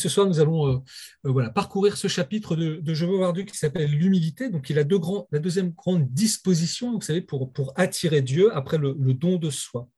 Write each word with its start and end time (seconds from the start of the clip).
ce 0.00 0.08
soir, 0.08 0.26
nous 0.26 0.40
allons 0.40 0.66
euh, 0.66 0.78
euh, 1.26 1.30
voilà, 1.30 1.50
parcourir 1.50 1.96
ce 1.96 2.08
chapitre 2.08 2.56
de, 2.56 2.94
Je 2.94 3.06
veux 3.06 3.42
qui 3.44 3.56
s'appelle 3.56 3.90
l'humilité. 3.90 4.48
Donc, 4.50 4.70
il 4.70 4.78
a 4.78 4.84
deux 4.84 4.98
grands, 4.98 5.28
la 5.30 5.38
deuxième 5.38 5.70
grande 5.70 6.08
disposition, 6.12 6.94
vous 6.94 7.00
savez, 7.00 7.20
pour, 7.20 7.52
pour 7.52 7.72
attirer 7.76 8.22
Dieu 8.22 8.54
après 8.54 8.78
le, 8.78 8.94
don 9.14 9.36
de 9.36 9.50
soi. 9.50 9.88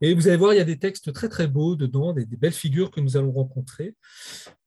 Et 0.00 0.14
vous 0.14 0.26
allez 0.28 0.36
voir, 0.36 0.52
il 0.52 0.56
y 0.56 0.60
a 0.60 0.64
des 0.64 0.78
textes 0.78 1.12
très 1.12 1.28
très 1.28 1.46
beaux 1.46 1.76
dedans, 1.76 2.12
des, 2.12 2.26
belles 2.26 2.52
figures 2.52 2.90
que 2.90 3.00
nous 3.00 3.16
allons 3.16 3.32
rencontrer. 3.32 3.94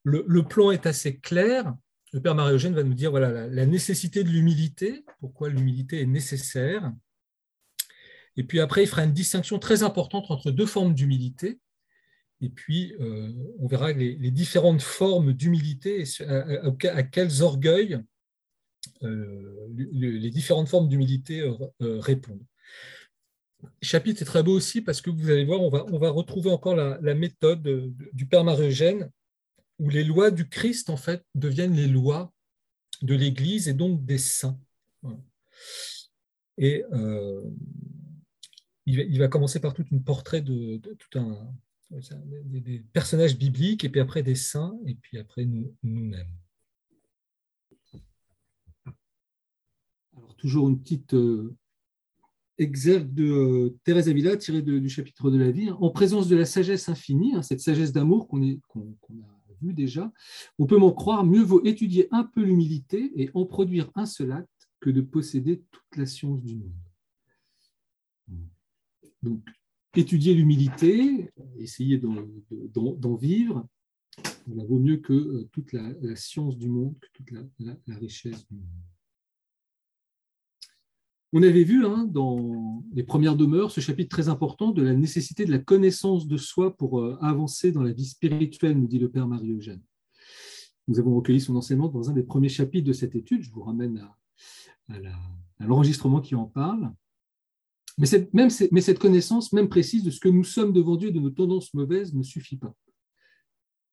Le, 0.03 0.41
plan 0.43 0.71
est 0.71 0.85
assez 0.85 1.17
clair. 1.17 1.73
Le 2.13 2.21
Père 2.21 2.35
Marie-Eugène 2.35 2.73
va 2.73 2.83
nous 2.83 2.93
dire 2.93 3.11
voilà, 3.11 3.31
la, 3.31 3.47
la 3.47 3.65
nécessité 3.65 4.23
de 4.23 4.29
l'humilité, 4.29 5.03
pourquoi 5.19 5.49
l'humilité 5.49 6.01
est 6.01 6.05
nécessaire. 6.05 6.91
Et 8.37 8.43
puis 8.43 8.59
après, 8.59 8.83
il 8.83 8.87
fera 8.87 9.03
une 9.03 9.13
distinction 9.13 9.59
très 9.59 9.83
importante 9.83 10.29
entre 10.29 10.51
deux 10.51 10.65
formes 10.65 10.93
d'humilité. 10.93 11.59
Et 12.41 12.49
puis, 12.49 12.93
euh, 12.99 13.31
on 13.59 13.67
verra 13.67 13.91
les, 13.93 14.31
différentes 14.31 14.81
formes 14.81 15.33
d'humilité 15.33 16.03
et 16.03 16.87
à, 16.87 17.03
quels 17.03 17.41
orgueils 17.41 17.99
euh, 19.03 19.67
les 19.73 20.29
différentes 20.29 20.67
formes 20.67 20.89
d'humilité 20.89 21.41
euh, 21.41 21.99
répondent. 21.99 22.45
Le 23.63 23.69
chapitre 23.81 24.21
est 24.21 24.25
très 24.25 24.43
beau 24.43 24.51
aussi 24.51 24.81
parce 24.81 25.01
que 25.01 25.09
vous 25.09 25.29
allez 25.29 25.45
voir, 25.45 25.61
on 25.61 25.69
va, 25.69 25.85
on 25.85 25.97
va 25.97 26.09
retrouver 26.09 26.51
encore 26.51 26.75
la, 26.75 27.15
méthode 27.15 27.93
du 28.13 28.25
Père 28.27 28.43
Marie-Eugène 28.43 29.09
où 29.79 29.89
les 29.89 30.03
lois 30.03 30.29
du 30.29 30.47
Christ, 30.47 30.89
en 30.89 30.97
fait, 30.97 31.23
deviennent 31.35 31.75
les 31.75 31.87
lois 31.87 32.31
de 33.01 33.15
l'Église 33.15 33.67
et 33.67 33.73
donc 33.73 34.05
des 34.05 34.17
saints. 34.17 34.59
Et 36.57 36.83
il 38.85 39.19
va, 39.19 39.27
commencer 39.27 39.59
par 39.59 39.73
tout 39.73 39.85
un 39.91 39.97
portrait 39.97 40.41
de, 40.41 40.77
tout 40.77 41.19
un, 41.19 41.51
des, 41.91 42.83
personnages 42.93 43.37
bibliques, 43.37 43.83
et 43.83 43.89
puis 43.89 43.99
après 43.99 44.23
des 44.23 44.35
saints, 44.35 44.77
et 44.85 44.95
puis 44.95 45.17
après 45.17 45.45
nous-mêmes. 45.45 46.27
Alors, 50.17 50.35
toujours 50.37 50.69
une 50.69 50.81
petite 50.81 51.13
euh, 51.13 51.55
exergue 52.57 53.13
de 53.13 53.25
euh, 53.25 53.77
Thérèse 53.83 54.09
Avila 54.09 54.37
tirée 54.37 54.61
du 54.61 54.89
chapitre 54.89 55.29
de 55.29 55.37
la 55.37 55.51
vie. 55.51 55.69
Hein. 55.69 55.77
En 55.81 55.89
présence 55.89 56.27
de 56.27 56.35
la 56.35 56.45
sagesse 56.45 56.89
infinie, 56.89 57.35
hein, 57.35 57.41
cette 57.41 57.59
sagesse 57.59 57.91
d'amour 57.91 58.27
qu'on 58.27 58.41
a 58.41 59.35
vue 59.61 59.73
déjà, 59.73 60.11
on 60.59 60.65
peut 60.65 60.77
m'en 60.77 60.91
croire, 60.91 61.25
mieux 61.25 61.41
vaut 61.41 61.63
étudier 61.63 62.07
un 62.11 62.23
peu 62.23 62.43
l'humilité 62.43 63.11
et 63.15 63.29
en 63.33 63.45
produire 63.45 63.89
un 63.95 64.05
seul 64.05 64.31
acte 64.31 64.69
que 64.79 64.89
de 64.89 65.01
posséder 65.01 65.63
toute 65.71 65.97
la 65.97 66.05
science 66.05 66.41
du 66.41 66.55
monde. 66.55 66.73
Donc, 69.23 69.43
étudier 69.97 70.33
l'humilité, 70.33 71.29
essayer 71.57 71.97
d'en 71.97 73.15
vivre, 73.15 73.67
ça 74.23 74.63
vaut 74.67 74.79
mieux 74.79 74.97
que 74.97 75.13
euh, 75.13 75.49
toute 75.51 75.73
la, 75.73 76.15
science 76.15 76.57
du 76.57 76.69
monde, 76.69 76.95
que 76.99 77.07
toute 77.13 77.31
la, 77.31 77.95
richesse 77.97 78.45
du 78.47 78.55
monde. 78.55 78.65
On 81.33 81.43
avait 81.43 81.63
vu 81.63 81.85
hein, 81.85 82.07
dans 82.09 82.83
les 82.93 83.03
premières 83.03 83.35
demeures 83.35 83.71
ce 83.71 83.81
chapitre 83.81 84.09
très 84.09 84.29
important 84.29 84.71
de 84.71 84.81
la 84.81 84.93
nécessité 84.93 85.45
de 85.45 85.51
la 85.51 85.59
connaissance 85.59 86.27
de 86.27 86.37
soi 86.37 86.77
pour 86.77 87.01
euh, 87.01 87.17
avancer 87.21 87.71
dans 87.71 87.83
la 87.83 87.91
vie 87.91 88.05
spirituelle, 88.05 88.79
nous 88.79 88.87
dit 88.87 88.99
le 88.99 89.09
Père 89.09 89.27
Marie-Eugène. 89.27 89.81
Nous 90.87 90.99
avons 90.99 91.15
recueilli 91.15 91.41
son 91.41 91.55
enseignement 91.55 91.89
dans 91.89 92.09
un 92.09 92.13
des 92.13 92.23
premiers 92.23 92.49
chapitres 92.49 92.87
de 92.87 92.93
cette 92.93 93.15
étude. 93.15 93.41
Je 93.41 93.51
vous 93.51 93.63
ramène 93.63 94.07
à 94.87 95.65
l'enregistrement 95.65 96.21
qui 96.21 96.35
en 96.35 96.45
parle. 96.45 96.93
Mais 97.97 98.05
cette, 98.05 98.33
même, 98.33 98.49
mais 98.71 98.81
cette 98.81 98.99
connaissance, 98.99 99.53
même 99.53 99.69
précise 99.69 100.03
de 100.03 100.11
ce 100.11 100.19
que 100.19 100.27
nous 100.27 100.43
sommes 100.43 100.73
devant 100.73 100.97
Dieu 100.97 101.11
de 101.11 101.19
nos 101.19 101.29
tendances 101.29 101.73
mauvaises, 101.73 102.13
ne 102.13 102.23
suffit 102.23 102.57
pas. 102.57 102.75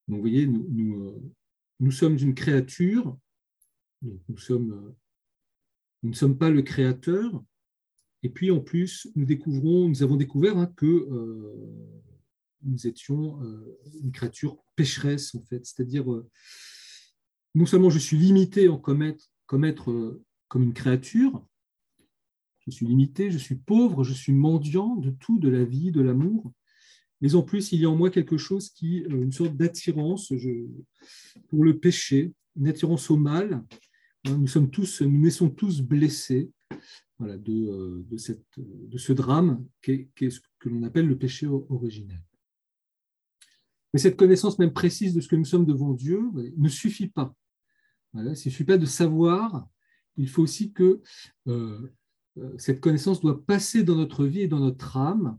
Donc, 0.08 0.17
vous 0.17 0.22
voyez, 0.22 0.47
nous, 0.47 0.67
nous, 0.69 1.89
euh, 1.89 1.91
sommes 1.91 2.19
une 2.19 2.34
créature, 2.34 3.17
nous, 4.03 4.39
sommes, 4.39 4.73
euh, 4.73 4.97
nous 6.03 6.11
ne 6.11 6.14
sommes 6.14 6.36
pas 6.36 6.50
le 6.50 6.62
créateur, 6.62 7.42
et 8.24 8.29
puis 8.29 8.51
en 8.51 8.61
plus, 8.61 9.08
nous 9.14 9.24
découvrons, 9.24 9.89
nous 9.89 10.02
avons 10.02 10.17
découvert 10.17 10.58
hein, 10.58 10.73
que 10.77 10.86
euh, 10.86 11.55
nous 12.64 12.86
étions 12.86 13.41
une 14.02 14.12
créature 14.12 14.57
pécheresse, 14.77 15.35
en 15.35 15.42
fait. 15.42 15.67
C'est-à-dire, 15.67 16.07
non 17.57 17.67
seulement 17.67 17.91
je 17.91 17.98
suis 17.98 18.17
limité 18.17 18.68
en 18.68 18.79
commettre, 18.79 19.33
commettre 19.46 20.20
comme 20.46 20.62
une 20.62 20.73
créature, 20.73 21.45
je 22.67 22.70
suis 22.70 22.86
limité, 22.86 23.30
je 23.30 23.39
suis 23.39 23.56
pauvre, 23.56 24.05
je 24.05 24.12
suis 24.12 24.33
mendiant 24.33 24.96
de 24.96 25.11
tout, 25.11 25.39
de 25.39 25.48
la 25.48 25.64
vie, 25.64 25.90
de 25.90 26.00
l'amour. 26.00 26.52
Mais 27.20 27.34
en 27.34 27.42
plus, 27.42 27.73
il 27.73 27.80
y 27.80 27.84
a 27.84 27.90
en 27.90 27.96
moi 27.96 28.11
quelque 28.11 28.36
chose 28.36 28.70
qui, 28.70 29.05
euh, 29.05 29.23
une 29.23 29.33
sorte 29.33 29.56
d'attirance 29.56 30.33
pour 31.48 31.64
le 31.64 31.78
péché, 31.78 32.33
une 32.56 32.68
attirance 32.68 33.11
au 33.11 33.17
mal. 33.17 33.64
Hein, 34.27 34.39
nous 34.39 34.48
sommes 34.48 34.70
tous, 34.70 35.02
nous 35.02 35.20
naissons 35.20 35.50
tous 35.50 35.80
blessés 35.80 36.50
voilà, 37.18 37.39
de, 37.39 37.52
euh, 37.52 38.05
de, 38.11 38.17
cette, 38.17 38.45
de 38.56 38.98
ce 38.98 39.12
drame 39.12 39.64
qu'est 39.80 40.08
ce 40.18 40.40
que 40.58 40.68
l'on 40.68 40.83
appelle 40.83 41.06
le 41.06 41.18
péché 41.18 41.46
originel. 41.46 42.20
Mais 43.92 44.00
cette 44.00 44.17
connaissance 44.17 44.58
même 44.58 44.73
précise 44.73 45.14
de 45.14 45.20
ce 45.20 45.29
que 45.29 45.36
nous 45.36 45.44
sommes 45.44 45.67
devant 45.67 45.92
Dieu 45.92 46.23
ne 46.56 46.68
suffit 46.68 47.08
pas. 47.08 47.34
Voilà, 48.12 48.30
il 48.30 48.33
ne 48.33 48.36
suffit 48.36 48.64
pas 48.64 48.79
de 48.79 48.86
savoir, 48.86 49.68
il 50.17 50.29
faut 50.29 50.42
aussi 50.42 50.73
que 50.73 51.00
euh, 51.46 51.92
cette 52.59 52.81
connaissance 52.81 53.20
doit 53.20 53.45
passer 53.45 53.83
dans 53.83 53.97
notre 53.97 54.25
vie 54.25 54.43
et 54.43 54.48
dans 54.48 54.61
notre 54.61 54.97
âme, 54.97 55.39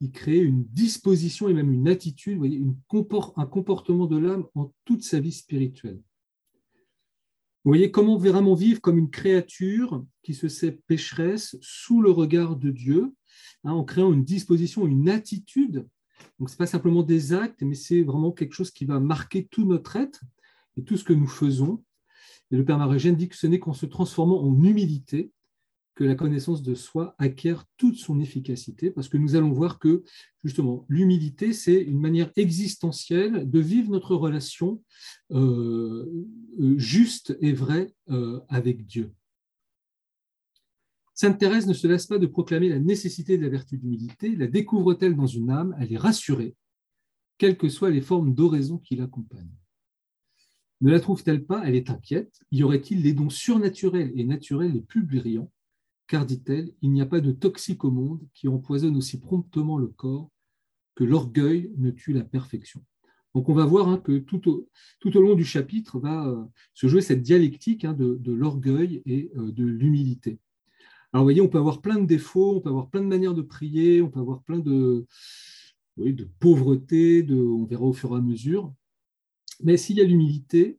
y 0.00 0.10
créer 0.10 0.40
une 0.40 0.64
disposition 0.64 1.48
et 1.48 1.54
même 1.54 1.72
une 1.72 1.88
attitude, 1.88 2.42
une 2.44 2.76
un 3.36 3.46
comportement 3.46 4.06
de 4.06 4.18
l'âme 4.18 4.46
en 4.54 4.72
toute 4.84 5.02
sa 5.02 5.20
vie 5.20 5.32
spirituelle. 5.32 6.00
Voyez 7.64 7.90
comment 7.90 8.18
vraiment 8.18 8.54
vivre 8.54 8.80
comme 8.82 8.98
une 8.98 9.10
créature 9.10 10.04
qui 10.22 10.34
se 10.34 10.48
sait 10.48 10.72
pécheresse 10.86 11.56
sous 11.62 12.02
le 12.02 12.10
regard 12.10 12.56
de 12.56 12.70
Dieu, 12.70 13.14
hein, 13.64 13.72
en 13.72 13.84
créant 13.84 14.12
une 14.12 14.24
disposition, 14.24 14.86
une 14.86 15.08
attitude. 15.08 15.88
Ce 16.38 16.44
n'est 16.44 16.56
pas 16.58 16.66
simplement 16.66 17.02
des 17.02 17.32
actes, 17.32 17.62
mais 17.62 17.74
c'est 17.74 18.02
vraiment 18.02 18.32
quelque 18.32 18.52
chose 18.52 18.70
qui 18.70 18.84
va 18.84 19.00
marquer 19.00 19.46
tout 19.46 19.64
notre 19.64 19.96
être 19.96 20.20
et 20.76 20.84
tout 20.84 20.98
ce 20.98 21.04
que 21.04 21.14
nous 21.14 21.26
faisons. 21.26 21.82
Et 22.50 22.56
le 22.56 22.64
Père 22.66 22.76
Marégène 22.76 23.16
dit 23.16 23.30
que 23.30 23.36
ce 23.36 23.46
n'est 23.46 23.58
qu'en 23.58 23.72
se 23.72 23.86
transformant 23.86 24.42
en 24.42 24.62
humilité 24.62 25.32
que 25.94 26.04
la 26.04 26.14
connaissance 26.14 26.62
de 26.62 26.74
soi 26.74 27.14
acquiert 27.18 27.64
toute 27.76 27.96
son 27.96 28.20
efficacité, 28.20 28.90
parce 28.90 29.08
que 29.08 29.16
nous 29.16 29.36
allons 29.36 29.52
voir 29.52 29.78
que 29.78 30.02
justement 30.42 30.84
l'humilité, 30.88 31.52
c'est 31.52 31.80
une 31.80 32.00
manière 32.00 32.30
existentielle 32.36 33.48
de 33.48 33.60
vivre 33.60 33.90
notre 33.90 34.16
relation 34.16 34.82
euh, 35.30 36.04
euh, 36.60 36.78
juste 36.78 37.36
et 37.40 37.52
vraie 37.52 37.94
euh, 38.10 38.40
avec 38.48 38.86
Dieu. 38.86 39.12
Sainte 41.14 41.38
Thérèse 41.38 41.68
ne 41.68 41.74
se 41.74 41.86
laisse 41.86 42.06
pas 42.06 42.18
de 42.18 42.26
proclamer 42.26 42.68
la 42.68 42.80
nécessité 42.80 43.38
de 43.38 43.42
la 43.44 43.48
vertu 43.48 43.78
d'humilité, 43.78 44.34
la 44.34 44.48
découvre-t-elle 44.48 45.14
dans 45.14 45.28
une 45.28 45.50
âme, 45.50 45.76
elle 45.78 45.92
est 45.92 45.98
rassurée, 45.98 46.56
quelles 47.38 47.56
que 47.56 47.68
soient 47.68 47.90
les 47.90 48.00
formes 48.00 48.34
d'oraison 48.34 48.78
qui 48.78 48.96
l'accompagnent. 48.96 49.54
Ne 50.80 50.90
la 50.90 50.98
trouve-t-elle 50.98 51.44
pas 51.44 51.62
Elle 51.64 51.76
est 51.76 51.88
inquiète. 51.88 52.40
Y 52.50 52.62
aurait-il 52.64 53.02
les 53.02 53.12
dons 53.12 53.30
surnaturels 53.30 54.12
et 54.16 54.24
naturels 54.24 54.72
les 54.72 54.82
plus 54.82 55.02
brillants 55.02 55.50
car, 56.06 56.26
dit-elle, 56.26 56.72
il 56.82 56.92
n'y 56.92 57.00
a 57.00 57.06
pas 57.06 57.20
de 57.20 57.32
toxique 57.32 57.84
au 57.84 57.90
monde 57.90 58.20
qui 58.34 58.48
empoisonne 58.48 58.96
aussi 58.96 59.18
promptement 59.18 59.78
le 59.78 59.88
corps 59.88 60.30
que 60.94 61.04
l'orgueil 61.04 61.72
ne 61.76 61.90
tue 61.90 62.12
la 62.12 62.24
perfection. 62.24 62.84
Donc 63.34 63.48
on 63.48 63.54
va 63.54 63.64
voir 63.64 63.88
hein, 63.88 63.98
que 63.98 64.18
tout 64.18 64.48
au, 64.48 65.20
long 65.20 65.34
du 65.34 65.44
chapitre 65.44 65.98
va 65.98 66.28
euh, 66.28 66.44
se 66.72 66.86
jouer 66.86 67.00
cette 67.00 67.22
dialectique 67.22 67.84
hein, 67.84 67.92
de, 67.92 68.32
l'orgueil 68.32 69.02
et 69.06 69.32
euh, 69.36 69.50
de 69.50 69.64
l'humilité. 69.64 70.38
Alors 71.12 71.22
vous 71.22 71.26
voyez, 71.26 71.40
on 71.40 71.48
peut 71.48 71.58
avoir 71.58 71.80
plein 71.80 71.98
de 71.98 72.06
défauts, 72.06 72.56
on 72.56 72.60
peut 72.60 72.68
avoir 72.68 72.90
plein 72.90 73.00
de 73.00 73.06
manières 73.06 73.34
de 73.34 73.42
prier, 73.42 74.02
on 74.02 74.10
peut 74.10 74.20
avoir 74.20 74.42
plein 74.42 74.58
de, 74.58 75.06
pauvreté, 76.38 77.26
on 77.30 77.64
verra 77.64 77.84
au 77.84 77.92
fur 77.92 78.12
et 78.14 78.18
à 78.18 78.20
mesure. 78.20 78.72
Mais 79.62 79.76
s'il 79.76 79.96
y 79.96 80.00
a 80.00 80.04
l'humilité, 80.04 80.78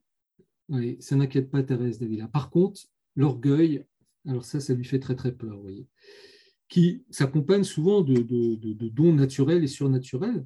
ça 1.00 1.16
n'inquiète 1.16 1.50
pas 1.50 1.64
Thérèse 1.64 2.00
d'Avila. 2.00 2.28
Par 2.28 2.50
contre, 2.50 2.82
l'orgueil 3.16 3.86
alors 4.28 4.44
ça, 4.44 4.60
ça 4.60 4.74
lui 4.74 4.86
fait 4.86 5.00
très 5.00 5.16
très 5.16 5.32
peur, 5.32 5.56
vous 5.56 5.62
voyez, 5.62 5.88
qui 6.68 7.04
s'accompagne 7.10 7.64
souvent 7.64 8.02
de, 8.02 8.20
dons 8.90 9.14
naturels 9.14 9.64
et 9.64 9.68
surnaturels, 9.68 10.46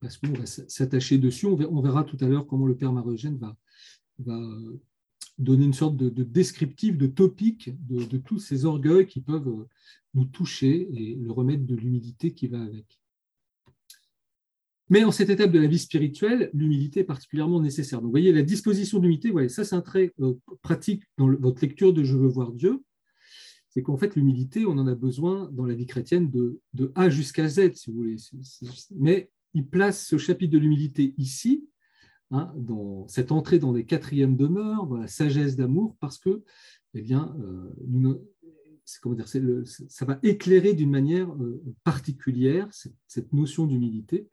parce 0.00 0.18
qu'on 0.18 0.32
va 0.32 0.46
s'attacher 0.46 1.18
dessus. 1.18 1.46
On 1.46 1.80
verra, 1.80 2.04
tout 2.04 2.18
à 2.20 2.28
l'heure 2.28 2.46
comment 2.46 2.66
le 2.66 2.76
Père 2.76 2.92
Marogène 2.92 3.38
va, 3.38 3.56
va 4.18 4.38
donner 5.38 5.64
une 5.64 5.72
sorte 5.72 5.96
de, 5.96 6.22
descriptif, 6.22 6.96
de 6.96 7.06
topique 7.06 7.70
de, 7.86 8.18
tous 8.18 8.38
ces 8.38 8.64
orgueils 8.64 9.06
qui 9.06 9.20
peuvent 9.20 9.66
nous 10.14 10.24
toucher 10.24 10.88
et 10.92 11.14
le 11.14 11.32
remettre 11.32 11.64
de 11.64 11.74
l'humilité 11.74 12.32
qui 12.34 12.48
va 12.48 12.60
avec. 12.60 13.00
Mais 14.90 15.02
en 15.02 15.12
cette 15.12 15.30
étape 15.30 15.50
de 15.50 15.58
la 15.58 15.66
vie 15.66 15.78
spirituelle, 15.78 16.50
l'humilité 16.52 17.00
est 17.00 17.04
particulièrement 17.04 17.60
nécessaire. 17.60 18.00
Donc, 18.00 18.08
vous 18.08 18.10
voyez, 18.10 18.32
la 18.32 18.42
disposition 18.42 18.98
d'humilité, 18.98 19.32
ça 19.48 19.64
c'est 19.64 19.74
un 19.74 19.80
trait 19.80 20.12
euh, 20.20 20.34
pratique 20.60 21.02
dans 21.16 21.32
votre 21.36 21.62
lecture 21.62 21.94
de 21.94 22.04
Je 22.04 22.16
veux 22.16 22.28
voir 22.28 22.52
Dieu 22.52 22.82
c'est 23.74 23.82
qu'en 23.82 23.96
fait, 23.96 24.14
l'humilité, 24.14 24.66
on 24.66 24.78
en 24.78 24.86
a 24.86 24.94
besoin 24.94 25.50
dans 25.50 25.66
la 25.66 25.74
vie 25.74 25.86
chrétienne 25.86 26.30
de, 26.30 26.92
A 26.94 27.10
jusqu'à 27.10 27.48
Z, 27.48 27.72
si 27.74 27.90
vous 27.90 27.96
voulez. 27.96 28.16
Mais 28.94 29.32
il 29.52 29.66
place 29.66 30.06
ce 30.06 30.16
chapitre 30.16 30.52
de 30.52 30.58
l'humilité 30.58 31.12
ici, 31.18 31.68
hein, 32.30 32.52
dans 32.56 33.08
cette 33.08 33.32
entrée 33.32 33.58
dans 33.58 33.72
les 33.72 33.84
quatrièmes 33.84 34.36
demeures, 34.36 34.86
dans 34.86 34.98
la 34.98 35.08
sagesse 35.08 35.56
d'amour, 35.56 35.96
parce 35.98 36.18
que 36.18 36.44
eh 36.94 37.02
bien, 37.02 37.36
euh, 37.40 38.14
comment 39.02 39.16
dire, 39.16 39.26
ça 39.26 40.04
va 40.04 40.20
éclairer 40.22 40.74
d'une 40.74 40.90
manière 40.90 41.28
euh, 41.34 41.60
particulière 41.82 42.68
cette, 43.08 43.32
notion 43.32 43.66
d'humilité, 43.66 44.28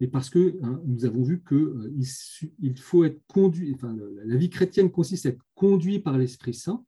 et 0.00 0.06
parce 0.06 0.30
que 0.30 0.58
hein, 0.62 0.80
nous 0.86 1.04
avons 1.04 1.22
vu 1.22 1.44
qu'il 1.46 1.58
euh, 1.58 2.74
faut 2.76 3.04
être 3.04 3.20
conduit, 3.26 3.74
enfin, 3.74 3.94
la 4.24 4.36
vie 4.36 4.48
chrétienne 4.48 4.90
consiste 4.90 5.26
à 5.26 5.28
être 5.28 5.44
conduit 5.54 5.98
par 5.98 6.16
l'Esprit 6.16 6.54
Saint, 6.54 6.82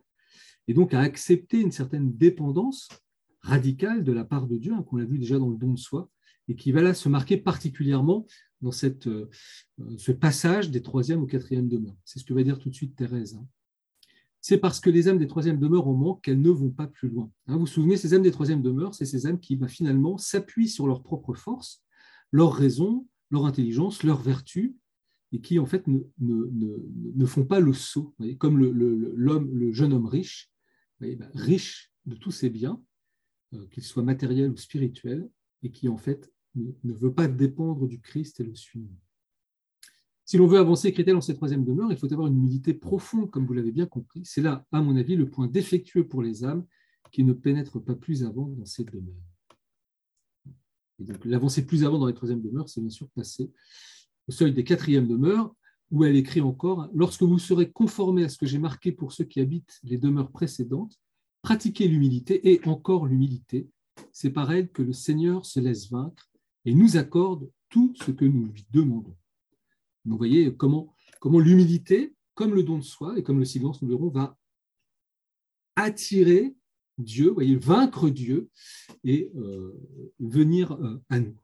et 0.69 0.75
donc 0.75 0.95
à 0.95 1.01
accepter 1.01 1.61
une 1.61 1.73
certaine 1.73 2.17
dépendance 2.17 2.89
radicale 3.41 4.05
de 4.05 4.13
la 4.13 4.25
part 4.25 4.47
de 4.47 4.57
Dieu, 4.57 4.73
hein, 4.73 4.83
qu'on 4.83 4.99
a 4.99 5.05
vu 5.05 5.19
déjà 5.19 5.39
dans 5.39 5.51
le 5.51 5.57
don 5.57 5.73
de 5.73 5.79
soi, 5.79 6.11
et 6.49 6.57
qui 6.57 6.73
va 6.73 6.83
là 6.83 6.95
se 6.95 7.09
marquer 7.09 7.37
particulièrement 7.37 8.27
dans 8.61 8.73
cette, 8.73 9.07
euh, 9.07 9.31
ce 9.97 10.13
passage 10.13 10.71
des 10.71 10.83
troisième 10.83 11.23
au 11.23 11.27
quatrième 11.27 11.69
demeures. 11.69 11.97
C'est 12.05 12.19
ce 12.19 12.25
que 12.25 12.35
va 12.35 12.43
dire 12.43 12.59
tout 12.59 12.71
de 12.71 12.75
suite 12.75 12.97
Thérèse. 12.97 13.35
Hein. 13.35 13.47
C'est 14.41 14.59
parce 14.59 14.81
que 14.81 14.91
les 14.91 15.09
âmes 15.09 15.19
des 15.19 15.27
troisième 15.27 15.59
demeures 15.59 15.89
en 15.89 15.95
manque 15.95 16.23
qu'elles 16.23 16.41
ne 16.41 16.51
vont 16.51 16.71
pas 16.71 16.87
plus 16.87 17.09
loin. 17.09 17.31
Hein, 17.47 17.55
vous 17.55 17.61
vous 17.61 17.67
souvenez, 17.67 17.97
ces 17.97 18.13
âmes 18.13 18.23
des 18.23 18.31
troisième 18.31 18.63
demeures, 18.63 18.95
c'est 18.95 19.07
ces 19.07 19.27
âmes 19.27 19.41
qui 19.41 19.57
bah, 19.57 19.69
finalement 19.69 20.19
s'appuient 20.19 20.69
sur 20.69 20.87
leur 20.87 21.03
propre 21.03 21.35
force, 21.35 21.83
leur 22.31 22.53
raison, 22.53 23.07
leur 23.31 23.47
intelligence, 23.47 24.03
leur 24.03 24.21
vertu, 24.21 24.77
et 25.33 25.41
qui 25.41 25.59
en 25.59 25.67
fait 25.67 25.87
ne, 25.87 25.99
ne, 26.19 27.27
font 27.27 27.45
pas 27.45 27.59
le 27.59 27.73
saut, 27.73 28.15
comme 28.39 28.59
le, 28.59 28.71
le, 28.71 29.73
jeune 29.73 29.93
homme 29.93 30.07
riche, 30.07 30.51
bah, 31.01 31.29
riche 31.35 31.93
de 32.07 32.17
tous 32.17 32.31
ses 32.31 32.51
biens, 32.51 32.83
euh, 33.55 33.67
qu'ils 33.69 33.83
soient 33.83 34.03
matériels 34.03 34.51
ou 34.51 34.57
spirituels, 34.57 35.29
et 35.63 35.71
qui 35.71 35.89
en 35.89 35.97
fait 35.97 36.33
ne, 36.55 36.93
veut 36.95 37.13
pas 37.13 37.29
dépendre 37.29 37.87
du 37.87 38.01
Christ 38.01 38.41
et 38.41 38.45
le 38.45 38.55
suivre. 38.55 38.95
Si 40.25 40.39
l'on 40.39 40.47
veut 40.47 40.59
avancer 40.59 40.93
chrétien 40.93 41.15
dans 41.15 41.21
cette 41.21 41.37
troisième 41.37 41.65
demeure, 41.65 41.93
il 41.93 41.99
faut 41.99 42.11
avoir 42.13 42.29
une 42.29 42.39
humilité 42.39 42.73
profonde, 42.73 43.31
comme 43.31 43.47
vous 43.47 43.53
l'avez 43.53 43.73
bien 43.73 43.87
compris. 43.87 44.23
C'est 44.25 44.41
là, 44.41 44.65
à 44.73 44.81
mon 44.81 44.97
avis, 44.97 45.17
le 45.17 45.29
point 45.29 45.49
défectueux 45.49 46.07
pour 46.07 46.23
les 46.23 46.45
âmes 46.45 46.65
qui 47.13 47.25
ne 47.25 47.33
pénètrent 47.33 47.83
pas 47.83 47.95
plus 47.95 48.25
avant 48.25 48.47
dans 48.47 48.65
cette 48.65 48.91
demeure. 48.91 49.15
Et 51.01 51.29
l'avancer 51.29 51.67
plus 51.67 51.85
avant 51.85 51.99
dans 51.99 52.07
les 52.07 52.15
troisième 52.15 52.41
demeures, 52.41 52.69
c'est 52.69 52.81
bien 52.81 52.91
sûr 52.91 53.09
passer 53.11 53.51
au 54.29 54.33
seuil 54.33 54.53
des 54.53 54.65
quatrièmes 54.65 55.09
demeures, 55.09 55.55
où 55.91 56.05
elle 56.05 56.17
écrit 56.17 56.41
encore 56.41 56.89
Lorsque 56.95 57.23
vous 57.23 57.39
serez 57.39 57.71
conformés 57.71 58.25
à 58.25 58.29
ce 58.29 58.39
que 58.39 58.47
j'ai 58.47 58.59
marqué 58.59 58.93
pour 58.93 59.13
ceux 59.13 59.25
qui 59.25 59.41
habitent 59.41 59.79
les 59.83 59.99
demeures 59.99 60.31
précédentes, 60.31 60.99
pratiquez 61.43 61.89
l'humilité 61.89 62.53
et 62.53 62.67
encore 62.67 63.07
l'humilité. 63.07 63.69
C'est 64.13 64.31
par 64.31 64.53
elle 64.53 64.71
que 64.71 64.83
le 64.83 64.93
Seigneur 64.93 65.47
se 65.47 65.61
laisse 65.61 65.91
vaincre 65.91 66.31
et 66.65 66.75
nous 66.75 66.97
accorde 66.97 67.51
tout 67.69 67.93
ce 67.97 68.11
que 68.11 68.25
nous 68.25 68.47
lui 68.47 68.67
demandons. 68.71 69.17
vous 70.05 70.17
voyez 70.17 70.55
comment, 70.57 70.95
comment 71.21 71.39
l'humilité, 71.39 72.15
comme 72.35 72.55
le 72.55 72.63
don 72.63 72.79
de 72.79 72.85
soi 72.85 73.19
et 73.19 73.23
comme 73.23 73.39
le 73.39 73.45
silence, 73.45 73.83
nous 73.83 73.89
verrons, 73.89 74.09
va 74.09 74.37
attirer 75.77 76.55
Dieu, 76.99 77.31
voyez, 77.31 77.57
vaincre 77.57 78.09
Dieu 78.09 78.49
et 79.03 79.31
euh, 79.37 79.73
venir 80.21 80.73
euh, 80.73 81.03
à 81.09 81.19
nous. 81.19 81.37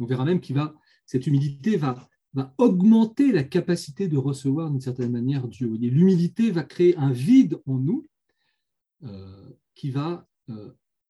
On 0.00 0.06
verra 0.06 0.24
même 0.24 0.40
que 0.40 0.52
cette 1.06 1.26
humilité 1.26 1.76
va, 1.76 2.08
va 2.34 2.54
augmenter 2.58 3.32
la 3.32 3.44
capacité 3.44 4.08
de 4.08 4.16
recevoir 4.16 4.70
d'une 4.70 4.80
certaine 4.80 5.12
manière 5.12 5.48
Dieu. 5.48 5.68
L'humilité 5.68 6.50
va 6.50 6.62
créer 6.62 6.96
un 6.96 7.10
vide 7.10 7.60
en 7.66 7.78
nous 7.78 8.06
euh, 9.04 9.50
qui 9.74 9.90
va 9.90 10.26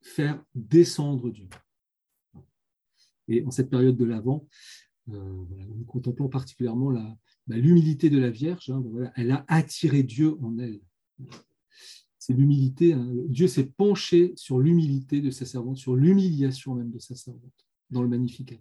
faire 0.00 0.42
descendre 0.54 1.30
Dieu. 1.30 1.48
Et 3.28 3.44
en 3.44 3.50
cette 3.50 3.70
période 3.70 3.96
de 3.96 4.04
l'Avent, 4.04 4.46
euh, 5.10 5.44
nous 5.76 5.84
contemplons 5.84 6.28
particulièrement 6.28 6.92
bah, 7.46 7.56
l'humilité 7.56 8.10
de 8.10 8.18
la 8.18 8.30
Vierge. 8.30 8.70
Hein, 8.70 8.82
elle 9.16 9.30
a 9.30 9.44
attiré 9.48 10.02
Dieu 10.02 10.36
en 10.42 10.58
elle. 10.58 10.80
C'est 12.18 12.32
l'humilité. 12.32 12.94
Hein. 12.94 13.08
Dieu 13.26 13.48
s'est 13.48 13.66
penché 13.66 14.32
sur 14.36 14.58
l'humilité 14.58 15.20
de 15.20 15.30
sa 15.30 15.46
servante, 15.46 15.78
sur 15.78 15.94
l'humiliation 15.94 16.74
même 16.74 16.90
de 16.90 16.98
sa 16.98 17.14
servante, 17.14 17.66
dans 17.90 18.02
le 18.02 18.08
Magnificat. 18.08 18.56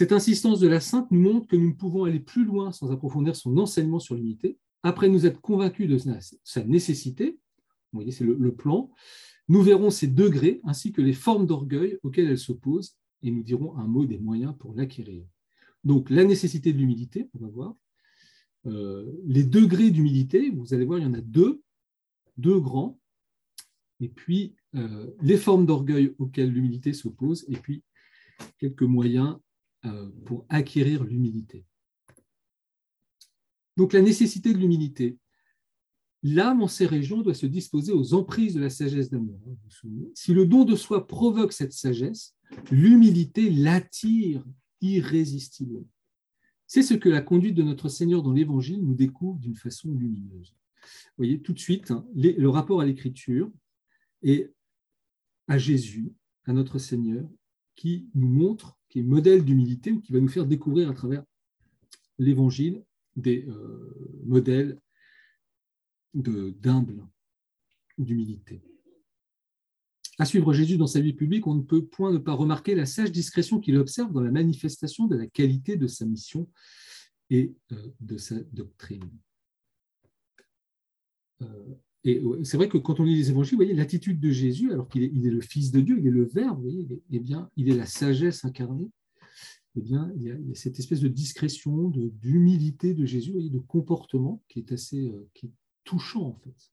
Cette 0.00 0.12
insistance 0.12 0.60
de 0.60 0.66
la 0.66 0.80
Sainte 0.80 1.10
nous 1.10 1.20
montre 1.20 1.46
que 1.46 1.56
nous 1.56 1.68
ne 1.68 1.74
pouvons 1.74 2.04
aller 2.04 2.20
plus 2.20 2.46
loin 2.46 2.72
sans 2.72 2.90
approfondir 2.90 3.36
son 3.36 3.58
enseignement 3.58 3.98
sur 3.98 4.14
l'humilité. 4.14 4.56
Après 4.82 5.10
nous 5.10 5.26
être 5.26 5.42
convaincus 5.42 5.90
de 5.90 5.98
sa 6.42 6.64
nécessité, 6.64 7.38
vous 7.92 7.98
voyez, 7.98 8.10
c'est 8.10 8.24
le, 8.24 8.54
plan, 8.54 8.90
nous 9.48 9.60
verrons 9.60 9.90
ses 9.90 10.06
degrés 10.06 10.62
ainsi 10.64 10.90
que 10.92 11.02
les 11.02 11.12
formes 11.12 11.46
d'orgueil 11.46 11.98
auxquelles 12.02 12.30
elle 12.30 12.38
s'oppose 12.38 12.96
et 13.22 13.30
nous 13.30 13.42
dirons 13.42 13.76
un 13.76 13.86
mot 13.86 14.06
des 14.06 14.16
moyens 14.16 14.54
pour 14.58 14.74
l'acquérir. 14.74 15.22
Donc 15.84 16.08
la 16.08 16.24
nécessité 16.24 16.72
de 16.72 16.78
l'humilité, 16.78 17.28
on 17.34 17.44
va 17.44 17.48
voir. 17.48 17.74
Euh, 18.64 19.04
les 19.26 19.44
degrés 19.44 19.90
d'humilité, 19.90 20.48
vous 20.48 20.72
allez 20.72 20.86
voir, 20.86 20.98
il 20.98 21.02
y 21.02 21.08
en 21.08 21.12
a 21.12 21.20
deux, 21.20 21.60
deux 22.38 22.58
grands. 22.58 22.98
Et 24.00 24.08
puis 24.08 24.54
euh, 24.76 25.10
les 25.20 25.36
formes 25.36 25.66
d'orgueil 25.66 26.14
auxquelles 26.18 26.50
l'humilité 26.50 26.94
s'oppose, 26.94 27.44
et 27.48 27.56
puis 27.58 27.82
quelques 28.58 28.80
moyens 28.80 29.36
pour 30.24 30.46
acquérir 30.48 31.04
l'humilité. 31.04 31.64
Donc 33.76 33.92
la 33.92 34.02
nécessité 34.02 34.52
de 34.52 34.58
l'humilité. 34.58 35.18
L'âme 36.22 36.62
en 36.62 36.68
ces 36.68 36.84
régions 36.84 37.22
doit 37.22 37.34
se 37.34 37.46
disposer 37.46 37.92
aux 37.92 38.12
emprises 38.12 38.54
de 38.54 38.60
la 38.60 38.68
sagesse 38.68 39.08
d'amour. 39.08 39.40
Si 40.14 40.34
le 40.34 40.44
don 40.44 40.64
de 40.64 40.76
soi 40.76 41.06
provoque 41.06 41.52
cette 41.52 41.72
sagesse, 41.72 42.36
l'humilité 42.70 43.48
l'attire 43.48 44.44
irrésistiblement. 44.82 45.88
C'est 46.66 46.82
ce 46.82 46.94
que 46.94 47.08
la 47.08 47.22
conduite 47.22 47.54
de 47.54 47.62
notre 47.62 47.88
Seigneur 47.88 48.22
dans 48.22 48.32
l'Évangile 48.32 48.82
nous 48.82 48.94
découvre 48.94 49.40
d'une 49.40 49.56
façon 49.56 49.92
lumineuse. 49.92 50.54
Vous 50.82 51.24
voyez 51.24 51.40
tout 51.40 51.52
de 51.52 51.58
suite 51.58 51.90
hein, 51.90 52.06
le 52.14 52.48
rapport 52.48 52.80
à 52.80 52.84
l'Écriture 52.84 53.50
et 54.22 54.52
à 55.48 55.58
Jésus, 55.58 56.12
à 56.44 56.52
notre 56.52 56.78
Seigneur, 56.78 57.28
qui 57.74 58.08
nous 58.14 58.28
montre, 58.28 58.78
qui 58.90 58.98
est 59.00 59.02
modèle 59.02 59.44
d'humilité 59.44 59.92
ou 59.92 60.00
qui 60.00 60.12
va 60.12 60.20
nous 60.20 60.28
faire 60.28 60.46
découvrir 60.46 60.90
à 60.90 60.94
travers 60.94 61.24
l'Évangile 62.18 62.84
des 63.16 63.46
euh, 63.48 64.20
modèles 64.24 64.78
d'humble, 66.12 67.06
d'humilité. 67.96 68.62
À 70.18 70.26
suivre 70.26 70.52
Jésus 70.52 70.76
dans 70.76 70.86
sa 70.86 71.00
vie 71.00 71.14
publique, 71.14 71.46
on 71.46 71.54
ne 71.54 71.62
peut 71.62 71.86
point 71.86 72.12
ne 72.12 72.18
pas 72.18 72.34
remarquer 72.34 72.74
la 72.74 72.84
sage 72.84 73.12
discrétion 73.12 73.60
qu'il 73.60 73.78
observe 73.78 74.12
dans 74.12 74.20
la 74.20 74.30
manifestation 74.30 75.06
de 75.06 75.16
la 75.16 75.26
qualité 75.26 75.76
de 75.76 75.86
sa 75.86 76.04
mission 76.04 76.46
et 77.30 77.54
euh, 77.72 77.88
de 78.00 78.18
sa 78.18 78.34
doctrine. 78.52 79.08
Euh, 81.42 81.74
et 82.04 82.22
c'est 82.44 82.56
vrai 82.56 82.68
que 82.68 82.78
quand 82.78 82.98
on 82.98 83.04
lit 83.04 83.16
les 83.16 83.30
évangiles, 83.30 83.56
voyez 83.56 83.74
l'attitude 83.74 84.20
de 84.20 84.30
Jésus, 84.30 84.72
alors 84.72 84.88
qu'il 84.88 85.04
est, 85.04 85.30
le 85.30 85.40
Fils 85.40 85.70
de 85.70 85.80
Dieu, 85.80 85.98
il 85.98 86.06
est 86.06 86.10
le 86.10 86.24
Verbe, 86.24 86.62
voyez, 86.62 86.86
eh 87.10 87.18
bien, 87.18 87.50
il 87.56 87.70
est 87.70 87.76
la 87.76 87.86
sagesse 87.86 88.44
incarnée. 88.44 88.90
Eh 89.76 89.82
bien, 89.82 90.10
il 90.16 90.22
y, 90.22 90.30
a, 90.30 90.36
cette 90.54 90.78
espèce 90.78 91.00
de 91.00 91.08
discrétion, 91.08 91.90
d'humilité 91.90 92.94
de, 92.94 93.04
Jésus, 93.04 93.50
de 93.50 93.58
comportement 93.58 94.42
qui 94.48 94.60
est 94.60 94.72
assez 94.72 95.08
euh, 95.08 95.28
touchant 95.84 96.22
en 96.22 96.34
fait. 96.42 96.72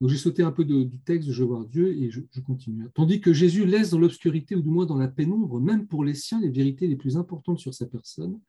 Donc 0.00 0.10
j'ai 0.10 0.16
sauté 0.16 0.42
un 0.42 0.50
peu 0.50 0.64
du 0.64 0.98
texte 0.98 1.30
Je 1.30 1.44
voir 1.44 1.64
Dieu 1.64 1.94
et 1.96 2.10
je, 2.10 2.20
continue. 2.44 2.88
Tandis 2.92 3.20
que 3.20 3.32
Jésus 3.32 3.64
laisse 3.64 3.90
dans 3.90 4.00
l'obscurité 4.00 4.56
ou 4.56 4.60
du 4.60 4.68
moins 4.68 4.84
dans 4.84 4.96
la 4.96 5.06
pénombre, 5.06 5.60
même 5.60 5.86
pour 5.86 6.02
les 6.02 6.14
siens, 6.14 6.40
les 6.40 6.50
vérités 6.50 6.88
les 6.88 6.96
plus 6.96 7.16
importantes 7.16 7.60
sur 7.60 7.72
sa 7.72 7.86
personne, 7.86 8.40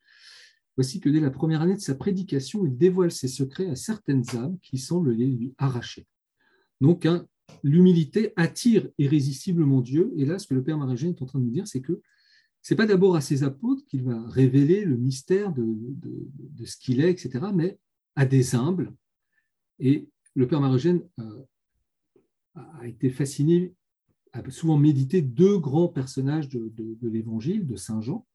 voici 0.76 1.00
que 1.00 1.10
dès 1.10 1.20
la 1.20 1.32
première 1.32 1.62
année 1.62 1.76
de 1.76 1.82
sa 1.82 1.96
prédication, 1.96 2.66
il 2.66 2.78
dévoile 2.78 3.12
ses 3.12 3.28
secrets 3.28 3.70
à 3.70 3.76
certaines 3.76 4.24
âmes 4.36 4.58
qui 4.62 4.78
semblent 4.78 5.12
les 5.12 5.28
lui 5.28 5.54
arracher. 5.58 6.08
Donc 6.82 7.06
hein, 7.06 7.28
l'humilité 7.64 8.34
attire 8.36 8.90
irrésistiblement 8.98 9.82
Dieu. 9.82 10.12
Et 10.18 10.26
là, 10.26 10.40
ce 10.40 10.48
que 10.48 10.54
le 10.54 10.64
Père 10.64 10.78
Marégène 10.78 11.12
est 11.12 11.22
en 11.22 11.26
train 11.26 11.40
de 11.40 11.46
nous 11.46 11.52
dire, 11.52 11.68
c'est 11.68 11.82
que 11.82 12.02
ce 12.64 12.74
n'est 12.74 12.78
pas 12.78 12.86
d'abord 12.86 13.16
à 13.18 13.22
ses 13.22 13.44
apôtres 13.44 13.86
qu'il 13.86 14.04
va 14.04 14.26
révéler 14.30 14.86
le 14.86 14.96
mystère 14.96 15.52
de, 15.52 15.76
ce 16.66 16.78
qu'il 16.78 17.02
est, 17.02 17.12
etc., 17.12 17.48
mais 17.54 17.78
à 18.16 18.26
des 18.26 18.56
humbles. 18.56 18.94
Et 19.80 20.08
le 20.34 20.48
père 20.48 20.62
Marogène 20.62 21.02
euh, 21.20 21.44
a 22.56 22.88
été 22.88 23.10
fasciné, 23.10 23.74
a 24.32 24.50
souvent 24.50 24.78
médité 24.78 25.22
deux 25.22 25.58
grands 25.60 25.90
personnages 25.90 26.48
de, 26.48 26.72
l'évangile 27.02 27.68
de 27.68 27.76
Saint 27.76 28.00
Jean, 28.00 28.26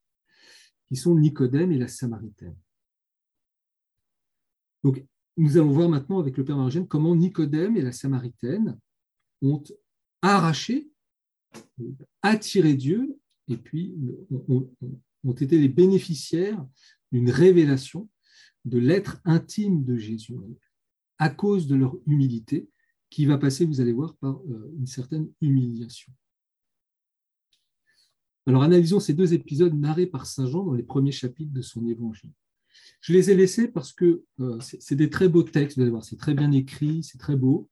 qui 0.88 0.96
sont 0.96 1.14
Nicodème 1.14 1.72
et 1.72 1.78
la 1.78 1.88
Samaritaine. 1.88 2.56
Nous 5.36 5.56
allons 5.56 5.72
voir 5.72 5.88
maintenant 5.88 6.18
avec 6.18 6.36
le 6.36 6.44
Père 6.44 6.56
Marogène 6.56 6.88
comment 6.88 7.14
Nicodème 7.14 7.76
et 7.76 7.82
la 7.82 7.92
Samaritaine 7.92 8.78
ont 9.42 9.62
arraché, 10.22 10.90
attiré 12.22 12.74
Dieu, 12.74 13.18
et 13.48 13.56
puis 13.56 13.94
ont, 14.30 14.68
ont 15.24 15.32
été 15.32 15.58
les 15.58 15.68
bénéficiaires 15.68 16.64
d'une 17.12 17.30
révélation 17.30 18.08
de 18.64 18.78
l'être 18.78 19.20
intime 19.24 19.84
de 19.84 19.96
Jésus 19.96 20.34
à 21.18 21.30
cause 21.30 21.66
de 21.66 21.74
leur 21.74 21.96
humilité, 22.06 22.68
qui 23.10 23.26
va 23.26 23.38
passer, 23.38 23.64
vous 23.64 23.80
allez 23.80 23.92
voir, 23.92 24.14
par 24.16 24.36
euh, 24.36 24.72
une 24.78 24.86
certaine 24.86 25.28
humiliation. 25.40 26.12
Alors 28.48 28.62
analysons 28.62 28.98
ces 28.98 29.12
deux 29.12 29.34
épisodes 29.34 29.78
narrés 29.78 30.06
par 30.06 30.24
Saint 30.24 30.46
Jean 30.46 30.64
dans 30.64 30.72
les 30.72 30.82
premiers 30.82 31.12
chapitres 31.12 31.52
de 31.52 31.60
son 31.60 31.86
évangile. 31.86 32.32
Je 33.02 33.12
les 33.12 33.30
ai 33.30 33.34
laissés 33.34 33.68
parce 33.68 33.92
que 33.92 34.24
euh, 34.40 34.58
c'est 34.60 34.96
des 34.96 35.10
très 35.10 35.28
beaux 35.28 35.42
textes, 35.42 35.76
vous 35.76 35.82
allez 35.82 35.90
voir, 35.90 36.02
c'est 36.02 36.16
très 36.16 36.32
bien 36.32 36.50
écrit, 36.52 37.02
c'est 37.02 37.18
très 37.18 37.36
beau. 37.36 37.68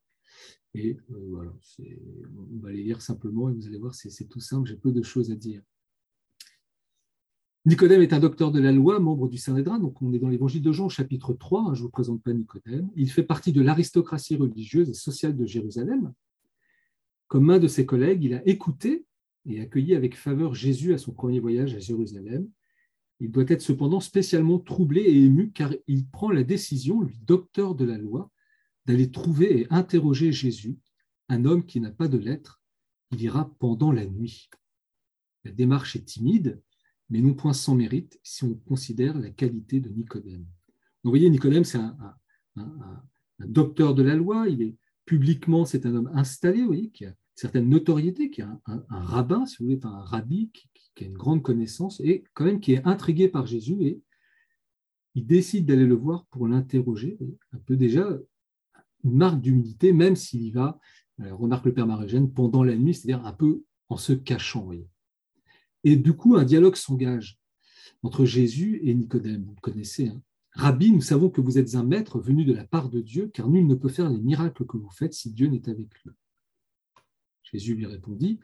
Et 0.75 0.99
euh, 1.13 1.29
voilà, 1.31 1.55
on 1.81 2.59
va 2.61 2.73
les 2.73 2.83
lire 2.83 3.01
simplement 3.01 3.49
et 3.49 3.55
vous 3.55 3.67
allez 3.67 3.79
voir, 3.79 3.95
c'est 3.95 4.29
tout 4.29 4.41
simple, 4.41 4.69
j'ai 4.69 4.77
peu 4.77 4.93
de 4.93 5.03
choses 5.03 5.31
à 5.31 5.35
dire. 5.35 5.63
Nicodème 7.65 8.03
est 8.03 8.13
un 8.13 8.21
docteur 8.21 8.53
de 8.53 8.61
la 8.61 8.71
loi, 8.71 9.01
membre 9.01 9.29
du 9.29 9.39
Sanhédrin, 9.39 9.79
donc 9.79 10.03
on 10.03 10.13
est 10.13 10.19
dans 10.19 10.29
l'évangile 10.29 10.61
de 10.61 10.73
Jean, 10.73 10.91
chapitre 10.91 11.33
3, 11.33 11.63
hein, 11.63 11.75
je 11.75 11.81
ne 11.81 11.85
vous 11.85 11.91
présente 11.91 12.23
pas 12.23 12.35
Nicodème. 12.35 12.91
Il 12.97 13.11
fait 13.11 13.23
partie 13.23 13.53
de 13.55 13.63
l'aristocratie 13.63 14.37
religieuse 14.37 14.91
et 14.91 14.95
sociale 14.95 15.39
de 15.39 15.47
Jérusalem. 15.47 16.13
Comme 17.29 17.49
un 17.49 17.59
de 17.59 17.67
ses 17.67 17.87
collègues, 17.87 18.25
il 18.25 18.35
a 18.35 18.47
écouté 18.47 19.07
et 19.47 19.61
accueilli 19.61 19.95
avec 19.95 20.17
faveur 20.17 20.55
Jésus 20.55 20.95
à 20.95 20.99
son 20.99 21.13
premier 21.13 21.41
voyage 21.41 21.75
à 21.75 21.79
Jérusalem. 21.79 22.49
Il 23.21 23.31
doit 23.31 23.45
être 23.49 23.63
cependant 23.63 24.01
spécialement 24.01 24.59
troublé 24.59 25.01
et 25.01 25.25
ému 25.25 25.51
car 25.53 25.73
il 25.87 26.07
prend 26.09 26.31
la 26.31 26.45
décision, 26.45 27.01
lui, 27.01 27.19
docteur 27.25 27.75
de 27.75 27.85
la 27.85 27.97
loi, 27.97 28.31
d'aller 28.85 29.11
trouver 29.11 29.61
et 29.61 29.67
interroger 29.71 30.33
Jésus, 30.33 30.79
un 31.29 31.45
homme 31.45 31.65
qui 31.65 31.81
n'a 31.81 31.91
pas 31.91 32.09
de 32.09 32.19
lettres. 32.19 32.61
Il 33.13 33.23
ira 33.23 33.51
pendant 33.59 33.93
la 33.93 34.07
nuit. 34.07 34.51
La 35.45 35.53
démarche 35.53 35.97
est 35.97 36.05
timide, 36.05 36.61
mais 37.09 37.21
non 37.21 37.35
point 37.35 37.53
sans 37.53 37.75
mérite 37.75 38.19
si 38.23 38.45
on 38.45 38.55
considère 38.55 39.19
la 39.19 39.31
qualité 39.31 39.81
de 39.81 39.89
Nicodème. 39.89 40.45
vous 41.05 41.11
voyez, 41.11 41.31
Nicodème, 41.31 41.65
c'est 41.65 41.79
un, 41.79 42.17
docteur 43.39 43.95
de 43.95 44.03
la 44.03 44.15
loi, 44.15 44.49
il 44.49 44.63
est 44.63 44.77
publiquement, 45.05 45.65
c'est 45.65 45.87
un 45.87 45.95
homme 45.95 46.11
installé, 46.15 46.61
vous 46.61 46.67
voyez, 46.67 46.91
qui 46.91 47.05
a 47.07 47.15
certaine 47.37 47.69
notoriété, 47.69 48.31
qui 48.31 48.41
est 48.41 48.45
un, 48.45 48.83
rabbin, 48.89 49.47
si 49.47 49.59
vous 49.59 49.67
voulez, 49.67 49.81
un 49.85 50.01
rabbi, 50.01 50.51
qui, 50.53 51.05
a 51.05 51.07
une 51.07 51.17
grande 51.17 51.43
connaissance, 51.43 52.01
et 52.01 52.25
quand 52.35 52.45
même 52.45 52.61
qui 52.61 52.73
est 52.73 52.87
intrigué 52.87 53.29
par 53.29 53.47
Jésus, 53.47 53.77
et 53.83 54.01
il 55.15 55.27
décide 55.27 55.67
d'aller 55.67 55.87
le 55.87 55.95
voir 55.95 56.27
pour 56.27 56.49
l'interroger, 56.49 57.19
un 57.53 57.59
peu 57.59 57.77
déjà 57.77 58.09
une 59.05 59.15
marque 59.15 59.41
d'humilité, 59.41 59.93
même 59.93 60.17
s'il 60.17 60.43
y 60.43 60.51
va, 60.51 60.81
remarque 61.19 61.67
le 61.67 61.75
Père 61.75 61.87
Marégène, 61.87 62.33
pendant 62.33 62.65
la 62.65 62.77
nuit, 62.77 62.95
c'est-à-dire 62.95 63.25
un 63.27 63.33
peu 63.33 63.63
en 63.91 63.99
se 63.99 64.15
cachant. 64.15 64.71
Et 65.85 65.97
du 65.97 66.15
coup, 66.15 66.37
un 66.37 66.45
dialogue 66.45 66.77
s'engage 66.77 67.39
entre 68.03 68.25
Jésus 68.25 68.81
et 68.83 68.95
Nicodème. 68.95 69.45
Vous 69.45 69.55
le 69.55 69.61
connaissez. 69.61 70.09
Hein. 70.09 70.23
Rabbi, 70.53 70.91
nous 70.91 71.03
savons 71.03 71.29
que 71.29 71.43
vous 71.43 71.59
êtes 71.59 71.75
un 71.75 71.85
maître 71.85 72.19
venu 72.19 72.45
de 72.47 72.55
la 72.55 72.65
part 72.65 72.89
de 72.89 73.01
Dieu, 73.01 73.31
car 73.33 73.49
nul 73.49 73.67
ne 73.67 73.75
peut 73.75 73.91
faire 73.91 74.09
les 74.09 74.19
miracles 74.19 74.65
que 74.65 74.79
vous 74.79 74.91
faites 74.91 75.13
si 75.13 75.33
Dieu 75.33 75.49
n'est 75.49 75.69
avec 75.69 75.89
lui. 76.03 76.13
Jésus 77.53 77.75
lui 77.75 77.87
répondit. 77.87 78.41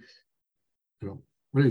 Alors, 1.00 1.20
voilà, 1.52 1.70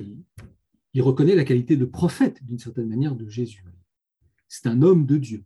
il, 0.93 1.01
reconnaît 1.01 1.35
la 1.35 1.45
qualité 1.45 1.77
de 1.77 1.85
prophète, 1.85 2.43
d'une 2.43 2.59
certaine 2.59 2.87
manière, 2.87 3.15
de 3.15 3.27
Jésus. 3.27 3.63
C'est 4.47 4.67
un 4.67 4.81
homme 4.81 5.05
de 5.05 5.17
Dieu. 5.17 5.43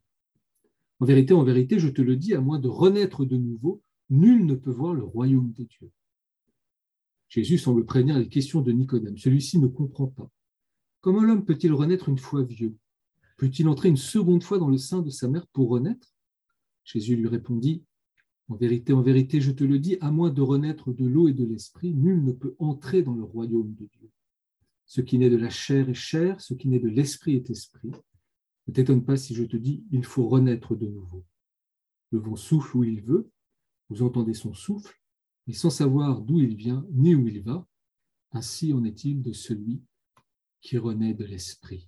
En 0.99 1.05
vérité, 1.05 1.33
en 1.33 1.43
vérité, 1.43 1.79
je 1.79 1.89
te 1.89 2.01
le 2.01 2.15
dis, 2.15 2.33
à 2.33 2.41
moins 2.41 2.59
de 2.59 2.67
renaître 2.67 3.25
de 3.25 3.37
nouveau, 3.37 3.81
nul 4.09 4.45
ne 4.45 4.55
peut 4.55 4.71
voir 4.71 4.93
le 4.93 5.03
royaume 5.03 5.51
de 5.53 5.63
Dieu. 5.63 5.91
Jésus 7.27 7.57
semble 7.57 7.85
prévenir 7.85 8.17
les 8.17 8.29
questions 8.29 8.61
de 8.61 8.71
Nicodème. 8.71 9.17
Celui-ci 9.17 9.59
ne 9.59 9.67
comprend 9.67 10.07
pas. 10.07 10.29
Comment 11.01 11.21
l'homme 11.21 11.45
peut-il 11.45 11.73
renaître 11.73 12.09
une 12.09 12.17
fois 12.17 12.43
vieux? 12.43 12.75
Peut-il 13.37 13.67
entrer 13.67 13.89
une 13.89 13.97
seconde 13.97 14.43
fois 14.43 14.57
dans 14.57 14.69
le 14.69 14.77
sein 14.77 15.01
de 15.01 15.09
sa 15.09 15.27
mère 15.27 15.45
pour 15.47 15.69
renaître? 15.69 16.15
Jésus 16.83 17.15
lui 17.15 17.27
répondit, 17.27 17.83
En 18.47 18.55
vérité, 18.55 18.93
en 18.93 19.01
vérité, 19.01 19.41
je 19.41 19.51
te 19.51 19.63
le 19.63 19.79
dis, 19.79 19.97
à 20.01 20.11
moins 20.11 20.29
de 20.29 20.41
renaître 20.41 20.93
de 20.93 21.05
l'eau 21.05 21.27
et 21.27 21.33
de 21.33 21.45
l'esprit, 21.45 21.93
nul 21.93 22.23
ne 22.23 22.31
peut 22.31 22.55
entrer 22.59 23.01
dans 23.01 23.15
le 23.15 23.23
royaume 23.23 23.73
de 23.73 23.85
Dieu. 23.85 24.11
Ce 24.85 25.01
qui 25.01 25.17
naît 25.17 25.31
de 25.31 25.37
la 25.37 25.49
chair 25.49 25.89
est 25.89 25.95
chair, 25.95 26.39
ce 26.39 26.53
qui 26.53 26.67
naît 26.67 26.79
de 26.79 26.89
l'esprit 26.89 27.35
est 27.35 27.49
esprit. 27.49 27.91
Ne 28.67 28.73
t'étonne 28.73 29.03
pas 29.03 29.17
si 29.17 29.33
je 29.33 29.43
te 29.43 29.57
dis, 29.57 29.83
il 29.91 30.05
faut 30.05 30.27
renaître 30.27 30.75
de 30.75 30.87
nouveau. 30.87 31.25
Le 32.11 32.19
vent 32.19 32.35
souffle 32.35 32.77
où 32.77 32.83
il 32.83 33.01
veut, 33.01 33.29
vous 33.89 34.03
entendez 34.03 34.33
son 34.33 34.53
souffle, 34.53 34.95
mais 35.47 35.53
sans 35.53 35.71
savoir 35.71 36.21
d'où 36.21 36.39
il 36.39 36.55
vient 36.55 36.85
ni 36.91 37.15
où 37.15 37.27
il 37.27 37.41
va. 37.41 37.67
Ainsi 38.31 38.73
en 38.73 38.83
est-il 38.83 39.21
de 39.21 39.33
celui 39.33 39.81
qui 40.61 40.77
renaît 40.77 41.13
de 41.13 41.25
l'esprit. 41.25 41.87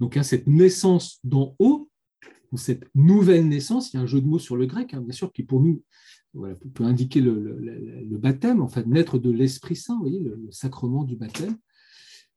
Donc, 0.00 0.16
hein, 0.16 0.22
cette 0.22 0.46
naissance 0.46 1.20
d'en 1.24 1.54
haut, 1.58 1.83
cette 2.56 2.84
nouvelle 2.94 3.48
naissance, 3.48 3.92
il 3.92 3.96
y 3.96 4.00
a 4.00 4.02
un 4.02 4.06
jeu 4.06 4.20
de 4.20 4.26
mots 4.26 4.38
sur 4.38 4.56
le 4.56 4.66
grec, 4.66 4.94
hein, 4.94 5.00
bien 5.00 5.12
sûr, 5.12 5.32
qui 5.32 5.42
pour 5.42 5.60
nous 5.60 5.82
peut 6.74 6.84
indiquer 6.84 7.20
le, 7.20 8.18
baptême, 8.18 8.60
en 8.60 8.68
fait, 8.68 8.86
naître 8.86 9.18
de 9.18 9.30
l'Esprit 9.30 9.76
Saint, 9.76 10.00
le, 10.04 10.48
sacrement 10.50 11.04
du 11.04 11.16
baptême. 11.16 11.56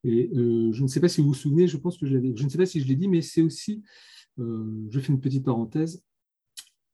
Et 0.04 0.30
euh, 0.36 0.72
je 0.72 0.84
ne 0.84 0.88
sais 0.88 1.00
pas 1.00 1.10
si 1.10 1.22
vous 1.22 1.30
vous 1.30 1.34
souvenez, 1.34 1.68
je 1.68 1.78
pense 1.78 1.98
que 1.98 2.06
je 2.06 2.16
ne 2.44 2.50
sais 2.50 2.58
pas 2.58 2.68
si 2.68 2.80
je 2.80 2.88
l'ai 2.88 2.96
dit, 2.96 3.08
mais 3.08 3.22
c'est 3.22 3.42
aussi, 3.42 3.84
euh, 4.40 4.86
je 4.90 5.00
fais 5.00 5.12
une 5.12 5.20
petite 5.20 5.44
parenthèse 5.44 6.04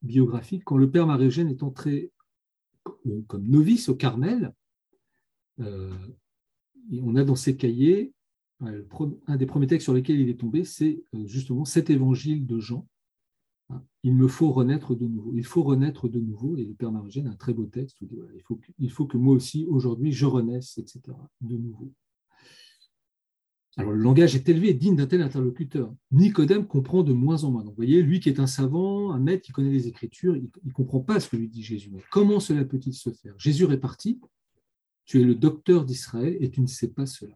biographique, 0.02 0.64
quand 0.66 0.78
le 0.78 0.92
père 0.92 1.08
Marie-Eugène 1.08 1.50
est 1.50 1.64
entré 1.64 2.12
comme 3.28 3.48
novice 3.48 3.90
au 3.90 3.96
Carmel, 3.96 4.54
euh, 5.60 5.94
on 7.02 7.16
a 7.16 7.24
dans 7.24 7.36
ses 7.36 7.56
cahiers, 7.56 8.14
un 8.60 9.38
des 9.38 9.46
premiers 9.46 9.68
textes 9.68 9.86
sur 9.86 9.94
lesquels 9.94 10.20
il 10.20 10.30
est 10.30 10.40
tombé, 10.40 10.64
c'est 10.64 11.04
euh, 11.16 11.26
justement 11.26 11.66
cet 11.66 11.90
évangile 11.90 12.46
de 12.46 12.60
Jean. 12.60 12.88
Hein, 13.70 13.82
il 14.04 14.16
me 14.16 14.28
faut 14.28 14.52
renaître 14.52 14.96
de 14.96 15.08
nouveau. 15.08 15.32
Il 15.36 15.46
faut 15.46 15.64
renaître 15.64 16.08
de 16.08 16.20
nouveau. 16.20 16.58
Et 16.58 16.66
le 16.66 16.74
Père 16.74 16.92
Margène 16.92 17.28
a 17.28 17.32
un 17.32 17.36
très 17.36 17.54
beau 17.54 17.66
texte 17.66 18.02
où 18.02 18.06
il, 18.06 18.10
dit, 18.10 18.20
il, 18.80 18.92
faut 18.92 19.06
que, 19.06 19.18
moi 19.18 19.36
aussi, 19.36 19.66
aujourd'hui, 19.70 20.12
je 20.12 20.26
renaisse, 20.26 20.78
etc. 20.78 21.02
de 21.42 21.58
nouveau. 21.58 21.92
Alors 23.76 23.92
le 23.92 23.98
langage 23.98 24.36
est 24.36 24.48
élevé 24.48 24.70
et 24.70 24.74
digne 24.76 24.96
d'un 24.96 25.08
tel 25.08 25.22
interlocuteur. 25.22 25.92
Nicodème 26.12 26.68
comprend 26.68 27.02
de 27.02 27.12
moins 27.12 27.44
en 27.44 27.50
moins. 27.50 27.64
vous 27.64 27.74
voyez, 27.74 28.04
lui 28.04 28.20
qui 28.20 28.30
est 28.30 28.40
un 28.40 28.46
savant, 28.46 29.12
un 29.12 29.20
maître 29.20 29.42
qui 29.42 29.52
connaît 29.52 29.72
les 29.72 29.88
Écritures, 29.88 30.36
il 30.36 30.50
ne 30.64 30.72
comprend 30.72 31.00
pas 31.00 31.20
ce 31.20 31.28
que 31.28 31.38
lui 31.38 31.48
dit 31.48 31.64
Jésus. 31.64 31.92
comment 32.12 32.40
cela 32.40 32.66
peut-il 32.66 32.94
se 32.94 33.10
faire? 33.10 33.34
Jésus 33.40 33.66
répartit, 33.66 34.22
tu 35.06 35.20
es 35.20 35.24
le 35.24 35.34
docteur 35.34 35.86
d'Israël 35.86 36.38
et 36.40 36.52
tu 36.52 36.62
ne 36.62 36.68
sais 36.68 36.90
pas 36.90 37.08
cela. 37.08 37.36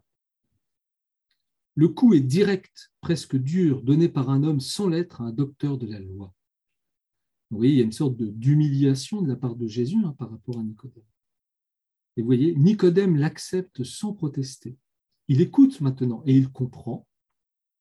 Le 1.78 1.86
coup 1.86 2.12
est 2.12 2.20
direct, 2.20 2.90
presque 3.00 3.36
dur, 3.36 3.82
donné 3.82 4.08
par 4.08 4.30
un 4.30 4.42
homme 4.42 4.58
sans 4.58 4.88
lettre 4.88 5.20
à 5.20 5.26
un 5.26 5.30
docteur 5.30 5.78
de 5.78 5.86
la 5.86 6.00
loi. 6.00 6.34
Vous 7.52 7.58
voyez, 7.58 7.74
il 7.74 7.78
y 7.78 7.82
a 7.82 7.84
une 7.84 7.92
sorte 7.92 8.20
d'humiliation 8.20 9.22
de, 9.22 9.28
la 9.28 9.36
part 9.36 9.54
de 9.54 9.68
Jésus 9.68 9.98
hein, 10.04 10.12
par 10.18 10.28
rapport 10.28 10.58
à 10.58 10.62
Nicodème. 10.64 11.04
Et 12.16 12.22
vous 12.22 12.26
voyez, 12.26 12.52
Nicodème 12.56 13.14
l'accepte 13.14 13.84
sans 13.84 14.12
protester. 14.12 14.76
Il 15.28 15.40
écoute 15.40 15.80
maintenant 15.80 16.24
et 16.26 16.36
il 16.36 16.50
comprend. 16.50 17.06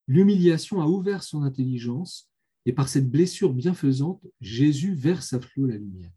L'humiliation 0.07 0.79
a 0.79 0.85
ouvert 0.85 1.23
son 1.23 1.41
intelligence 1.41 2.29
et 2.67 2.73
par 2.73 2.89
cette 2.89 3.09
blessure 3.09 3.51
bienfaisante, 3.51 4.23
Jésus 4.41 4.93
verse 4.93 5.33
à 5.33 5.41
flot 5.41 5.65
la 5.65 5.77
lumière. 5.77 6.13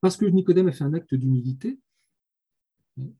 Parce 0.00 0.16
que 0.16 0.26
Nicodème 0.26 0.68
a 0.68 0.72
fait 0.72 0.84
un 0.84 0.94
acte 0.94 1.16
d'humilité, 1.16 1.80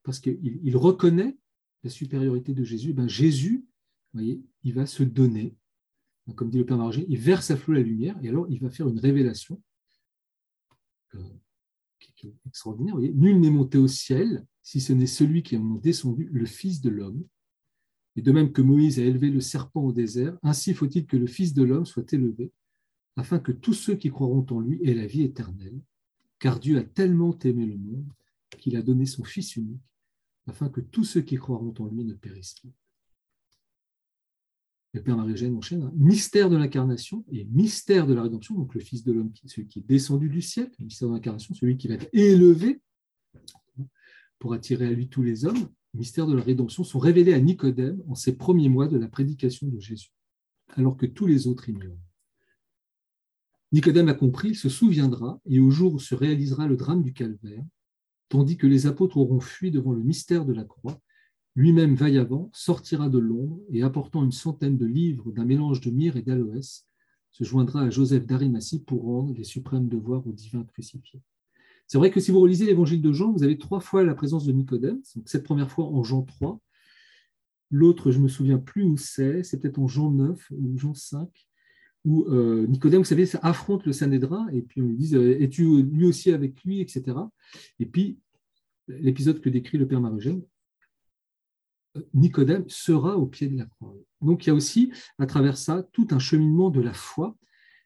parce 0.04 0.20
qu'il 0.20 0.76
reconnaît 0.76 1.36
la 1.84 1.90
supériorité 1.90 2.52
de 2.52 2.64
Jésus, 2.64 2.92
ben 2.92 3.08
Jésus, 3.08 3.64
voyez, 4.12 4.42
il 4.62 4.74
va 4.74 4.86
se 4.86 5.02
donner, 5.02 5.56
comme 6.36 6.50
dit 6.50 6.58
le 6.58 6.66
Père 6.66 6.78
Margé, 6.78 7.04
il 7.08 7.18
verse 7.18 7.50
à 7.50 7.56
flot 7.56 7.74
la 7.74 7.80
lumière, 7.80 8.16
et 8.22 8.28
alors 8.28 8.46
il 8.48 8.60
va 8.60 8.70
faire 8.70 8.88
une 8.88 8.98
révélation 8.98 9.60
euh, 11.14 11.22
qui 11.98 12.28
est 12.28 12.34
extraordinaire. 12.46 12.96
Nul 12.96 13.40
n'est 13.40 13.50
monté 13.50 13.78
au 13.78 13.88
ciel, 13.88 14.46
si 14.62 14.80
ce 14.80 14.92
n'est 14.92 15.06
celui 15.06 15.42
qui 15.42 15.56
a 15.56 15.60
descendu, 15.82 16.28
le 16.32 16.46
Fils 16.46 16.80
de 16.80 16.90
l'homme. 16.90 17.24
Et 18.14 18.22
de 18.22 18.30
même 18.30 18.52
que 18.52 18.62
Moïse 18.62 19.00
a 19.00 19.04
élevé 19.04 19.30
le 19.30 19.40
serpent 19.40 19.82
au 19.82 19.92
désert, 19.92 20.38
ainsi 20.42 20.74
faut-il 20.74 21.06
que 21.06 21.16
le 21.16 21.26
Fils 21.26 21.54
de 21.54 21.62
l'homme 21.62 21.86
soit 21.86 22.12
élevé, 22.12 22.52
afin 23.16 23.38
que 23.38 23.52
tous 23.52 23.74
ceux 23.74 23.96
qui 23.96 24.10
croiront 24.10 24.46
en 24.50 24.60
lui 24.60 24.80
aient 24.84 24.94
la 24.94 25.06
vie 25.06 25.22
éternelle. 25.22 25.80
Car 26.38 26.60
Dieu 26.60 26.78
a 26.78 26.82
tellement 26.82 27.36
aimé 27.40 27.66
le 27.66 27.76
monde 27.76 28.12
qu'il 28.58 28.76
a 28.76 28.82
donné 28.82 29.06
son 29.06 29.24
Fils 29.24 29.56
unique, 29.56 29.80
afin 30.46 30.68
que 30.68 30.80
tous 30.80 31.04
ceux 31.04 31.22
qui 31.22 31.36
croiront 31.36 31.74
en 31.78 31.86
lui 31.86 32.04
ne 32.04 32.14
périssent 32.14 32.60
pas. 32.60 32.68
Le 34.94 35.02
Père 35.02 35.16
Marie-Eugène 35.16 35.56
enchaîne, 35.56 35.84
hein. 35.84 35.92
mystère 35.96 36.50
de 36.50 36.56
l'incarnation 36.56 37.24
et 37.32 37.44
mystère 37.46 38.06
de 38.06 38.12
la 38.12 38.22
rédemption, 38.22 38.54
donc 38.54 38.74
le 38.74 38.80
Fils 38.80 39.04
de 39.04 39.12
l'homme, 39.12 39.32
celui 39.46 39.66
qui 39.66 39.78
est 39.78 39.86
descendu 39.86 40.28
du 40.28 40.42
ciel, 40.42 40.70
mystère 40.78 41.08
de 41.08 41.14
l'incarnation, 41.14 41.54
celui 41.54 41.78
qui 41.78 41.88
va 41.88 41.94
être 41.94 42.10
élevé 42.12 42.82
pour 44.38 44.52
attirer 44.52 44.88
à 44.88 44.90
lui 44.90 45.08
tous 45.08 45.22
les 45.22 45.46
hommes, 45.46 45.68
mystère 45.94 46.26
de 46.26 46.34
la 46.34 46.42
rédemption, 46.42 46.84
sont 46.84 46.98
révélés 46.98 47.32
à 47.32 47.40
Nicodème 47.40 48.02
en 48.06 48.14
ses 48.14 48.36
premiers 48.36 48.68
mois 48.68 48.86
de 48.86 48.98
la 48.98 49.08
prédication 49.08 49.66
de 49.68 49.80
Jésus, 49.80 50.12
alors 50.68 50.98
que 50.98 51.06
tous 51.06 51.26
les 51.26 51.46
autres 51.46 51.70
ignorent. 51.70 51.96
Nicodème 53.72 54.10
a 54.10 54.14
compris, 54.14 54.50
il 54.50 54.56
se 54.56 54.68
souviendra, 54.68 55.40
et 55.46 55.58
au 55.58 55.70
jour 55.70 55.94
où 55.94 55.98
se 55.98 56.14
réalisera 56.14 56.66
le 56.66 56.76
drame 56.76 57.02
du 57.02 57.14
calvaire, 57.14 57.64
tandis 58.32 58.56
que 58.56 58.66
les 58.66 58.86
apôtres 58.86 59.18
auront 59.18 59.40
fui 59.40 59.70
devant 59.70 59.92
le 59.92 60.02
mystère 60.02 60.46
de 60.46 60.54
la 60.54 60.64
croix, 60.64 60.98
lui-même 61.54 61.94
vaillavant 61.94 62.48
sortira 62.54 63.10
de 63.10 63.18
l'ombre 63.18 63.60
et 63.70 63.82
apportant 63.82 64.24
une 64.24 64.32
centaine 64.32 64.78
de 64.78 64.86
livres 64.86 65.30
d'un 65.32 65.44
mélange 65.44 65.82
de 65.82 65.90
myrrhe 65.90 66.16
et 66.16 66.22
d'aloès, 66.22 66.86
se 67.30 67.44
joindra 67.44 67.82
à 67.82 67.90
Joseph 67.90 68.24
d'Arimathie 68.24 68.80
pour 68.80 69.02
rendre 69.02 69.34
les 69.34 69.44
suprêmes 69.44 69.86
devoirs 69.86 70.26
au 70.26 70.32
divin 70.32 70.64
crucifié. 70.64 71.20
C'est 71.86 71.98
vrai 71.98 72.10
que 72.10 72.20
si 72.20 72.30
vous 72.30 72.40
relisez 72.40 72.64
l'évangile 72.64 73.02
de 73.02 73.12
Jean, 73.12 73.32
vous 73.32 73.42
avez 73.42 73.58
trois 73.58 73.80
fois 73.80 74.02
la 74.02 74.14
présence 74.14 74.46
de 74.46 74.52
Nicodème. 74.52 75.02
cette 75.26 75.44
première 75.44 75.70
fois 75.70 75.84
en 75.84 76.02
Jean 76.02 76.22
3, 76.22 76.58
L'autre, 77.70 78.12
je 78.12 78.18
ne 78.18 78.22
me 78.24 78.28
souviens 78.28 78.58
plus 78.58 78.84
où 78.84 78.96
c'est, 78.96 79.42
c'est 79.42 79.60
peut-être 79.60 79.78
en 79.78 79.88
Jean 79.88 80.10
9 80.10 80.52
ou 80.52 80.78
Jean 80.78 80.94
5, 80.94 81.28
où 82.04 82.24
euh, 82.24 82.66
Nicodème, 82.66 83.00
vous 83.00 83.06
savez, 83.06 83.28
affronte 83.42 83.86
le 83.86 83.92
Sanhédrin, 83.92 84.48
et 84.48 84.62
puis 84.62 84.82
on 84.82 84.86
lui 84.86 84.96
dit 84.96 85.14
euh, 85.14 85.40
Es-tu 85.40 85.82
lui 85.82 86.06
aussi 86.06 86.32
avec 86.32 86.62
lui 86.64 86.80
etc. 86.80 87.16
Et 87.78 87.86
puis, 87.86 88.18
l'épisode 88.88 89.40
que 89.40 89.48
décrit 89.48 89.78
le 89.78 89.86
Père 89.86 90.00
Marugène, 90.00 90.42
euh, 91.96 92.02
Nicodème 92.14 92.68
sera 92.68 93.16
au 93.16 93.26
pied 93.26 93.48
de 93.48 93.56
la 93.56 93.66
croix. 93.66 93.94
Donc 94.20 94.44
il 94.44 94.48
y 94.48 94.50
a 94.50 94.54
aussi, 94.54 94.92
à 95.18 95.26
travers 95.26 95.56
ça, 95.56 95.84
tout 95.92 96.08
un 96.10 96.18
cheminement 96.18 96.70
de 96.70 96.80
la 96.80 96.92
foi 96.92 97.36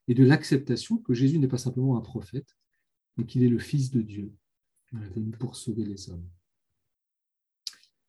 et 0.09 0.15
de 0.15 0.25
l'acceptation 0.25 0.99
que 0.99 1.13
Jésus 1.13 1.39
n'est 1.39 1.49
pas 1.49 1.59
simplement 1.59 1.97
un 1.97 2.01
prophète, 2.01 2.57
mais 3.17 3.27
qu'il 3.27 3.43
est 3.43 3.49
le 3.49 3.59
Fils 3.59 3.91
de 3.91 4.01
Dieu, 4.01 4.33
venu 4.93 5.33
pour 5.33 5.57
sauver 5.57 5.85
les 5.85 6.11
hommes. 6.11 6.27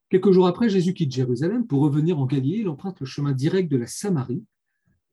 Quelques 0.09 0.31
jours 0.31 0.47
après, 0.47 0.69
Jésus 0.69 0.93
quitte 0.93 1.11
Jérusalem 1.11 1.67
pour 1.67 1.81
revenir 1.81 2.17
en 2.17 2.25
Galilée. 2.25 2.59
Il 2.59 2.69
emprunte 2.69 3.01
le 3.01 3.05
chemin 3.05 3.33
direct 3.33 3.69
de 3.69 3.75
la 3.75 3.87
Samarie 3.87 4.45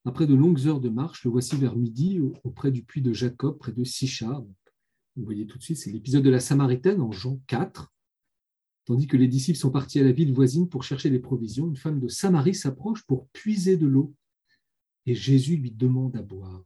après 0.05 0.27
de 0.27 0.35
longues 0.35 0.67
heures 0.67 0.81
de 0.81 0.89
marche, 0.89 1.25
le 1.25 1.31
voici 1.31 1.57
vers 1.57 1.77
midi 1.77 2.21
auprès 2.45 2.71
du 2.71 2.83
puits 2.83 3.01
de 3.01 3.13
Jacob, 3.13 3.59
près 3.59 3.73
de 3.73 3.85
Sichar. 3.85 4.43
Vous 5.17 5.25
voyez 5.25 5.47
tout 5.47 5.59
de 5.59 5.63
suite, 5.63 5.79
c'est 5.79 5.91
l'épisode 5.91 6.25
de 6.25 6.31
la 6.31 6.41
Samaritaine 6.41 7.01
en 7.01 7.11
Jean 7.11 7.41
4. 7.47 7.93
Tandis 8.85 9.07
que 9.07 9.17
les 9.17 9.29
disciples 9.29 9.59
sont 9.59 9.71
partis 9.71 10.01
à 10.01 10.05
la 10.05 10.13
ville 10.13 10.33
voisine 10.35 10.69
pour 10.69 10.85
chercher 10.85 11.09
des 11.09 11.21
provisions, 11.21 11.69
une 11.69 11.77
femme 11.77 12.01
de 12.01 12.09
Samarie 12.09 12.55
s'approche 12.55 13.03
pour 13.05 13.29
puiser 13.29 13.77
de 13.79 13.87
l'eau. 13.87 14.15
Et 15.07 15.15
Jésus 15.15 15.57
lui 15.57 15.71
demande 15.71 16.17
à 16.17 16.23
boire. 16.23 16.65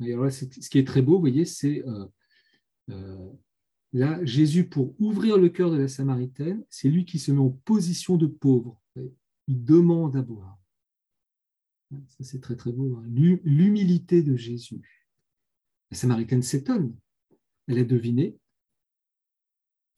là, 0.00 0.30
ce 0.30 0.44
qui 0.44 0.78
est 0.78 0.86
très 0.86 1.02
beau, 1.02 1.14
vous 1.14 1.20
voyez, 1.20 1.46
c'est 1.46 1.82
euh, 1.86 2.06
euh, 2.90 3.32
là, 3.94 4.22
Jésus, 4.24 4.68
pour 4.68 4.94
ouvrir 5.00 5.38
le 5.38 5.48
cœur 5.48 5.70
de 5.70 5.78
la 5.78 5.88
Samaritaine, 5.88 6.62
c'est 6.68 6.88
lui 6.88 7.06
qui 7.06 7.18
se 7.18 7.32
met 7.32 7.40
en 7.40 7.50
position 7.50 8.18
de 8.18 8.26
pauvre. 8.26 8.78
Il 9.46 9.64
demande 9.64 10.16
à 10.16 10.22
boire. 10.22 10.58
Ça, 11.90 12.24
c'est 12.24 12.40
très, 12.40 12.56
très 12.56 12.72
beau. 12.72 12.96
Hein. 12.96 13.04
L'humilité 13.44 14.22
de 14.22 14.36
Jésus. 14.36 14.80
La 15.90 15.96
Samaritaine 15.96 16.42
s'étonne. 16.42 16.96
Elle 17.68 17.78
a 17.78 17.84
deviné, 17.84 18.36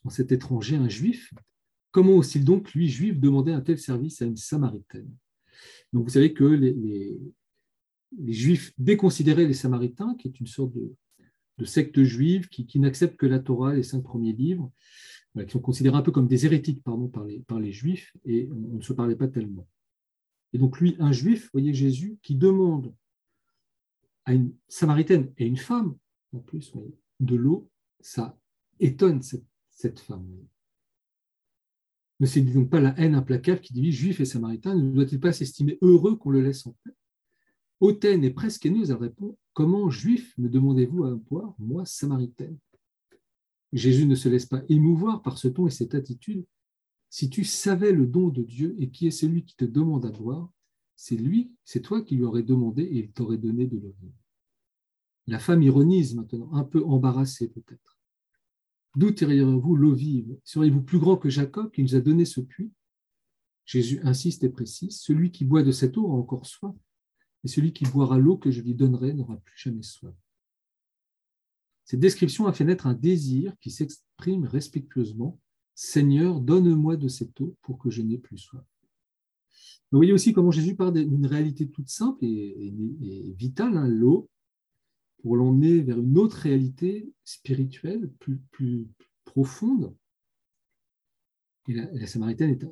en 0.04 0.10
cet 0.10 0.32
étranger, 0.32 0.76
un 0.76 0.88
juif. 0.88 1.32
Comment 1.90 2.14
aussi 2.14 2.40
donc, 2.40 2.72
lui, 2.72 2.88
juif, 2.88 3.18
demander 3.18 3.52
un 3.52 3.60
tel 3.60 3.78
service 3.78 4.20
à 4.22 4.26
une 4.26 4.36
Samaritaine? 4.36 5.10
Donc, 5.92 6.04
vous 6.04 6.10
savez 6.10 6.34
que 6.34 6.44
les, 6.44 7.18
Juifs 8.26 8.72
déconsidéraient 8.78 9.46
les 9.46 9.54
Samaritains, 9.54 10.14
qui 10.18 10.28
est 10.28 10.40
une 10.40 10.46
sorte 10.46 10.72
de, 10.74 11.64
secte 11.64 12.02
juive 12.02 12.48
qui, 12.48 12.78
n'accepte 12.78 13.16
que 13.16 13.26
la 13.26 13.38
Torah, 13.38 13.74
les 13.74 13.82
cinq 13.82 14.02
premiers 14.02 14.32
livres, 14.32 14.70
qui 15.44 15.50
sont 15.50 15.60
considérés 15.60 15.96
un 15.96 16.02
peu 16.02 16.12
comme 16.12 16.28
des 16.28 16.46
hérétiques 16.46 16.82
par 16.84 17.60
les 17.60 17.72
Juifs, 17.72 18.14
et 18.24 18.48
on 18.50 18.76
ne 18.76 18.82
se 18.82 18.92
parlait 18.92 19.16
pas 19.16 19.28
tellement. 19.28 19.66
Et 20.52 20.58
donc 20.58 20.80
lui, 20.80 20.96
un 20.98 21.12
juif, 21.12 21.50
voyez 21.52 21.74
Jésus, 21.74 22.18
qui 22.22 22.34
demande 22.34 22.94
à 24.24 24.34
une 24.34 24.54
samaritaine 24.68 25.32
et 25.38 25.46
une 25.46 25.56
femme, 25.56 25.96
en 26.32 26.38
plus, 26.38 26.72
de 27.20 27.36
l'eau, 27.36 27.70
ça 28.00 28.38
étonne 28.80 29.22
cette, 29.22 30.00
femme. 30.00 30.26
Mais 32.20 32.26
c'est 32.26 32.40
donc 32.40 32.70
pas 32.70 32.80
la 32.80 32.98
haine 32.98 33.14
implacable 33.14 33.60
qui 33.60 33.72
divise 33.72 33.94
juif 33.94 34.20
et 34.20 34.24
samaritain. 34.24 34.74
Ne 34.74 34.92
doit-il 34.92 35.20
pas 35.20 35.32
s'estimer 35.32 35.78
heureux 35.80 36.16
qu'on 36.16 36.30
le 36.30 36.42
laisse 36.42 36.66
en 36.66 36.76
paix? 36.84 36.92
Hautaine 37.80 38.24
est 38.24 38.30
presque 38.30 38.66
haineuse, 38.66 38.90
elle 38.90 38.96
répond 38.96 39.38
Comment, 39.52 39.88
juif, 39.90 40.36
me 40.38 40.48
demandez-vous 40.48 41.04
à 41.04 41.14
boire, 41.14 41.54
moi, 41.58 41.84
samaritaine? 41.84 42.58
Jésus 43.72 44.06
ne 44.06 44.14
se 44.14 44.28
laisse 44.28 44.46
pas 44.46 44.62
émouvoir 44.68 45.22
par 45.22 45.38
ce 45.38 45.48
ton 45.48 45.66
et 45.66 45.70
cette 45.70 45.94
attitude, 45.94 46.44
si 47.10 47.30
tu 47.30 47.44
savais 47.44 47.92
le 47.92 48.06
don 48.06 48.28
de 48.28 48.42
Dieu 48.42 48.76
et 48.78 48.90
qui 48.90 49.06
est 49.06 49.12
celui 49.12 49.44
qui 49.44 49.56
te 49.56 49.64
demande 49.64 50.04
à 50.04 50.10
boire, 50.10 50.52
c'est 50.96 51.16
lui, 51.16 51.52
c'est 51.64 51.80
toi 51.80 52.02
qui 52.02 52.16
lui 52.16 52.24
aurais 52.24 52.42
demandé 52.42 52.82
et 52.82 52.98
il 52.98 53.12
t'aurait 53.12 53.38
donné 53.38 53.66
de 53.66 53.78
l'eau 53.78 53.94
vive. 54.00 54.12
La 55.26 55.38
femme 55.38 55.62
ironise 55.62 56.14
maintenant, 56.14 56.52
un 56.52 56.64
peu 56.64 56.84
embarrassée 56.84 57.48
peut-être. 57.48 57.98
D'où 58.96 59.10
tirerez-vous 59.10 59.76
l'eau 59.76 59.94
vive? 59.94 60.38
Seriez-vous 60.44 60.82
plus 60.82 60.98
grand 60.98 61.16
que 61.16 61.28
Jacob 61.28 61.70
qui 61.70 61.82
nous 61.82 61.94
a 61.94 62.00
donné 62.00 62.24
ce 62.24 62.40
puits? 62.40 62.72
Jésus 63.64 64.00
insiste 64.02 64.44
et 64.44 64.48
précise, 64.48 64.98
celui 64.98 65.30
qui 65.30 65.44
boit 65.44 65.62
de 65.62 65.72
cette 65.72 65.96
eau 65.98 66.10
a 66.10 66.14
encore 66.14 66.46
soif, 66.46 66.74
et 67.44 67.48
celui 67.48 67.72
qui 67.72 67.84
boira 67.84 68.18
l'eau 68.18 68.38
que 68.38 68.50
je 68.50 68.62
lui 68.62 68.74
donnerai 68.74 69.12
n'aura 69.12 69.36
plus 69.36 69.58
jamais 69.58 69.82
soif. 69.82 70.14
Cette 71.84 72.00
description 72.00 72.46
a 72.46 72.52
fait 72.52 72.64
naître 72.64 72.86
un 72.86 72.94
désir 72.94 73.54
qui 73.60 73.70
s'exprime 73.70 74.46
respectueusement 74.46 75.38
Seigneur, 75.80 76.40
donne-moi 76.40 76.96
de 76.96 77.06
cette 77.06 77.40
eau 77.40 77.54
pour 77.62 77.78
que 77.78 77.88
je 77.88 78.02
n'ai 78.02 78.18
plus 78.18 78.36
soif. 78.36 78.64
Vous 79.92 79.98
voyez 80.00 80.12
aussi 80.12 80.32
comment 80.32 80.50
Jésus 80.50 80.74
parle 80.74 80.94
d'une 80.94 81.24
réalité 81.24 81.68
toute 81.68 81.88
simple 81.88 82.24
et, 82.24 82.74
vitale, 83.38 83.76
hein, 83.76 83.86
l'eau, 83.86 84.28
pour 85.22 85.36
l'emmener 85.36 85.80
vers 85.82 86.00
une 86.00 86.18
autre 86.18 86.36
réalité 86.38 87.08
spirituelle, 87.22 88.10
plus, 88.18 88.88
profonde. 89.24 89.94
Et 91.68 91.74
la, 91.74 92.06
Samaritaine 92.08 92.50
est, 92.50 92.64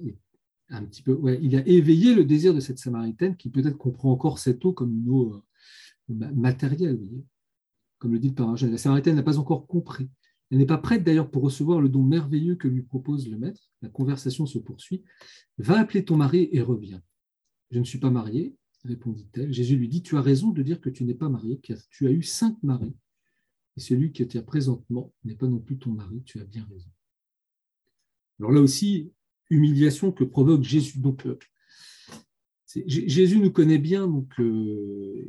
un 0.71 0.85
petit 0.85 1.03
peu. 1.03 1.17
Il 1.41 1.55
a 1.55 1.65
éveillé 1.65 2.13
le 2.13 2.25
désir 2.25 2.55
de 2.55 2.61
cette 2.61 2.81
Samaritaine 2.81 3.37
qui 3.37 3.51
peut-être 3.51 3.79
comprend 3.79 4.11
encore 4.11 4.41
cette 4.41 4.65
eau 4.65 4.73
comme 4.73 4.93
une 4.93 5.09
eau 5.11 5.45
euh, 6.11 6.33
matérielle, 6.35 6.99
comme 8.01 8.15
le 8.15 8.19
dit 8.19 8.31
le 8.31 8.35
Père 8.35 8.51
La 8.51 8.79
Samaritaine 8.79 9.15
n'a 9.15 9.23
pas 9.23 9.39
encore 9.39 9.69
compris. 9.69 10.11
Elle 10.51 10.59
n'est 10.59 10.67
pas 10.67 10.79
prête 10.79 11.03
d'ailleurs 11.03 11.31
pour 11.31 11.43
recevoir 11.43 11.81
le 11.81 11.89
don 11.89 12.03
merveilleux 12.03 12.55
que 12.55 12.69
lui 12.69 12.83
propose 12.83 13.29
le 13.29 13.37
maître. 13.37 13.71
La 13.83 13.89
conversation 13.89 14.47
se 14.47 14.59
poursuit. 14.59 15.03
Va 15.59 15.81
appeler 15.81 16.05
ton 16.05 16.17
mari 16.17 16.49
et 16.53 16.61
reviens. 16.61 17.03
Je 17.71 17.79
ne 17.81 17.85
suis 17.85 17.99
pas 17.99 18.11
mariée, 18.11 18.55
répondit-elle. 18.85 19.53
Jésus 19.53 19.77
lui 19.77 19.89
dit, 19.89 20.03
tu 20.03 20.17
as 20.17 20.23
raison 20.23 20.51
de 20.51 20.63
dire 20.63 20.81
que 20.81 20.91
tu 20.91 21.05
n'es 21.05 21.15
pas 21.15 21.29
mariée, 21.29 21.59
car 21.59 21.79
tu 21.91 22.07
as 22.07 22.13
eu 22.13 22.23
cinq 22.23 22.57
maris. 22.63 22.95
Et 23.77 23.81
celui 23.81 24.13
qui 24.13 24.27
tient 24.27 24.43
présentement 24.43 25.13
n'est 25.25 25.35
pas 25.35 25.49
non 25.49 25.59
plus 25.59 25.79
ton 25.79 25.91
mari, 25.91 26.23
tu 26.25 26.39
as 26.41 26.45
bien 26.45 26.65
raison. 26.71 26.91
Alors 28.39 28.53
là 28.53 28.61
aussi, 28.61 29.13
humiliation 29.51 30.13
que 30.13 30.25
provoque 30.25 30.63
Jésus. 30.63 30.99
Donc, 30.99 31.27
euh, 31.27 31.39
Jésus 32.87 33.39
nous 33.39 33.51
connaît 33.51 33.79
bien, 33.79 34.07
donc 34.07 34.39
euh, 34.39 35.27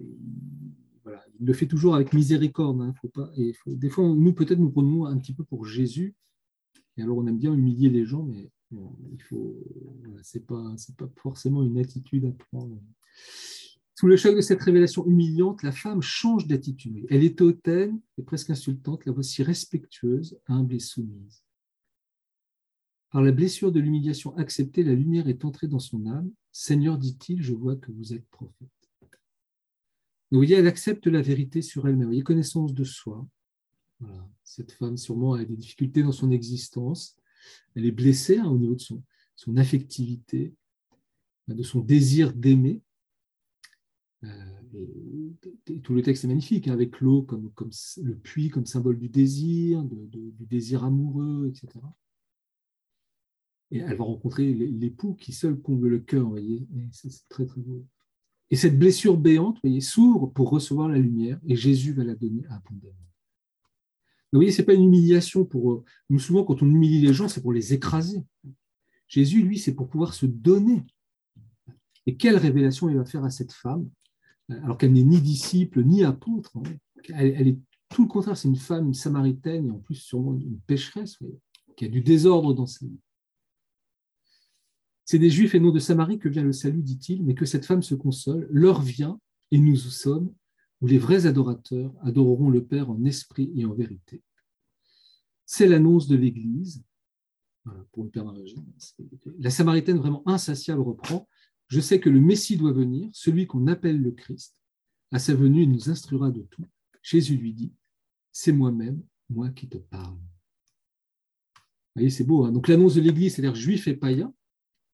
il 1.39 1.45
le 1.45 1.53
fait 1.53 1.67
toujours 1.67 1.95
avec 1.95 2.13
miséricorde. 2.13 2.81
Hein, 2.81 2.93
et 3.37 3.53
des 3.65 3.89
fois, 3.89 4.07
nous, 4.07 4.33
peut-être, 4.33 4.59
nous 4.59 4.71
prenons 4.71 5.05
un 5.05 5.17
petit 5.17 5.33
peu 5.33 5.43
pour 5.43 5.65
Jésus. 5.65 6.15
Et 6.97 7.03
alors, 7.03 7.17
on 7.17 7.27
aime 7.27 7.37
bien 7.37 7.53
humilier 7.53 7.89
les 7.89 8.05
gens, 8.05 8.23
mais 8.23 8.49
il 8.71 9.21
faut, 9.21 9.63
pas, 10.47 10.75
pas 10.97 11.09
forcément 11.21 11.63
une 11.63 11.77
attitude 11.77 12.25
à 12.25 12.31
prendre. 12.31 12.81
Sous 13.95 14.07
le 14.07 14.15
choc 14.15 14.35
de 14.35 14.41
cette 14.41 14.61
révélation 14.61 15.07
humiliante, 15.07 15.63
la 15.63 15.71
femme 15.71 16.01
change 16.01 16.45
d'attitude. 16.45 17.05
Elle 17.09 17.23
est 17.23 17.41
hautaine 17.41 17.99
et 18.17 18.23
presque 18.23 18.51
insultante, 18.51 19.05
la 19.05 19.11
voici 19.11 19.41
respectueuse, 19.41 20.39
humble 20.47 20.75
et 20.75 20.79
soumise. 20.79 21.43
Par 23.09 23.23
la 23.23 23.31
blessure 23.31 23.71
de 23.71 23.79
l'humiliation 23.79 24.35
acceptée, 24.37 24.83
la 24.83 24.93
lumière 24.93 25.27
est 25.27 25.45
entrée 25.45 25.67
dans 25.67 25.79
son 25.79 26.05
âme. 26.05 26.29
Seigneur, 26.51 26.97
dit-il, 26.97 27.41
je 27.41 27.53
vois 27.53 27.75
que 27.75 27.91
vous 27.91 28.13
êtes 28.13 28.27
prophète. 28.29 28.69
Vous 30.31 30.39
voyez, 30.39 30.55
elle 30.55 30.67
accepte 30.67 31.07
la 31.07 31.21
vérité 31.21 31.61
sur 31.61 31.87
elle-même. 31.87 32.03
Vous 32.03 32.09
voyez, 32.09 32.23
connaissance 32.23 32.73
de 32.73 32.83
soi. 32.83 33.25
Cette 34.43 34.71
femme, 34.71 34.97
sûrement, 34.97 35.33
a 35.33 35.43
des 35.43 35.55
difficultés 35.55 36.03
dans 36.03 36.11
son 36.11 36.31
existence. 36.31 37.17
Elle 37.75 37.85
est 37.85 37.91
blessée 37.91 38.37
hein, 38.37 38.49
au 38.49 38.57
niveau 38.57 38.75
de 38.75 38.81
son, 38.81 39.57
affectivité, 39.57 40.53
de 41.47 41.63
son 41.63 41.79
désir 41.79 42.33
d'aimer. 42.33 42.81
Euh, 44.23 45.29
tout 45.83 45.93
le 45.93 46.01
texte 46.01 46.25
est 46.25 46.27
magnifique, 46.27 46.67
hein, 46.67 46.73
avec 46.73 46.99
l'eau 46.99 47.21
comme, 47.21 47.51
le 48.03 48.17
puits 48.17 48.49
comme 48.49 48.65
symbole 48.65 48.99
du 48.99 49.09
désir, 49.09 49.83
du 49.83 50.45
désir 50.45 50.83
amoureux, 50.83 51.47
etc. 51.49 51.83
Et 53.71 53.79
elle 53.79 53.95
va 53.95 54.03
rencontrer 54.03 54.53
l'époux 54.53 55.13
qui 55.15 55.33
seul 55.33 55.59
comble 55.59 55.87
le 55.87 55.99
cœur, 55.99 56.23
vous 56.23 56.31
voyez, 56.31 56.67
c'est 56.91 57.27
très 57.29 57.45
très 57.45 57.61
beau. 57.61 57.85
Et 58.49 58.55
cette 58.55 58.79
blessure 58.79 59.17
béante, 59.17 59.59
voyez, 59.61 59.81
s'ouvre 59.81 60.27
pour 60.27 60.49
recevoir 60.49 60.87
la 60.87 60.97
lumière 60.97 61.39
et 61.45 61.55
Jésus 61.55 61.93
va 61.93 62.03
la 62.03 62.15
donner 62.15 62.45
abondamment. 62.49 62.93
Vous 64.31 64.39
voyez, 64.39 64.51
ce 64.51 64.61
n'est 64.61 64.65
pas 64.65 64.73
une 64.73 64.83
humiliation 64.83 65.45
pour. 65.45 65.71
Euh, 65.71 65.83
nous, 66.09 66.19
souvent, 66.19 66.43
quand 66.43 66.61
on 66.61 66.67
humilie 66.67 67.01
les 67.01 67.13
gens, 67.13 67.27
c'est 67.27 67.41
pour 67.41 67.53
les 67.53 67.73
écraser. 67.73 68.23
Jésus, 69.07 69.41
lui, 69.41 69.57
c'est 69.57 69.73
pour 69.73 69.87
pouvoir 69.87 70.13
se 70.13 70.25
donner. 70.25 70.83
Et 72.05 72.17
quelle 72.17 72.35
révélation 72.35 72.89
il 72.89 72.97
va 72.97 73.05
faire 73.05 73.23
à 73.23 73.29
cette 73.29 73.53
femme, 73.53 73.89
alors 74.49 74.77
qu'elle 74.77 74.93
n'est 74.93 75.03
ni 75.03 75.21
disciple, 75.21 75.83
ni 75.83 76.03
apôtre. 76.03 76.57
Hein. 76.57 76.63
Elle, 77.13 77.47
est 77.47 77.57
tout 77.89 78.03
le 78.03 78.07
contraire, 78.07 78.35
c'est 78.35 78.47
une 78.47 78.57
femme 78.57 78.93
samaritaine 78.93 79.67
et 79.67 79.71
en 79.71 79.79
plus 79.79 79.95
sûrement 79.95 80.33
une 80.33 80.59
pécheresse, 80.67 81.17
qui 81.75 81.85
a 81.85 81.87
du 81.87 82.01
désordre 82.01 82.53
dans 82.53 82.65
sa 82.65 82.85
vie. 82.85 82.99
C'est 85.09 85.19
des 85.19 85.29
Juifs 85.29 85.55
et 85.55 85.61
non 85.61 85.71
de 85.71 85.79
Samarie 85.79 86.19
que 86.19 86.27
vient 86.27 86.43
le 86.43 86.51
salut, 86.51 86.83
dit-il, 86.83 87.23
mais 87.23 87.33
que 87.33 87.45
cette 87.45 87.65
femme 87.65 87.81
se 87.81 87.95
console. 87.95 88.45
L'heure 88.51 88.81
vient, 88.81 89.21
et 89.51 89.57
nous 89.57 89.77
sommes, 89.77 90.33
où 90.81 90.87
les 90.87 90.97
vrais 90.97 91.25
adorateurs 91.25 91.93
adoreront 92.01 92.49
le 92.49 92.65
Père 92.65 92.89
en 92.89 93.01
esprit 93.05 93.49
et 93.55 93.63
en 93.63 93.73
vérité. 93.73 94.21
C'est 95.45 95.65
l'annonce 95.65 96.09
de 96.09 96.17
l'Église. 96.17 96.83
pour 97.93 98.03
le 98.03 98.11
La 99.39 99.49
Samaritaine 99.49 99.97
vraiment 99.97 100.27
insatiable 100.27 100.81
reprend 100.81 101.25
Je 101.69 101.79
sais 101.79 102.01
que 102.01 102.09
le 102.09 102.19
Messie 102.19 102.57
doit 102.57 102.73
venir, 102.73 103.09
celui 103.13 103.47
qu'on 103.47 103.67
appelle 103.67 104.01
le 104.01 104.11
Christ. 104.11 104.57
À 105.13 105.19
sa 105.19 105.33
venue, 105.33 105.63
il 105.63 105.71
nous 105.71 105.89
instruira 105.89 106.31
de 106.31 106.41
tout. 106.41 106.65
Jésus 107.01 107.37
lui 107.37 107.53
dit 107.53 107.71
C'est 108.33 108.51
moi-même, 108.51 109.01
moi 109.29 109.51
qui 109.51 109.69
te 109.69 109.77
parle. 109.77 110.17
Vous 111.55 112.01
voyez, 112.01 112.09
c'est 112.09 112.25
beau. 112.25 112.43
Hein. 112.43 112.51
Donc 112.51 112.67
l'annonce 112.67 112.95
de 112.95 113.01
l'Église, 113.01 113.35
c'est-à-dire 113.35 113.55
juifs 113.55 113.87
et 113.87 113.95
païens, 113.95 114.33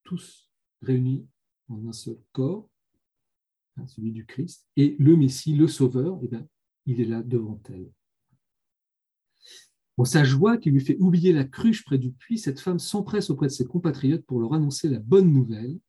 tous 0.03 0.49
réunis 0.81 1.27
en 1.69 1.87
un 1.87 1.93
seul 1.93 2.19
corps, 2.31 2.69
hein, 3.77 3.87
celui 3.87 4.11
du 4.11 4.25
Christ, 4.25 4.67
et 4.75 4.95
le 4.99 5.15
Messie, 5.15 5.55
le 5.55 5.67
Sauveur, 5.67 6.19
eh 6.23 6.37
il 6.85 7.01
est 7.01 7.05
là 7.05 7.23
devant 7.23 7.61
elle. 7.69 7.91
Pour 9.95 10.07
sa 10.07 10.23
joie 10.23 10.57
qui 10.57 10.71
lui 10.71 10.81
fait 10.81 10.97
oublier 10.99 11.33
la 11.33 11.43
cruche 11.43 11.83
près 11.83 11.99
du 11.99 12.11
puits, 12.11 12.39
cette 12.39 12.59
femme 12.59 12.79
s'empresse 12.79 13.29
auprès 13.29 13.47
de 13.47 13.51
ses 13.51 13.65
compatriotes 13.65 14.25
pour 14.25 14.39
leur 14.39 14.53
annoncer 14.53 14.89
la 14.89 14.99
bonne 14.99 15.31
nouvelle. 15.31 15.79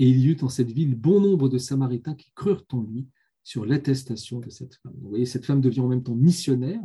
Et 0.00 0.08
il 0.08 0.18
y 0.18 0.28
eut 0.28 0.38
en 0.42 0.48
cette 0.48 0.70
ville 0.70 0.96
bon 0.96 1.20
nombre 1.20 1.48
de 1.48 1.58
Samaritains 1.58 2.14
qui 2.14 2.32
crurent 2.34 2.64
en 2.72 2.82
lui 2.82 3.06
sur 3.44 3.64
l'attestation 3.64 4.40
de 4.40 4.50
cette 4.50 4.74
femme. 4.76 4.92
vous 5.00 5.08
voyez, 5.08 5.24
cette 5.24 5.46
femme 5.46 5.60
devient 5.60 5.80
en 5.80 5.88
même 5.88 6.02
temps 6.02 6.14
missionnaire, 6.14 6.82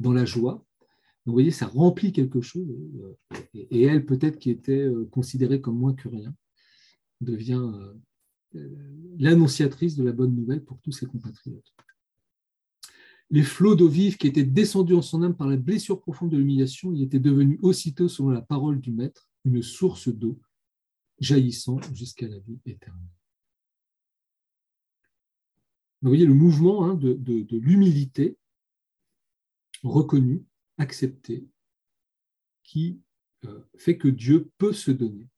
dans 0.00 0.12
la 0.12 0.24
joie. 0.24 0.64
Vous 1.26 1.32
voyez, 1.32 1.50
ça 1.50 1.66
remplit 1.66 2.12
quelque 2.12 2.40
chose. 2.40 2.68
Et, 3.54 3.82
elle, 3.82 4.04
peut-être 4.04 4.38
qui 4.38 4.50
était 4.50 4.82
euh, 4.82 5.06
considérée 5.10 5.60
comme 5.60 5.78
moins 5.78 5.94
que 5.94 6.08
rien, 6.08 6.34
devient 7.20 7.62
euh, 7.74 7.94
euh, 8.56 8.68
l'annonciatrice 9.18 9.96
de 9.96 10.04
la 10.04 10.12
bonne 10.12 10.34
nouvelle 10.34 10.62
pour 10.62 10.80
tous 10.80 10.92
ses 10.92 11.06
compatriotes 11.06 11.74
les 13.30 13.42
flots 13.42 13.74
d'eau 13.74 13.88
vive 13.88 14.16
qui 14.16 14.26
étaient 14.26 14.44
descendus 14.44 14.94
en 14.94 15.02
son 15.02 15.22
âme 15.22 15.36
par 15.36 15.48
la 15.48 15.56
blessure 15.56 16.00
profonde 16.00 16.30
de 16.30 16.36
l'humiliation, 16.36 16.92
il 16.92 17.02
était 17.02 17.18
devenu 17.18 17.58
aussitôt, 17.62 18.08
selon 18.08 18.30
la 18.30 18.42
parole 18.42 18.80
du 18.80 18.92
Maître, 18.92 19.28
une 19.44 19.62
source 19.62 20.08
d'eau 20.08 20.38
jaillissant 21.18 21.80
jusqu'à 21.92 22.28
la 22.28 22.38
vie 22.38 22.60
éternelle. 22.66 23.02
Vous 26.02 26.10
voyez 26.10 26.26
le 26.26 26.34
mouvement 26.34 26.84
hein, 26.84 26.94
de, 26.94 27.56
l'humilité 27.56 28.36
reconnue, 29.82 30.44
acceptée, 30.78 31.46
qui 32.62 33.00
euh, 33.44 33.60
fait 33.76 33.96
que 33.96 34.08
Dieu 34.08 34.50
peut 34.58 34.72
se 34.72 34.90
donner. 34.90 35.28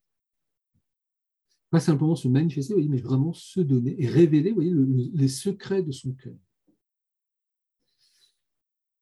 Pas 1.70 1.81
simplement 1.81 2.16
se 2.16 2.29
manifester, 2.29 2.75
mais 2.88 3.01
vraiment 3.01 3.33
se 3.33 3.61
donner 3.61 4.01
et 4.03 4.07
révéler 4.07 4.55
les 4.57 5.29
secrets 5.29 5.83
de 5.83 5.92
son 5.92 6.12
cœur 6.12 6.37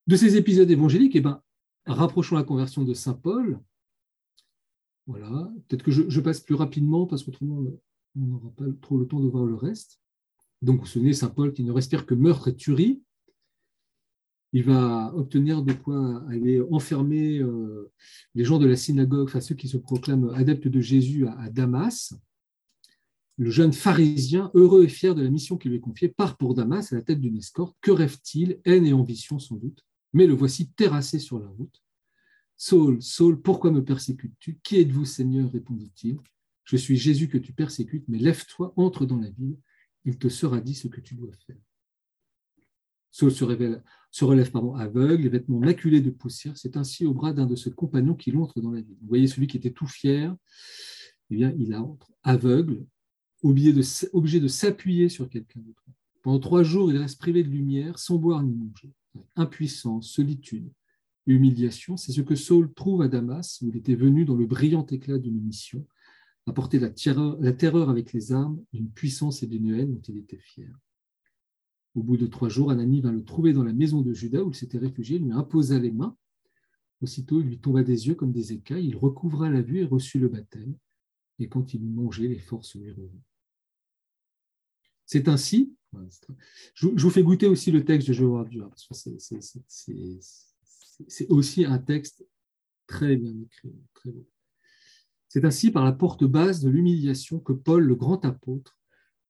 de 0.07 0.15
ces 0.15 0.37
épisodes 0.37 0.69
évangéliques, 0.69 1.15
eh 1.15 1.21
ben, 1.21 1.41
rapprochons 1.85 2.35
la 2.35 2.43
conversion 2.43 2.83
de 2.83 2.93
Saint 2.93 3.13
Paul. 3.13 3.59
Voilà, 5.07 5.51
peut-être 5.67 5.83
que 5.83 5.91
je, 5.91 6.19
passe 6.19 6.39
plus 6.39 6.55
rapidement 6.55 7.05
parce 7.05 7.23
qu'autrement 7.23 7.63
on 8.15 8.25
n'aura 8.25 8.49
pas 8.51 8.65
trop 8.81 8.97
le 8.97 9.07
temps 9.07 9.19
de 9.19 9.27
voir 9.27 9.45
le 9.45 9.55
reste. 9.55 9.99
Donc 10.61 10.79
vous 10.79 10.85
souvenez, 10.85 11.13
Saint 11.13 11.29
Paul 11.29 11.53
qui 11.53 11.63
ne 11.63 11.71
respire 11.71 12.05
que 12.05 12.15
meurtre 12.15 12.47
et 12.47 12.55
tuerie. 12.55 13.03
Il 14.55 14.63
va 14.63 15.13
obtenir 15.13 15.63
de 15.63 15.73
quoi 15.73 16.23
aller 16.29 16.61
enfermer 16.71 17.39
euh, 17.39 17.91
les 18.35 18.45
gens 18.45 18.57
de 18.57 18.65
la 18.65 18.77
synagogue, 18.77 19.27
enfin 19.27 19.41
ceux 19.41 19.53
qui 19.53 19.67
se 19.67 19.75
proclament 19.75 20.29
adeptes 20.29 20.69
de 20.69 20.79
Jésus 20.79 21.27
à 21.27 21.49
Damas 21.49 22.15
le 23.37 23.51
jeune 23.51 23.73
pharisien, 23.73 24.49
heureux 24.53 24.85
et 24.85 24.87
fier 24.87 25.13
de 25.13 25.21
la 25.21 25.29
mission 25.29 25.57
qui 25.57 25.67
lui 25.67 25.77
est 25.77 25.81
confiée, 25.81 26.07
part 26.07 26.37
pour 26.37 26.53
Damas 26.53 26.93
à 26.93 26.95
la 26.95 27.01
tête 27.01 27.19
d'une 27.19 27.37
escorte. 27.37 27.75
Que 27.81 27.91
rêve-t-il? 27.91 28.61
Haine 28.63 28.85
et 28.85 28.93
ambition 28.93 29.39
sans 29.39 29.55
doute. 29.55 29.85
Mais 30.13 30.25
le 30.25 30.33
voici 30.33 30.69
terrassé 30.69 31.19
sur 31.19 31.39
la 31.39 31.47
route. 31.47 31.83
Saul, 32.55 33.01
Saul, 33.01 33.41
pourquoi 33.41 33.71
me 33.71 33.83
persécutes-tu? 33.83 34.59
Qui 34.63 34.79
êtes-vous, 34.79 35.03
Seigneur? 35.03 35.51
répondit-il. 35.51 36.17
Je 36.63 36.77
suis 36.77 36.95
Jésus 36.95 37.27
que 37.27 37.37
tu 37.37 37.51
persécutes, 37.51 38.05
mais 38.07 38.19
lève-toi, 38.19 38.73
entre 38.77 39.05
dans 39.05 39.17
la 39.17 39.29
ville, 39.29 39.57
il 40.05 40.17
te 40.17 40.29
sera 40.29 40.61
dit 40.61 40.73
ce 40.73 40.87
que 40.87 41.01
tu 41.01 41.15
dois 41.15 41.33
faire. 41.45 41.57
Saul 43.15 43.31
se, 43.31 44.25
relève 44.25 44.51
pardon, 44.51 44.75
aveugle, 44.75 45.23
les 45.23 45.29
vêtements 45.29 45.59
maculés 45.59 46.01
de 46.01 46.09
poussière. 46.09 46.57
C'est 46.57 46.75
ainsi 46.75 47.05
au 47.05 47.13
bras 47.13 47.31
d'un 47.31 47.45
de 47.45 47.55
ses 47.55 47.71
compagnons 47.71 48.13
qu'il 48.13 48.35
entre 48.35 48.59
dans 48.59 48.71
la 48.71 48.81
ville. 48.81 48.97
Vous 48.99 49.07
voyez 49.07 49.27
celui 49.27 49.47
qui 49.47 49.55
était 49.55 49.71
tout 49.71 49.87
fier, 49.87 50.35
eh 51.29 51.37
il 51.57 51.73
entre 51.75 52.11
aveugle, 52.23 52.85
obligé 53.41 53.71
de, 53.71 54.47
s'appuyer 54.49 55.07
sur 55.07 55.29
quelqu'un 55.29 55.61
d'autre. 55.61 55.85
Pendant 56.23 56.39
trois 56.39 56.63
jours, 56.63 56.91
il 56.91 56.97
reste 56.97 57.17
privé 57.17 57.41
de 57.41 57.47
lumière, 57.47 57.99
sans 57.99 58.17
boire 58.17 58.43
ni 58.43 58.53
manger. 58.53 58.91
Impuissance, 59.37 60.09
solitude, 60.09 60.69
humiliation, 61.25 61.95
c'est 61.95 62.11
ce 62.11 62.19
que 62.19 62.35
Saul 62.35 62.73
trouve 62.73 63.01
à 63.01 63.07
Damas, 63.07 63.61
où 63.61 63.69
il 63.69 63.77
était 63.77 63.95
venu 63.95 64.25
dans 64.25 64.35
le 64.35 64.45
brillant 64.45 64.85
éclat 64.87 65.19
d'une 65.19 65.41
mission, 65.41 65.87
apporter 66.47 66.79
la 66.79 66.89
terreur 66.89 67.89
avec 67.89 68.11
les 68.11 68.33
armes 68.33 68.61
d'une 68.73 68.89
puissance 68.89 69.41
et 69.41 69.47
d'une 69.47 69.73
haine 69.73 69.93
dont 69.93 70.01
il 70.01 70.17
était 70.17 70.37
fier. 70.37 70.77
Au 71.95 72.03
bout 72.03 72.17
de 72.17 72.27
trois 72.27 72.49
jours, 72.49 72.71
Anani 72.71 73.01
vint 73.01 73.13
le 73.13 73.23
trouver 73.23 73.53
dans 73.53 73.63
la 73.63 73.73
maison 73.73 74.01
de 74.01 74.13
Judas 74.13 74.43
où 74.43 74.49
il 74.49 74.55
s'était 74.55 74.77
réfugié, 74.77 75.17
lui 75.17 75.31
imposa 75.31 75.79
les 75.79 75.91
mains. 75.91 76.15
Aussitôt, 77.01 77.39
il 77.39 77.47
lui 77.47 77.59
tomba 77.59 77.83
des 77.83 78.07
yeux 78.07 78.15
comme 78.15 78.31
des 78.31 78.53
écailles, 78.53 78.87
il 78.87 78.97
recouvra 78.97 79.49
la 79.49 79.61
vue 79.61 79.79
et 79.79 79.85
reçut 79.85 80.19
le 80.19 80.27
baptême. 80.27 80.75
Et 81.39 81.47
quand 81.47 81.73
il 81.73 81.83
mangeait, 81.83 82.27
les 82.27 82.39
forces 82.39 82.75
lui 82.75 82.91
revenaient. 82.91 83.23
C'est 85.05 85.27
ainsi, 85.27 85.73
je, 86.73 86.87
vous 86.87 87.09
fais 87.09 87.23
goûter 87.23 87.47
aussi 87.47 87.71
le 87.71 87.85
texte 87.85 88.07
de 88.07 88.13
Jéhovah 88.13 88.45
parce 88.69 88.87
que 88.87 88.93
c'est 91.07 91.29
aussi 91.29 91.65
un 91.65 91.77
texte 91.77 92.25
très 92.87 93.15
bien 93.15 93.33
écrit, 93.39 93.73
très 93.93 94.11
beau. 94.11 94.27
C'est 95.27 95.45
ainsi 95.45 95.71
par 95.71 95.83
la 95.83 95.91
porte 95.91 96.23
basse 96.23 96.61
de 96.61 96.69
l'humiliation 96.69 97.39
que 97.39 97.53
Paul, 97.53 97.83
le 97.83 97.95
grand 97.95 98.23
apôtre, 98.25 98.79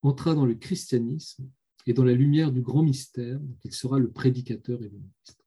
entra 0.02 0.36
dans 0.36 0.46
le 0.46 0.56
christianisme 0.56 1.50
et 1.86 1.94
dans 1.94 2.04
la 2.04 2.14
lumière 2.14 2.52
du 2.52 2.62
grand 2.62 2.84
mystère 2.84 3.40
il 3.64 3.72
sera 3.72 4.00
le 4.00 4.10
prédicateur 4.10 4.82
et 4.82 4.90
le 4.90 4.98
ministre. 4.98 5.46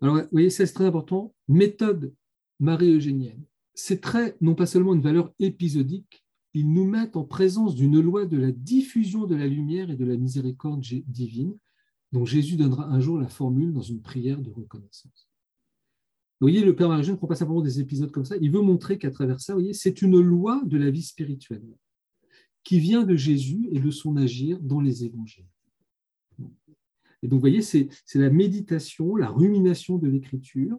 Alors, 0.00 0.16
vous 0.16 0.28
voyez, 0.32 0.50
c'est 0.50 0.66
très 0.66 0.84
important. 0.84 1.34
Méthode 1.48 2.12
marie-eugénienne. 2.60 3.42
C'est 3.74 4.00
très, 4.00 4.36
non 4.40 4.54
pas 4.54 4.66
seulement 4.66 4.94
une 4.94 5.00
valeur 5.00 5.32
épisodique, 5.38 6.24
ils 6.52 6.70
nous 6.70 6.84
mettent 6.84 7.16
en 7.16 7.24
présence 7.24 7.74
d'une 7.74 8.00
loi 8.00 8.26
de 8.26 8.36
la 8.36 8.52
diffusion 8.52 9.26
de 9.26 9.34
la 9.34 9.46
lumière 9.46 9.90
et 9.90 9.96
de 9.96 10.04
la 10.04 10.16
miséricorde 10.16 10.80
divine, 10.80 11.56
dont 12.12 12.24
Jésus 12.24 12.56
donnera 12.56 12.86
un 12.86 13.00
jour 13.00 13.18
la 13.18 13.28
formule 13.28 13.72
dans 13.72 13.82
une 13.82 14.02
prière 14.02 14.40
de 14.40 14.50
reconnaissance. 14.50 15.28
Vous 16.40 16.48
voyez, 16.48 16.64
le 16.64 16.76
Père 16.76 16.88
Marie 16.88 17.08
ne 17.08 17.16
prend 17.16 17.26
pas 17.26 17.34
simplement 17.34 17.62
des 17.62 17.80
épisodes 17.80 18.10
comme 18.10 18.24
ça, 18.24 18.36
il 18.40 18.50
veut 18.50 18.60
montrer 18.60 18.98
qu'à 18.98 19.10
travers 19.10 19.40
ça, 19.40 19.54
vous 19.54 19.60
voyez, 19.60 19.74
c'est 19.74 20.02
une 20.02 20.20
loi 20.20 20.62
de 20.64 20.76
la 20.76 20.90
vie 20.90 21.02
spirituelle 21.02 21.64
qui 22.64 22.80
vient 22.80 23.04
de 23.04 23.14
Jésus 23.14 23.68
et 23.72 23.78
de 23.78 23.90
son 23.90 24.16
agir 24.16 24.58
dans 24.60 24.80
les 24.80 25.04
évangiles. 25.04 25.46
Et 27.22 27.28
donc, 27.28 27.38
vous 27.38 27.40
voyez, 27.40 27.62
c'est 27.62 27.88
la 28.14 28.30
méditation, 28.30 29.16
la 29.16 29.28
rumination 29.28 29.96
de 29.98 30.08
l'écriture, 30.08 30.78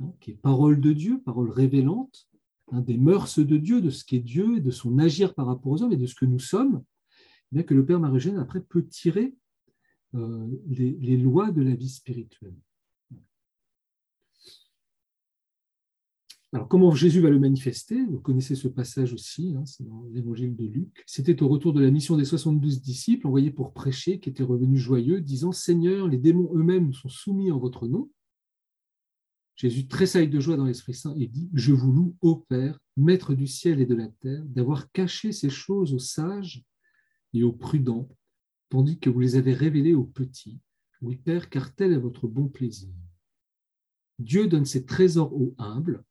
hein, 0.00 0.12
qui 0.20 0.32
est 0.32 0.34
parole 0.34 0.80
de 0.80 0.92
Dieu, 0.92 1.20
parole 1.20 1.50
révélante, 1.50 2.28
des 2.72 2.96
mœurs 2.96 3.38
de 3.38 3.56
Dieu, 3.56 3.80
de 3.80 3.90
ce 3.90 4.04
qu'est 4.04 4.20
Dieu, 4.20 4.58
et 4.58 4.60
de 4.60 4.70
son 4.70 4.98
agir 4.98 5.34
par 5.34 5.46
rapport 5.46 5.72
aux 5.72 5.82
hommes 5.82 5.92
et 5.92 5.96
de 5.96 6.06
ce 6.06 6.14
que 6.14 6.24
nous 6.24 6.38
sommes, 6.38 6.82
eh 7.54 7.64
que 7.64 7.74
le 7.74 7.84
Père 7.84 8.00
Marie-Eugène, 8.00 8.38
après, 8.38 8.60
peut 8.60 8.86
tirer 8.86 9.34
euh, 10.14 10.46
les, 10.68 11.16
lois 11.16 11.50
de 11.50 11.62
la 11.62 11.74
vie 11.74 11.88
spirituelle. 11.88 12.54
Alors, 16.54 16.68
comment 16.68 16.94
Jésus 16.94 17.20
va 17.20 17.30
le 17.30 17.38
manifester? 17.38 18.04
Vous 18.04 18.20
connaissez 18.20 18.54
ce 18.54 18.68
passage 18.68 19.14
aussi, 19.14 19.54
hein, 19.56 19.64
c'est 19.64 19.84
dans 19.84 20.04
l'évangile 20.12 20.54
de 20.54 20.66
Luc. 20.66 21.02
C'était 21.06 21.42
au 21.42 21.48
retour 21.48 21.72
de 21.72 21.80
la 21.80 21.90
mission 21.90 22.14
des 22.14 22.26
72 22.26 22.82
disciples 22.82 23.26
envoyés 23.26 23.50
pour 23.50 23.72
prêcher, 23.72 24.20
qui 24.20 24.28
étaient 24.28 24.42
revenus 24.42 24.78
joyeux, 24.78 25.22
disant 25.22 25.52
Seigneur, 25.52 26.08
les 26.08 26.18
démons 26.18 26.50
eux-mêmes 26.54 26.92
sont 26.92 27.08
soumis 27.08 27.50
en 27.50 27.58
votre 27.58 27.88
nom. 27.88 28.10
Jésus 29.56 29.86
tressaille 29.86 30.28
de 30.28 30.40
joie 30.40 30.58
dans 30.58 30.66
l'Esprit 30.66 30.92
Saint 30.92 31.14
et 31.16 31.26
dit 31.26 31.48
Je 31.54 31.72
vous 31.72 31.90
loue, 31.90 32.16
ô 32.20 32.36
Père, 32.36 32.78
Maître 32.98 33.34
du 33.34 33.46
ciel 33.46 33.80
et 33.80 33.86
de 33.86 33.94
la 33.94 34.08
terre, 34.08 34.44
d'avoir 34.44 34.92
caché 34.92 35.32
ces 35.32 35.48
choses 35.48 35.94
aux 35.94 35.98
sages 35.98 36.62
et 37.32 37.44
aux 37.44 37.52
prudents, 37.52 38.10
tandis 38.68 38.98
que 38.98 39.08
vous 39.08 39.20
les 39.20 39.36
avez 39.36 39.54
révélées 39.54 39.94
aux 39.94 40.04
petits. 40.04 40.60
Oui, 41.00 41.16
Père, 41.16 41.48
car 41.48 41.74
tel 41.74 41.92
est 41.92 41.98
votre 41.98 42.28
bon 42.28 42.48
plaisir. 42.48 42.92
Dieu 44.18 44.48
donne 44.48 44.66
ses 44.66 44.84
trésors 44.84 45.32
aux 45.32 45.54
humbles, 45.56 46.04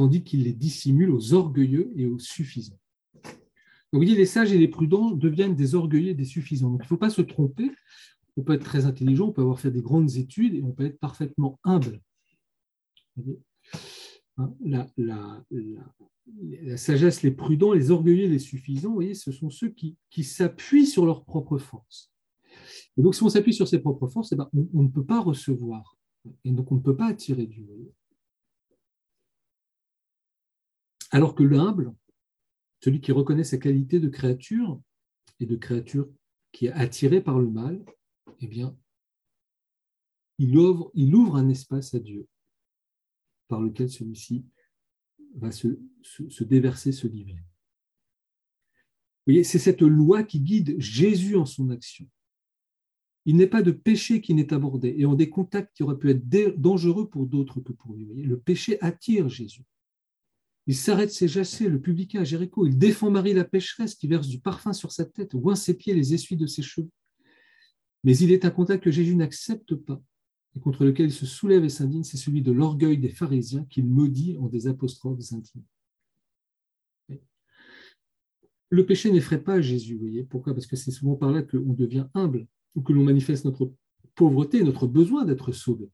tandis 0.00 0.24
qu'il 0.24 0.44
les 0.44 0.54
dissimule 0.54 1.10
aux 1.10 1.34
orgueilleux 1.34 1.92
et 1.94 2.06
aux 2.06 2.18
suffisants. 2.18 2.80
Donc, 3.22 3.34
vous 3.92 3.98
voyez, 3.98 4.16
les 4.16 4.24
sages 4.24 4.50
et 4.50 4.56
les 4.56 4.66
prudents 4.66 5.10
deviennent 5.10 5.54
des 5.54 5.74
orgueilleux 5.74 6.08
et 6.08 6.14
des 6.14 6.24
suffisants. 6.24 6.70
Donc, 6.70 6.80
il 6.80 6.84
ne 6.84 6.88
faut 6.88 6.96
pas 6.96 7.10
se 7.10 7.20
tromper. 7.20 7.70
On 8.38 8.42
peut 8.42 8.54
être 8.54 8.64
très 8.64 8.86
intelligent, 8.86 9.26
on 9.26 9.32
peut 9.32 9.42
avoir 9.42 9.60
fait 9.60 9.70
des 9.70 9.82
grandes 9.82 10.16
études 10.16 10.54
et 10.54 10.62
on 10.62 10.72
peut 10.72 10.86
être 10.86 10.98
parfaitement 10.98 11.60
humble. 11.64 12.00
Hein, 14.38 14.54
la, 14.64 14.88
sagesse, 16.78 17.22
les 17.22 17.32
prudents, 17.32 17.74
les 17.74 17.90
orgueilleux, 17.90 18.26
les 18.26 18.38
suffisants, 18.38 18.94
voyez, 18.94 19.12
ce 19.12 19.32
sont 19.32 19.50
ceux 19.50 19.68
qui, 19.68 20.24
s'appuient 20.24 20.86
sur 20.86 21.04
leurs 21.04 21.26
propres 21.26 21.58
forces. 21.58 22.10
Et 22.96 23.02
donc, 23.02 23.14
si 23.14 23.22
on 23.22 23.28
s'appuie 23.28 23.52
sur 23.52 23.68
ses 23.68 23.80
propres 23.80 24.08
forces, 24.08 24.32
eh 24.32 24.36
ben, 24.36 24.48
on, 24.72 24.82
ne 24.82 24.88
peut 24.88 25.04
pas 25.04 25.20
recevoir. 25.20 25.98
Et 26.46 26.52
donc, 26.52 26.72
on 26.72 26.76
ne 26.76 26.80
peut 26.80 26.96
pas 26.96 27.08
attirer 27.08 27.44
Dieu. 27.44 27.66
Alors 31.10 31.34
que 31.34 31.42
l'humble, 31.42 31.94
celui 32.80 33.00
qui 33.00 33.12
reconnaît 33.12 33.44
sa 33.44 33.58
qualité 33.58 34.00
de 34.00 34.08
créature 34.08 34.80
et 35.40 35.46
de 35.46 35.56
créature 35.56 36.08
qui 36.52 36.66
est 36.66 36.72
attirée 36.72 37.20
par 37.20 37.38
le 37.38 37.50
mal, 37.50 37.84
eh 38.40 38.46
bien, 38.46 38.76
il 40.38 40.56
ouvre, 40.56 41.36
un 41.36 41.48
espace 41.48 41.94
à 41.94 41.98
Dieu 41.98 42.26
par 43.48 43.60
lequel 43.60 43.90
celui-ci 43.90 44.46
va 45.34 45.52
se, 45.52 45.78
se, 46.02 46.44
déverser, 46.44 46.92
se 46.92 47.06
livrer. 47.06 47.34
Vous 47.34 49.32
voyez, 49.32 49.44
c'est 49.44 49.58
cette 49.58 49.82
loi 49.82 50.22
qui 50.22 50.40
guide 50.40 50.80
Jésus 50.80 51.36
en 51.36 51.44
son 51.44 51.68
action. 51.70 52.08
Il 53.26 53.36
n'est 53.36 53.46
pas 53.46 53.62
de 53.62 53.70
péché 53.70 54.22
qui 54.22 54.32
n'est 54.32 54.54
abordé 54.54 54.94
et 54.96 55.04
en 55.04 55.14
des 55.14 55.28
contacts 55.28 55.76
qui 55.76 55.82
auraient 55.82 55.98
pu 55.98 56.10
être 56.10 56.26
dangereux 56.58 57.10
pour 57.10 57.26
d'autres 57.26 57.60
que 57.60 57.72
pour 57.72 57.92
lui. 57.92 58.06
Le 58.06 58.40
péché 58.40 58.80
attire 58.80 59.28
Jésus. 59.28 59.64
Il 60.70 60.76
s'arrête 60.76 61.10
ses 61.10 61.26
jacets, 61.26 61.68
le 61.68 61.80
publicain 61.80 62.20
à 62.20 62.24
Jéricho. 62.24 62.64
Il 62.64 62.78
défend 62.78 63.10
Marie 63.10 63.34
la 63.34 63.42
pécheresse 63.42 63.96
qui 63.96 64.06
verse 64.06 64.28
du 64.28 64.38
parfum 64.38 64.72
sur 64.72 64.92
sa 64.92 65.04
tête, 65.04 65.34
oint 65.34 65.56
ses 65.56 65.74
pieds, 65.74 65.94
les 65.94 66.14
essuie 66.14 66.36
de 66.36 66.46
ses 66.46 66.62
cheveux. 66.62 66.88
Mais 68.04 68.16
il 68.16 68.30
est 68.30 68.44
un 68.44 68.50
contact 68.50 68.84
que 68.84 68.92
Jésus 68.92 69.16
n'accepte 69.16 69.74
pas 69.74 70.00
et 70.54 70.60
contre 70.60 70.84
lequel 70.84 71.06
il 71.06 71.12
se 71.12 71.26
soulève 71.26 71.64
et 71.64 71.68
s'indigne, 71.68 72.04
c'est 72.04 72.18
celui 72.18 72.40
de 72.40 72.52
l'orgueil 72.52 72.98
des 72.98 73.08
pharisiens 73.08 73.64
qu'il 73.64 73.84
maudit 73.84 74.36
en 74.38 74.46
des 74.46 74.68
apostrophes 74.68 75.32
intimes. 75.32 75.64
Le 78.68 78.86
péché 78.86 79.10
n'effraie 79.10 79.42
pas 79.42 79.60
Jésus, 79.60 79.94
vous 79.94 80.02
voyez. 80.02 80.22
Pourquoi? 80.22 80.54
Parce 80.54 80.68
que 80.68 80.76
c'est 80.76 80.92
souvent 80.92 81.16
par 81.16 81.32
là 81.32 81.42
qu'on 81.42 81.72
devient 81.72 82.06
humble 82.14 82.46
ou 82.76 82.82
que 82.82 82.92
l'on 82.92 83.02
manifeste 83.02 83.44
notre 83.44 83.72
pauvreté, 84.14 84.62
notre 84.62 84.86
besoin 84.86 85.24
d'être 85.24 85.50
sauvé. 85.50 85.90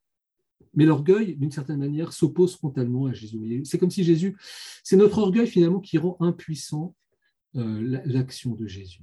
Mais 0.77 0.85
l'orgueil, 0.85 1.37
d'une 1.37 1.51
certaine 1.51 1.79
manière, 1.79 2.13
s'oppose 2.13 2.55
frontalement 2.55 3.07
à 3.07 3.13
Jésus. 3.13 3.63
C'est 3.65 3.79
comme 3.79 3.91
si 3.91 4.05
Jésus, 4.05 4.37
c'est 4.85 4.97
notre 4.97 5.19
orgueil 5.19 5.47
finalement 5.47 5.81
qui 5.81 5.99
rend 5.99 6.17
impuissant 6.21 6.95
euh, 7.57 8.03
l'action 8.05 8.55
de 8.55 8.67
Jésus. 8.67 9.03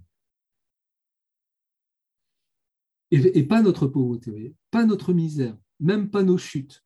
Et, 3.12 3.44
pas 3.44 3.62
notre 3.62 3.86
pauvreté, 3.86 4.56
pas 4.72 4.86
notre 4.86 5.14
misère, 5.14 5.56
même 5.80 6.10
pas 6.10 6.24
nos 6.24 6.38
chutes. 6.38 6.84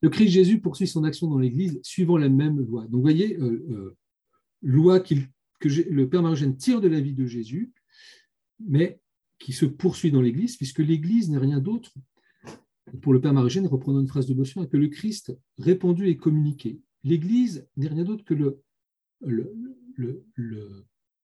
Le 0.00 0.08
Christ 0.08 0.28
Jésus 0.28 0.60
poursuit 0.60 0.86
son 0.86 1.02
action 1.02 1.26
dans 1.28 1.38
l'Église 1.38 1.80
suivant 1.82 2.16
la 2.16 2.28
même 2.28 2.60
loi. 2.60 2.82
Donc, 2.82 2.92
vous 2.92 3.00
voyez, 3.00 3.36
euh, 3.38 3.66
euh, 3.70 3.96
loi 4.62 5.00
que 5.00 5.14
le 5.64 6.08
Père 6.08 6.22
Marogène 6.22 6.56
tire 6.56 6.80
de 6.80 6.86
la 6.86 7.00
vie 7.00 7.14
de 7.14 7.26
Jésus, 7.26 7.72
mais 8.60 9.00
qui 9.38 9.52
se 9.52 9.66
poursuit 9.66 10.12
dans 10.12 10.20
l'Église, 10.20 10.56
puisque 10.56 10.78
l'Église 10.78 11.30
n'est 11.30 11.38
rien 11.38 11.58
d'autre, 11.58 11.92
pour 13.02 13.12
le 13.12 13.20
Père 13.20 13.32
Marogène, 13.32 13.66
reprenant 13.66 14.00
une 14.00 14.08
phrase 14.08 14.26
de 14.26 14.34
Bossuet, 14.34 14.68
que 14.68 14.76
le 14.76 14.88
Christ 14.88 15.36
répandu 15.58 16.08
et 16.08 16.16
communiqué. 16.16 16.80
L'Église 17.02 17.66
n'est 17.76 17.88
rien 17.88 18.04
d'autre 18.04 18.24
que 18.24 18.58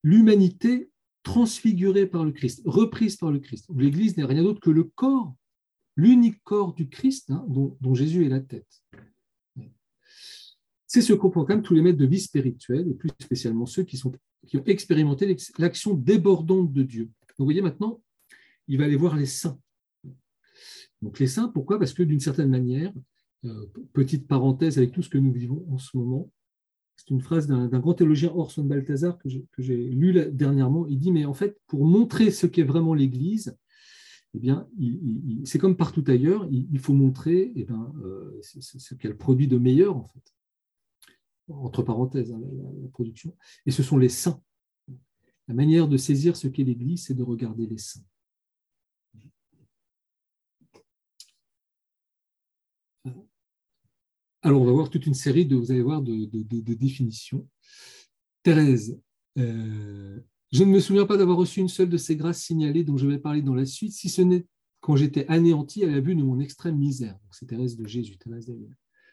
l'humanité 0.03 0.90
transfigurée 1.23 2.07
par 2.07 2.25
le 2.25 2.33
Christ, 2.33 2.62
reprise 2.64 3.16
par 3.16 3.31
le 3.31 3.38
Christ. 3.38 3.66
L'Église 3.77 4.16
n'est 4.16 4.25
rien 4.25 4.42
d'autre 4.42 4.61
que 4.61 4.70
le 4.70 4.85
corps, 4.85 5.35
l'unique 5.96 6.42
corps 6.44 6.75
du 6.75 6.88
Christ 6.88 7.31
hein, 7.31 7.44
dont, 7.49 7.94
Jésus 7.94 8.25
est 8.25 8.31
la 8.31 8.40
tête. 8.40 8.83
C'est 10.87 11.03
ce 11.03 11.12
qu'on 11.12 11.31
proclament 11.31 11.62
tous 11.62 11.75
les 11.75 11.83
maîtres 11.83 11.99
de 11.99 12.07
vie 12.07 12.20
spirituelle, 12.20 12.88
et 12.90 12.94
plus 12.94 13.11
spécialement 13.20 13.66
ceux 13.66 13.85
qui, 13.85 14.01
ont 14.05 14.64
expérimenté 14.66 15.37
l'action 15.59 15.94
débordante 15.94 16.73
de 16.73 16.83
Dieu. 16.83 17.11
Vous 17.38 17.44
voyez 17.44 17.62
maintenant, 17.62 18.03
il 18.66 18.79
va 18.79 18.85
aller 18.85 18.96
voir 18.96 19.16
les 19.16 19.27
saints. 19.27 19.59
Donc 21.02 21.18
les 21.18 21.26
saints, 21.26 21.48
pourquoi? 21.48 21.78
Parce 21.78 21.92
que 21.92 22.02
d'une 22.02 22.20
certaine 22.20 22.50
manière, 22.50 22.92
euh, 23.44 23.66
petite 23.92 24.26
parenthèse 24.26 24.78
avec 24.78 24.92
tout 24.92 25.02
ce 25.02 25.08
que 25.08 25.18
nous 25.18 25.32
vivons 25.32 25.64
en 25.70 25.78
ce 25.78 25.96
moment, 25.96 26.30
c'est 26.96 27.10
une 27.10 27.22
phrase 27.22 27.46
d'un 27.46 27.66
grand 27.78 27.94
théologien 27.94 28.30
Orson 28.34 28.62
Balthazar 28.62 29.16
que 29.18 29.30
j'ai 29.62 29.88
lu 29.88 30.12
dernièrement. 30.32 30.86
Il 30.86 30.98
dit, 30.98 31.12
mais 31.12 31.24
en 31.24 31.32
fait, 31.32 31.58
pour 31.66 31.86
montrer 31.86 32.30
ce 32.30 32.46
qu'est 32.46 32.62
vraiment 32.62 32.92
l'Église, 32.92 33.56
eh 34.34 34.38
bien, 34.38 34.68
c'est 35.44 35.58
comme 35.58 35.76
partout 35.76 36.04
ailleurs, 36.06 36.46
il, 36.50 36.78
faut 36.78 36.92
montrer 36.92 37.52
eh 37.56 37.64
bien, 37.64 37.92
euh, 38.04 38.38
ce 38.42 38.94
qu'elle 38.94 39.16
produit 39.16 39.48
de 39.48 39.56
meilleur, 39.56 39.96
en 39.96 40.06
fait. 40.08 40.34
Entre 41.48 41.82
parenthèses, 41.82 42.30
hein, 42.30 42.40
la, 42.82 42.88
production. 42.90 43.34
Et 43.66 43.70
ce 43.70 43.82
sont 43.82 43.98
les 43.98 44.10
saints. 44.10 44.40
La 45.48 45.54
manière 45.54 45.88
de 45.88 45.96
saisir 45.96 46.36
ce 46.36 46.46
qu'est 46.46 46.62
l'Église, 46.62 47.06
c'est 47.06 47.14
de 47.14 47.24
regarder 47.24 47.66
les 47.66 47.78
saints. 47.78 48.04
Alors, 54.42 54.62
on 54.62 54.64
va 54.64 54.72
voir 54.72 54.90
toute 54.90 55.07
une 55.07 55.14
série 55.14 55.46
de, 55.46 55.57
vous 55.57 55.70
allez 55.70 55.83
voir, 55.83 56.03
de, 56.03 56.74
définitions. 56.74 57.46
Thérèse, 58.42 58.98
euh, 59.38 60.18
je 60.50 60.64
ne 60.64 60.70
me 60.70 60.81
souviens 60.81 61.07
pas 61.07 61.16
d'avoir 61.16 61.37
reçu 61.37 61.61
une 61.61 61.68
seule 61.68 61.90
de 61.90 61.98
ces 61.98 62.16
grâces 62.16 62.42
signalées 62.42 62.85
dont 62.85 62.96
je 62.96 63.07
vais 63.07 63.18
parler 63.18 63.42
dans 63.42 63.55
la 63.55 63.66
suite, 63.66 63.92
si 63.92 64.09
ce 64.09 64.22
n'est 64.22 64.46
quand 64.81 64.96
j'étais 64.96 65.26
anéanti 65.29 65.85
à 65.85 65.88
la 65.88 66.00
vue 66.00 66.14
de 66.14 66.22
mon 66.22 66.40
extrême 66.40 66.79
misère. 66.79 67.18
C'est 67.31 67.46
Thérèse 67.46 67.76
de 67.76 67.87
Jésus, 67.87 68.16
Thérèse 68.16 68.50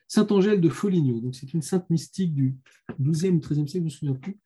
Sainte 0.07 0.31
Angèle 0.31 0.61
de 0.61 0.69
Foligno, 0.69 1.19
donc 1.19 1.35
c'est 1.35 1.53
une 1.53 1.61
sainte 1.61 1.89
mystique 1.89 2.33
du 2.33 2.55
XIIe 3.01 3.31
ou 3.31 3.39
XIIIe 3.39 3.67
siècle, 3.67 3.71
je 3.73 3.79
ne 3.79 3.83
me 3.83 3.89
souviens 3.89 4.15
plus. 4.15 4.37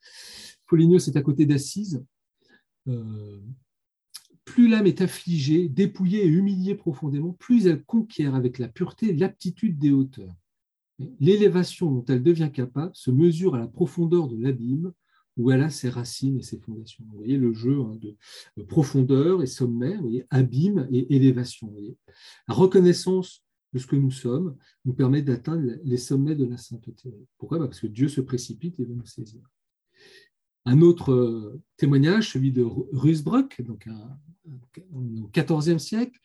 Foligno, 0.66 0.98
c'est 0.98 1.16
à 1.16 1.22
côté 1.22 1.46
d'Assise. 1.46 2.04
Euh, 2.88 3.40
plus 4.44 4.68
l'âme 4.68 4.88
est 4.88 5.02
affligée, 5.02 5.70
dépouillée 5.70 6.26
et 6.26 6.28
humiliée 6.28 6.74
profondément, 6.74 7.34
plus 7.34 7.68
elle 7.68 7.84
conquiert 7.84 8.34
avec 8.34 8.58
la 8.58 8.68
pureté 8.68 9.14
l'aptitude 9.14 9.78
des 9.78 9.92
hauteurs. 9.92 10.36
L'élévation 11.20 11.92
dont 11.92 12.06
elle 12.08 12.24
devient 12.24 12.52
capable 12.54 12.92
se 12.94 13.12
mesure 13.12 13.56
à 13.56 13.60
la 13.60 13.68
profondeur 13.68 14.28
de 14.28 14.38
l'abîme 14.42 14.92
où 15.38 15.52
elle 15.52 15.62
a 15.62 15.70
ses 15.70 15.90
racines 15.90 16.38
et 16.38 16.44
ses 16.44 16.60
fondations. 16.60 17.06
Vous 17.10 17.18
voyez 17.18 17.38
le 17.38 17.54
jeu 17.54 17.80
hein, 17.82 17.98
de 18.58 18.64
profondeur 18.64 19.42
et 19.42 19.48
sommet, 19.48 19.96
vous 19.96 20.02
voyez, 20.02 20.26
abîme 20.30 20.88
et 20.92 21.16
élévation. 21.16 21.74
La 22.48 22.54
reconnaissance 22.54 23.44
de 23.74 23.80
ce 23.80 23.88
que 23.88 23.96
nous 23.96 24.12
sommes 24.12 24.58
nous 24.86 24.94
permet 24.94 25.22
d'atteindre 25.22 25.78
les 25.84 25.98
sommets 25.98 26.36
de 26.36 26.46
la 26.46 26.58
sainteté. 26.58 27.14
Pourquoi? 27.38 27.60
Bah, 27.60 27.68
Parce 27.68 27.80
que 27.80 27.88
Dieu 27.88 28.10
se 28.10 28.22
précipite 28.22 28.80
et 28.80 28.86
veut 28.86 28.96
nous 28.96 29.06
saisir. 29.06 29.42
Un 30.66 30.82
autre 30.82 31.12
euh, 31.12 31.62
témoignage, 31.78 32.34
celui 32.34 32.52
de 32.52 32.64
Rusbrock, 32.64 33.62
donc 33.62 33.88
au 34.92 35.30
XIVe 35.34 35.80
siècle, 35.80 36.20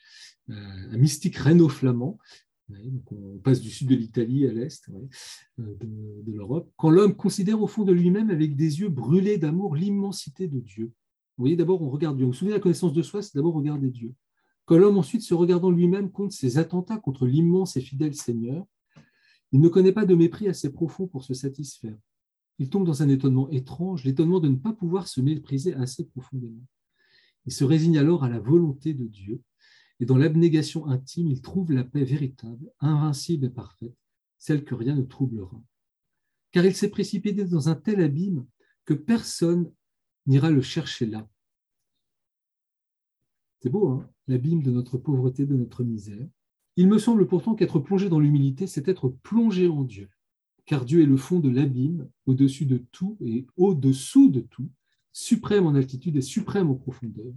euh, 0.51 0.55
un 0.55 0.97
mystique 0.99 1.37
rhéno-flamand, 1.37 2.19
on 2.68 3.38
passe 3.38 3.61
du 3.61 3.70
sud 3.70 3.88
de 3.88 3.94
l'Italie 3.94 4.46
à 4.46 4.52
l'est 4.52 4.88
euh, 4.90 5.76
de, 5.81 6.33
l'Europe. 6.33 6.70
Quand 6.76 6.90
l'homme 6.90 7.14
considère 7.14 7.62
au 7.62 7.66
fond 7.66 7.85
de 7.85 7.92
lui-même 7.92 8.31
avec 8.31 8.57
des 8.57 8.81
yeux 8.81 8.88
brûlés 8.88 9.38
d'amour 9.38 9.76
l'immensité 9.76 10.48
de 10.48 10.61
Dieu. 10.61 10.87
Vous 11.37 11.42
voyez, 11.42 11.57
d'abord, 11.57 11.83
on 11.83 11.90
regarde 11.90 12.16
Dieu. 12.16 12.24
Vous 12.24 12.33
vous 12.33 12.37
souvenez, 12.37 12.55
la 12.55 12.61
connaissance 12.61 12.92
de 12.92 13.02
soi, 13.02 13.22
c'est 13.22 13.35
d'abord 13.35 13.55
regarder 13.55 13.90
Dieu. 13.90 14.14
Quand 14.64 14.79
l'homme 14.79 14.98
ensuite, 14.98 15.22
se 15.22 15.35
regardant 15.35 15.70
lui-même, 15.70 16.11
compte 16.11 16.33
ses 16.33 16.59
attentats 16.59 16.98
contre 16.98 17.26
l'immense 17.26 17.76
et 17.76 17.81
fidèle 17.81 18.14
Seigneur, 18.14 18.66
il 19.52 19.61
ne 19.61 19.68
connaît 19.68 19.92
pas 19.92 20.07
de 20.07 20.14
mépris 20.14 20.48
assez 20.48 20.72
profond 20.72 21.07
pour 21.07 21.24
se 21.24 21.35
satisfaire. 21.35 21.96
Il 22.59 22.68
tombe 22.68 22.87
dans 22.87 23.02
un 23.02 23.09
étonnement 23.09 23.48
étrange, 23.50 24.05
l'étonnement 24.05 24.40
de 24.40 24.48
ne 24.48 24.57
pas 24.57 24.72
pouvoir 24.72 25.07
se 25.07 25.20
mépriser 25.20 25.74
assez 25.74 26.05
profondément. 26.05 26.64
Il 27.44 27.52
se 27.52 27.64
résigne 27.64 27.98
alors 27.98 28.24
à 28.24 28.29
la 28.29 28.40
volonté 28.40 28.92
de 28.92 29.07
Dieu 29.07 29.40
et 30.00 30.06
dans 30.06 30.16
l'abnégation 30.16 30.87
intime, 30.87 31.28
il 31.28 31.40
trouve 31.40 31.72
la 31.72 31.85
paix 31.85 32.04
véritable, 32.04 32.70
invincible 32.80 33.46
et 33.46 33.50
parfaite, 33.50 33.96
celle 34.38 34.64
que 34.64 34.74
rien 34.74 34.94
ne 34.94 35.02
troublera. 35.02 35.62
Car 36.52 36.64
il 36.64 36.74
s'est 36.74 36.90
précipité 36.90 37.44
dans 37.44 37.68
un 37.68 37.74
tel 37.74 38.00
abîme 38.00 38.46
que 38.85 38.94
personne 38.94 39.72
n'ira 40.26 40.50
le 40.50 40.62
chercher 40.62 41.06
là. 41.06 41.28
C'est 43.61 43.70
beau, 43.70 43.88
hein 43.88 44.09
l'abîme 44.28 44.62
de 44.62 44.70
notre 44.70 44.98
pauvreté, 44.98 45.46
de 45.46 45.56
notre 45.56 45.85
misère. 45.85 46.26
Il 46.76 46.88
me 46.88 46.98
semble 46.98 47.26
pourtant 47.26 47.54
qu'être 47.54 47.78
plongé 47.78 48.09
dans 48.09 48.20
l'humilité, 48.20 48.66
c'est 48.66 48.88
être 48.88 49.09
plongé 49.09 49.68
en 49.68 49.82
Dieu, 49.82 50.11
car 50.66 50.85
Dieu 50.85 51.02
est 51.02 51.06
le 51.06 51.16
fond 51.16 51.40
de 51.40 51.48
l'abîme, 51.48 52.09
au-dessus 52.26 52.66
de 52.66 52.78
tout 52.92 53.16
et 53.20 53.46
au-dessous 53.56 54.28
de 54.30 54.40
tout, 54.40 54.68
suprême 55.12 55.66
en 55.66 55.74
altitude 55.74 56.16
et 56.16 56.22
suprême 56.22 56.70
en 56.70 56.74
profondeur. 56.74 57.32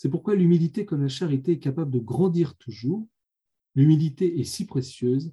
C'est 0.00 0.08
pourquoi 0.08 0.34
l'humilité 0.34 0.86
comme 0.86 1.02
la 1.02 1.08
charité 1.08 1.52
est 1.52 1.58
capable 1.58 1.90
de 1.90 1.98
grandir 1.98 2.56
toujours. 2.56 3.06
L'humilité 3.74 4.40
est 4.40 4.44
si 4.44 4.64
précieuse 4.64 5.30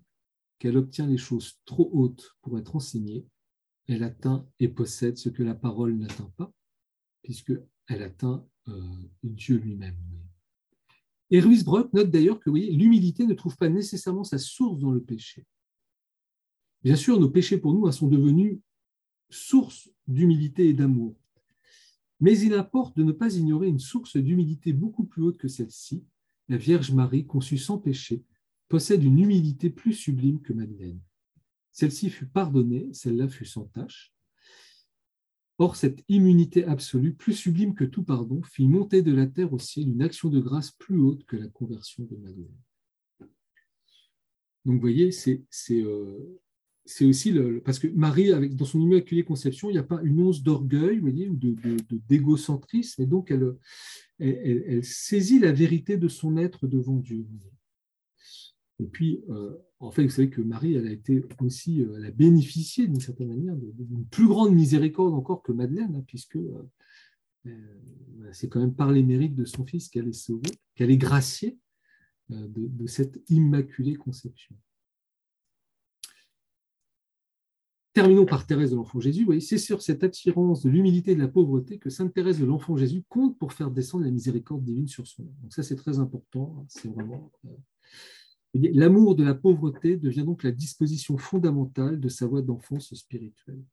qu'elle 0.60 0.75
obtient 0.75 1.08
les 1.08 1.17
choses 1.17 1.58
trop 1.63 1.89
hautes 1.93 2.36
pour 2.41 2.60
être 2.60 2.75
enseignée. 2.75 3.25
Elle 3.88 4.03
atteint 4.03 4.45
et 4.60 4.67
possède 4.67 5.17
ce 5.17 5.30
que 5.30 5.41
la 5.41 5.56
parole 5.56 5.95
n'atteint 5.95 6.30
pas, 6.36 6.51
puisqu'elle 7.23 8.03
atteint 8.03 8.45
euh, 8.67 8.82
Dieu 9.23 9.56
lui-même. 9.56 9.95
Et 11.32 11.39
Ruysbrock 11.39 11.93
note 11.93 12.12
d'ailleurs 12.12 12.41
que 12.41 12.49
l'humilité 12.49 13.25
ne 13.25 13.36
trouve 13.36 13.56
pas 13.56 13.69
nécessairement 13.69 14.25
sa 14.25 14.38
source 14.38 14.80
dans 14.80 14.91
le 14.91 15.01
péché. 15.01 15.45
Bien 16.84 16.97
sûr, 16.97 17.17
nos 17.21 17.30
péchés 17.30 17.58
pour 17.58 17.73
nous 17.73 17.89
sont 17.93 18.10
devenus 18.10 18.60
source 19.30 19.89
d'humilité 20.08 20.67
et 20.67 20.73
d'amour. 20.73 21.15
Mais 22.19 22.38
il 22.39 22.53
importe 22.53 22.97
de 22.97 23.03
ne 23.03 23.12
pas 23.12 23.36
ignorer 23.36 23.67
une 23.67 23.80
source 23.80 24.17
d'humilité 24.17 24.73
beaucoup 24.73 25.06
plus 25.06 25.21
haute 25.23 25.38
que 25.38 25.47
celle-ci. 25.47 26.03
La 26.49 26.58
Vierge 26.58 26.91
Marie, 26.91 27.25
conçue 27.25 27.58
sans 27.58 27.77
péché, 27.77 28.23
possède 28.69 29.03
une 29.03 29.19
humilité 29.19 29.69
plus 29.69 29.93
sublime 29.93 30.41
que 30.41 30.53
Madeleine. 30.53 30.99
Celle-ci 31.71 32.10
fut 32.10 32.25
pardonnée, 32.25 32.89
celle-là 32.91 33.27
fut 33.27 33.45
sans 33.45 33.65
tâche. 33.65 34.13
Or, 35.60 35.75
cette 35.75 36.03
immunité 36.08 36.65
absolue, 36.65 37.13
plus 37.13 37.34
sublime 37.34 37.73
que 37.73 37.84
tout 37.84 38.03
pardon, 38.03 38.41
fit 38.43 38.67
monter 38.67 39.01
de 39.01 39.13
la 39.13 39.25
terre 39.25 39.53
au 39.53 39.60
ciel 39.60 39.89
une 39.89 40.03
action 40.03 40.30
de 40.30 40.39
grâce 40.39 40.71
plus 40.71 40.99
haute 40.99 41.25
que 41.25 41.36
la 41.36 41.47
conversion 41.47 42.03
de 42.03 42.15
Madeleine. 42.15 42.58
Donc, 44.65 44.75
vous 44.75 44.80
voyez, 44.80 45.12
c'est 45.12 45.45
euh, 45.71 46.39
aussi 47.02 47.32
le, 47.32 47.62
parce 47.62 47.80
que 47.80 47.88
Marie, 47.88 48.32
dans 48.52 48.65
son 48.65 48.80
immaculée 48.80 49.23
conception, 49.23 49.69
il 49.69 49.73
n'y 49.73 49.80
a 49.80 49.84
pas 49.84 50.02
une 50.04 50.21
once 50.21 50.41
d'orgueil, 50.41 51.00
ou 51.00 51.10
d'égocentrisme, 52.08 53.02
de, 53.02 53.06
et 53.06 53.10
donc 53.10 53.32
elle, 53.32 53.56
elle, 54.19 54.84
saisit 54.84 55.39
la 55.39 55.52
vérité 55.52 55.97
de 55.97 56.08
son 56.08 56.38
être 56.38 56.67
devant 56.67 56.97
Dieu. 56.97 57.26
Et 58.80 58.86
puis, 58.86 59.23
euh, 59.30 59.58
en 59.80 59.91
fait, 59.91 60.04
vous 60.04 60.10
savez 60.10 60.30
que 60.30 60.41
Marie, 60.41 60.76
elle 60.76 60.88
a 60.88 60.91
été 60.91 61.23
aussi, 61.41 61.82
euh, 61.82 61.95
elle 61.97 62.06
a 62.06 62.12
bénéficié 62.12 62.88
d'une 62.88 63.00
certaine 63.00 63.30
manière 63.30 63.56
d'une 63.56 64.06
plus 64.06 64.28
grande 64.28 64.54
miséricorde 64.54 65.13
encore 65.13 65.41
que 65.41 65.52
Madeleine, 65.52 65.95
hein, 65.95 66.04
puisque 66.08 66.38
euh, 66.38 66.69
c'est 68.34 68.50
quand 68.50 68.60
même 68.60 68.76
par 68.76 68.91
les 68.91 69.04
mérites 69.04 69.36
de 69.36 69.45
son 69.45 69.65
fils 69.65 69.89
qu'elle 69.89 70.08
est 70.08 70.13
sauvée, 70.13 70.52
qu'elle 70.76 70.91
est 70.91 70.97
graciée 70.97 71.58
de, 72.30 72.88
cette 72.88 73.21
immaculée 73.30 73.95
conception. 73.95 74.54
Terminons 77.97 78.27
par 78.27 78.45
Thérèse 78.45 78.69
de 78.69 78.75
l'Enfant 78.75 78.99
Jésus. 78.99 79.25
c'est 79.41 79.57
sur 79.57 79.81
cette 79.81 80.03
attirance 80.03 80.62
de 80.62 80.69
l'humilité 80.69 81.13
et 81.13 81.15
de 81.15 81.19
la 81.19 81.27
pauvreté 81.27 81.79
que 81.79 81.89
Sainte 81.89 82.13
Thérèse 82.13 82.39
de 82.39 82.45
l'Enfant 82.45 82.77
Jésus 82.77 83.03
compte 83.10 83.39
pour 83.39 83.53
faire 83.53 83.71
descendre 83.71 84.05
la 84.05 84.12
miséricorde 84.12 84.63
divine 84.63 84.88
sur 84.88 85.07
son 85.07 85.23
âme. 85.23 85.33
Donc 85.41 85.51
ça, 85.51 85.63
c'est 85.63 85.75
très 85.75 85.97
important. 85.97 86.57
Hein, 86.60 86.65
c'est 86.69 86.93
vraiment 86.93 87.31
L'amour 88.53 89.15
de 89.15 89.23
la 89.23 89.33
pauvreté 89.33 89.97
devient 89.97 90.23
donc 90.23 90.43
la 90.43 90.51
disposition 90.51 91.17
fondamentale 91.17 91.99
de 91.99 92.07
sa 92.07 92.27
voie 92.27 92.43
d'enfance 92.43 92.93
spirituelle. 92.93 93.63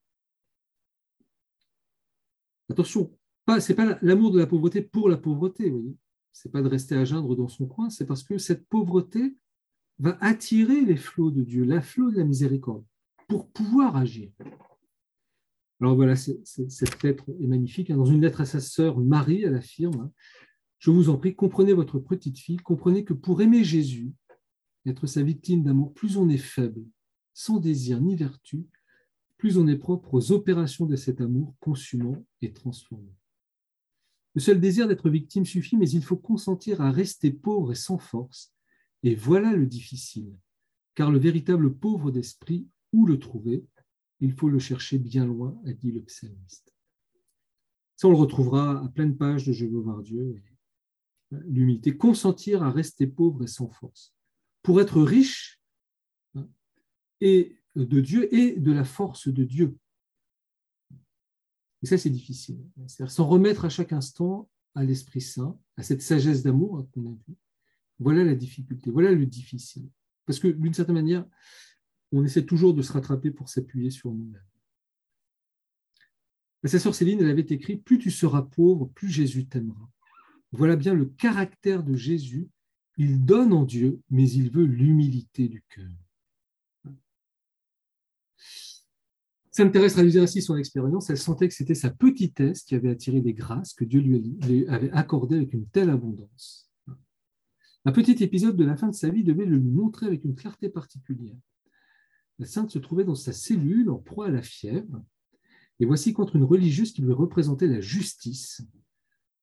Attention, 2.70 3.14
ce 3.46 3.72
n'est 3.72 3.76
pas 3.76 3.98
l'amour 4.00 4.30
de 4.30 4.38
la 4.38 4.46
pauvreté 4.46 4.80
pour 4.80 5.10
la 5.10 5.18
pauvreté, 5.18 5.70
Ce 6.32 6.48
n'est 6.48 6.52
pas 6.52 6.62
de 6.62 6.68
rester 6.68 6.94
à 6.94 7.04
geindre 7.04 7.37
dans 7.37 7.48
son 7.48 7.66
coin, 7.66 7.90
c'est 7.90 8.06
parce 8.06 8.22
que 8.22 8.38
cette 8.38 8.66
pauvreté 8.68 9.37
va 9.98 10.16
attirer 10.22 10.80
les 10.80 10.96
flots 10.96 11.30
de 11.30 11.42
Dieu, 11.42 11.64
la 11.64 11.82
flot 11.82 12.10
de 12.10 12.16
la 12.16 12.24
miséricorde, 12.24 12.87
pour 13.28 13.48
pouvoir 13.50 13.96
agir. 13.96 14.30
Alors 15.80 15.96
voilà, 15.96 16.16
cette 16.16 17.02
lettre 17.02 17.24
est 17.40 17.46
magnifique. 17.46 17.92
Dans 17.92 18.06
une 18.06 18.22
lettre 18.22 18.40
à 18.40 18.46
sa 18.46 18.60
sœur 18.60 18.98
Marie, 18.98 19.42
elle 19.42 19.54
affirme 19.54 20.10
Je 20.78 20.90
vous 20.90 21.10
en 21.10 21.18
prie, 21.18 21.34
comprenez 21.34 21.72
votre 21.72 21.98
petite 21.98 22.38
fille, 22.38 22.56
comprenez 22.56 23.04
que 23.04 23.12
pour 23.12 23.42
aimer 23.42 23.64
Jésus, 23.64 24.12
être 24.87 25.06
sa 25.06 25.22
victime 25.22 25.62
d'amour, 25.62 25.92
plus 25.92 26.16
on 26.16 26.28
est 26.28 26.38
faible, 26.38 26.84
sans 27.32 27.58
désir 27.58 28.00
ni 28.00 28.16
vertu, 28.16 28.66
plus 29.37 29.58
on 29.58 29.66
est 29.66 29.76
propre 29.76 30.14
aux 30.14 30.32
opérations 30.32 30.87
de 30.87 30.96
cet 30.96 31.20
amour 31.20 31.54
consumant 31.60 32.24
et 32.40 32.52
transformant. 32.52 33.14
Le 34.34 34.40
seul 34.40 34.60
désir 34.60 34.88
d'être 34.88 35.10
victime 35.10 35.44
suffit, 35.44 35.76
mais 35.76 35.90
il 35.90 36.02
faut 36.02 36.16
consentir 36.16 36.80
à 36.80 36.90
rester 36.90 37.30
pauvre 37.30 37.72
et 37.72 37.76
sans 37.76 37.98
force. 37.98 38.52
Et 39.02 39.14
voilà 39.14 39.52
le 39.52 39.66
difficile, 39.66 40.34
car 40.94 41.10
le 41.10 41.18
véritable 41.18 41.74
pauvre 41.74 42.10
d'esprit, 42.10 42.66
où 42.94 43.07
le 43.07 43.18
trouver 43.18 43.66
Il 44.20 44.33
faut 44.33 44.48
le 44.48 44.59
chercher 44.59 44.98
bien 44.98 45.26
loin, 45.26 45.61
a 45.66 45.72
dit 45.72 45.92
le 45.92 46.02
psalmiste. 46.02 46.72
Ça, 47.96 48.09
on 48.09 48.12
le 48.12 48.16
retrouvera 48.16 48.85
à 48.85 48.88
pleine 48.88 49.16
page 49.16 49.46
de 49.46 49.52
Je 49.52 49.66
veux 49.66 49.80
voir 49.80 50.02
Dieu. 50.02 50.40
L'humilité, 51.30 51.96
consentir 51.96 52.62
à 52.62 52.70
rester 52.70 53.07
pauvre 53.07 53.42
et 53.42 53.48
sans 53.48 53.68
force 53.68 54.14
pour 54.62 54.80
être 54.80 55.02
riche 55.02 55.61
hein, 56.37 56.48
et 57.20 57.59
de 57.74 58.00
Dieu 58.00 58.33
et 58.35 58.57
de 58.57 58.72
la 58.72 58.85
force 58.85 59.28
de 59.28 59.44
Dieu. 59.44 59.76
Et 61.83 61.87
ça, 61.87 61.98
c'est 61.98 62.11
difficile. 62.11 62.64
C'est-à-dire 62.87 63.12
s'en 63.12 63.26
remettre 63.26 63.64
à 63.64 63.68
chaque 63.68 63.92
instant 63.92 64.48
à 64.74 64.85
l'Esprit 64.85 65.20
Saint, 65.20 65.59
à 65.76 65.83
cette 65.83 66.02
sagesse 66.02 66.42
d'amour 66.42 66.78
hein, 66.78 66.88
qu'on 66.92 67.12
a 67.12 67.14
vue. 67.26 67.37
Voilà 67.98 68.24
la 68.24 68.35
difficulté, 68.35 68.90
voilà 68.90 69.12
le 69.12 69.26
difficile. 69.26 69.88
Parce 70.26 70.38
que 70.38 70.48
d'une 70.48 70.74
certaine 70.74 70.94
manière, 70.94 71.26
on 72.18 72.24
essaie 72.24 72.44
toujours 72.44 72.74
de 72.74 72.83
se 72.83 72.92
rattraper 72.92 73.31
pour 73.31 73.48
s'appuyer 73.48 73.90
sur 73.90 74.11
nous-mêmes. 74.12 74.42
Sa 76.64 76.79
sœur 76.79 76.94
Céline, 76.94 77.20
elle 77.20 77.31
avait 77.31 77.42
écrit 77.42 77.77
Plus 77.77 77.98
tu 77.98 78.11
seras 78.11 78.42
pauvre, 78.42 78.90
plus 78.94 79.11
Jésus 79.11 79.46
t'aimera. 79.46 79.90
Voilà 80.53 80.77
bien 80.77 80.94
le 80.94 81.07
caractère 81.07 81.83
de 81.83 81.94
Jésus 81.94 82.48
il 82.96 83.24
donne 83.24 83.53
en 83.53 83.64
Dieu, 83.64 84.00
mais 84.11 84.29
il 84.31 84.50
veut 84.50 84.64
l'humilité 84.64 85.48
du 85.48 85.62
cœur. 85.68 85.90
Sainte 89.50 89.72
Thérèse 89.72 89.92
traduisait 89.92 90.20
ainsi 90.20 90.42
son 90.42 90.57
expérience. 90.57 91.11
Elle 91.11 91.18
sentait 91.18 91.48
que 91.48 91.55
c'était 91.55 91.74
sa 91.74 91.90
petitesse 91.90 92.64
qui 92.64 92.74
avait 92.74 92.90
attiré 92.90 93.20
des 93.20 93.35
grâces 93.35 93.72
que 93.72 93.85
Dieu 93.85 94.00
lui 94.00 94.66
avait 94.68 94.90
accordées 94.90 95.37
avec 95.37 95.53
une 95.53 95.66
telle 95.68 95.90
abondance. 95.90 96.70
Un 97.85 97.92
petit 97.92 98.22
épisode 98.24 98.57
de 98.57 98.64
la 98.64 98.77
fin 98.77 98.88
de 98.88 98.94
sa 98.94 99.11
vie 99.11 99.22
devait 99.22 99.44
le 99.44 99.57
lui 99.57 99.70
montrer 99.70 100.07
avec 100.07 100.24
une 100.24 100.35
clarté 100.35 100.68
particulière. 100.68 101.37
La 102.38 102.46
sainte 102.46 102.70
se 102.70 102.78
trouvait 102.78 103.04
dans 103.04 103.14
sa 103.14 103.32
cellule 103.32 103.90
en 103.90 103.98
proie 103.98 104.26
à 104.26 104.30
la 104.30 104.42
fièvre, 104.42 105.02
et 105.80 105.86
voici 105.86 106.12
contre 106.12 106.36
une 106.36 106.44
religieuse 106.44 106.92
qui 106.92 107.02
lui 107.02 107.12
représentait 107.12 107.66
la 107.66 107.80
justice, 107.80 108.62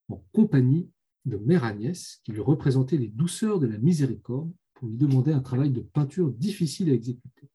en 0.10 0.24
compagnie 0.34 0.90
de 1.26 1.38
Mère 1.38 1.64
Agnès, 1.64 2.20
qui 2.24 2.32
lui 2.32 2.42
représentait 2.42 2.98
les 2.98 3.08
douceurs 3.08 3.60
de 3.60 3.68
la 3.68 3.78
miséricorde 3.78 4.52
pour 4.74 4.88
lui 4.88 4.98
demander 4.98 5.32
un 5.32 5.42
travail 5.42 5.72
de 5.72 5.82
peinture 5.82 6.32
difficile 6.32 6.90
à 6.90 6.94
exécuter. 6.94 7.50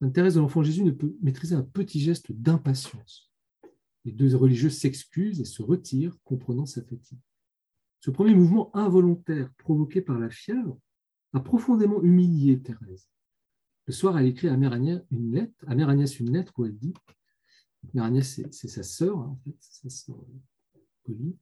Sainte 0.00 0.14
Thérèse 0.14 0.34
de 0.34 0.40
l'Enfant 0.40 0.62
Jésus 0.62 0.82
ne 0.82 0.92
peut 0.92 1.14
maîtriser 1.20 1.54
un 1.54 1.62
petit 1.62 2.00
geste 2.00 2.32
d'impatience. 2.32 3.30
Les 4.04 4.12
deux 4.12 4.34
religieuses 4.34 4.78
s'excusent 4.78 5.40
et 5.40 5.44
se 5.44 5.62
retirent, 5.62 6.16
comprenant 6.24 6.64
sa 6.64 6.82
fatigue. 6.82 7.18
Ce 8.00 8.10
premier 8.10 8.34
mouvement 8.34 8.74
involontaire 8.74 9.52
provoqué 9.58 10.00
par 10.00 10.18
la 10.18 10.30
fièvre 10.30 10.78
a 11.34 11.40
profondément 11.40 12.02
humilié 12.02 12.60
Thérèse. 12.60 13.08
Le 13.90 13.92
soir, 13.92 14.16
elle 14.16 14.26
écrit 14.26 14.46
à 14.46 14.56
Mère 14.56 14.72
Agnès 14.72 15.02
une 15.10 15.34
lettre, 15.34 15.64
à 15.66 15.74
une 15.74 16.32
lettre 16.32 16.52
où 16.56 16.64
elle 16.64 16.78
dit, 16.78 16.94
Mère 17.92 18.04
Agnès, 18.04 18.40
c'est 18.52 18.68
sa 18.68 18.84
sœur, 18.84 19.18
hein, 19.18 19.36
en 19.36 19.38
fait, 19.42 19.56
sa 19.58 19.90
sœur 19.90 20.16
Pauline, 21.02 21.34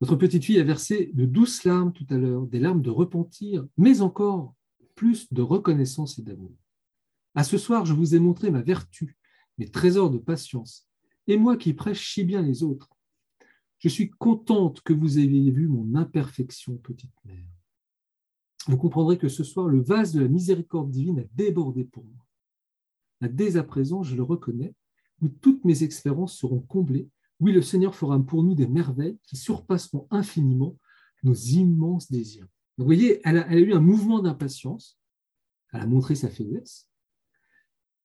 votre 0.00 0.16
petite 0.16 0.46
fille 0.46 0.58
a 0.58 0.64
versé 0.64 1.10
de 1.12 1.26
douces 1.26 1.64
larmes 1.64 1.92
tout 1.92 2.06
à 2.08 2.16
l'heure, 2.16 2.46
des 2.46 2.58
larmes 2.58 2.80
de 2.80 2.88
repentir, 2.88 3.66
mais 3.76 4.00
encore 4.00 4.54
plus 4.94 5.30
de 5.30 5.42
reconnaissance 5.42 6.18
et 6.18 6.22
d'amour. 6.22 6.56
À 7.34 7.44
ce 7.44 7.58
soir, 7.58 7.84
je 7.84 7.92
vous 7.92 8.14
ai 8.14 8.18
montré 8.18 8.50
ma 8.50 8.62
vertu, 8.62 9.18
mes 9.58 9.68
trésors 9.68 10.08
de 10.08 10.16
patience, 10.16 10.88
et 11.26 11.36
moi 11.36 11.58
qui 11.58 11.74
prêche 11.74 12.14
si 12.14 12.24
bien 12.24 12.40
les 12.40 12.62
autres. 12.62 12.88
Je 13.78 13.90
suis 13.90 14.08
contente 14.08 14.80
que 14.80 14.94
vous 14.94 15.18
ayez 15.18 15.50
vu 15.50 15.68
mon 15.68 15.96
imperfection, 15.96 16.78
petite 16.78 17.12
mère. 17.26 17.44
Vous 18.68 18.76
comprendrez 18.76 19.18
que 19.18 19.28
ce 19.28 19.42
soir, 19.42 19.66
le 19.66 19.80
vase 19.80 20.12
de 20.12 20.20
la 20.20 20.28
miséricorde 20.28 20.90
divine 20.90 21.20
a 21.20 21.24
débordé 21.34 21.84
pour 21.84 22.04
moi. 22.04 23.28
Dès 23.28 23.56
à 23.56 23.64
présent, 23.64 24.02
je 24.02 24.14
le 24.14 24.22
reconnais, 24.22 24.74
où 25.20 25.28
toutes 25.28 25.64
mes 25.64 25.82
expériences 25.82 26.36
seront 26.36 26.60
comblées 26.60 27.08
oui, 27.40 27.52
le 27.52 27.62
Seigneur 27.62 27.94
fera 27.94 28.18
pour 28.18 28.42
nous 28.42 28.54
des 28.54 28.66
merveilles 28.66 29.18
qui 29.22 29.36
surpasseront 29.36 30.08
infiniment 30.10 30.76
nos 31.22 31.34
immenses 31.34 32.10
désirs. 32.10 32.46
vous 32.76 32.84
voyez, 32.84 33.20
elle 33.24 33.38
a, 33.38 33.56
eu 33.56 33.72
un 33.72 33.80
mouvement 33.80 34.20
d'impatience, 34.20 34.98
elle 35.72 35.80
a 35.80 35.86
montré 35.86 36.14
sa 36.14 36.28
faiblesse, 36.28 36.88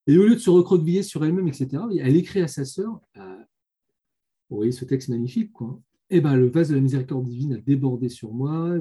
et 0.05 0.17
au 0.17 0.25
lieu 0.27 0.35
de 0.35 0.39
se 0.39 0.49
recroqueviller 0.49 1.03
sur 1.03 1.23
elle-même, 1.23 1.47
etc., 1.47 1.83
elle 1.99 2.15
écrit 2.15 2.41
à 2.41 2.47
sa 2.47 2.65
sœur, 2.65 2.99
euh, 3.17 3.43
vous 4.49 4.57
voyez 4.57 4.71
ce 4.71 4.85
texte 4.85 5.09
magnifique, 5.09 5.51
quoi. 5.51 5.81
Eh 6.15 6.21
ben, 6.21 6.35
le 6.35 6.47
vase 6.47 6.69
de 6.69 6.75
la 6.75 6.81
miséricorde 6.81 7.27
divine 7.27 7.53
a 7.53 7.57
débordé 7.57 8.07
sur 8.07 8.31
moi, 8.33 8.77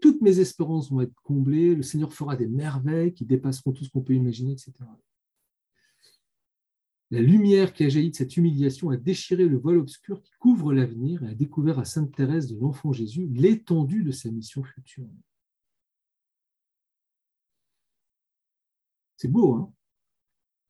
toutes 0.00 0.22
mes 0.22 0.38
espérances 0.38 0.92
vont 0.92 1.00
être 1.00 1.20
comblées, 1.24 1.74
le 1.74 1.82
Seigneur 1.82 2.12
fera 2.12 2.36
des 2.36 2.46
merveilles 2.46 3.12
qui 3.12 3.24
dépasseront 3.24 3.72
tout 3.72 3.82
ce 3.82 3.90
qu'on 3.90 4.00
peut 4.00 4.14
imaginer, 4.14 4.52
etc. 4.52 4.72
La 7.10 7.20
lumière 7.20 7.72
qui 7.72 7.82
a 7.82 7.88
jailli 7.88 8.10
de 8.10 8.14
cette 8.14 8.36
humiliation 8.36 8.90
a 8.90 8.96
déchiré 8.96 9.46
le 9.46 9.58
voile 9.58 9.78
obscur 9.78 10.22
qui 10.22 10.30
couvre 10.38 10.72
l'avenir 10.72 11.24
et 11.24 11.30
a 11.30 11.34
découvert 11.34 11.80
à 11.80 11.84
Sainte 11.84 12.14
Thérèse 12.14 12.46
de 12.46 12.56
l'Enfant 12.60 12.92
Jésus 12.92 13.26
l'étendue 13.26 14.04
de 14.04 14.12
sa 14.12 14.30
mission 14.30 14.62
future. 14.62 15.08
C'est 19.16 19.26
beau, 19.26 19.54
hein? 19.54 19.72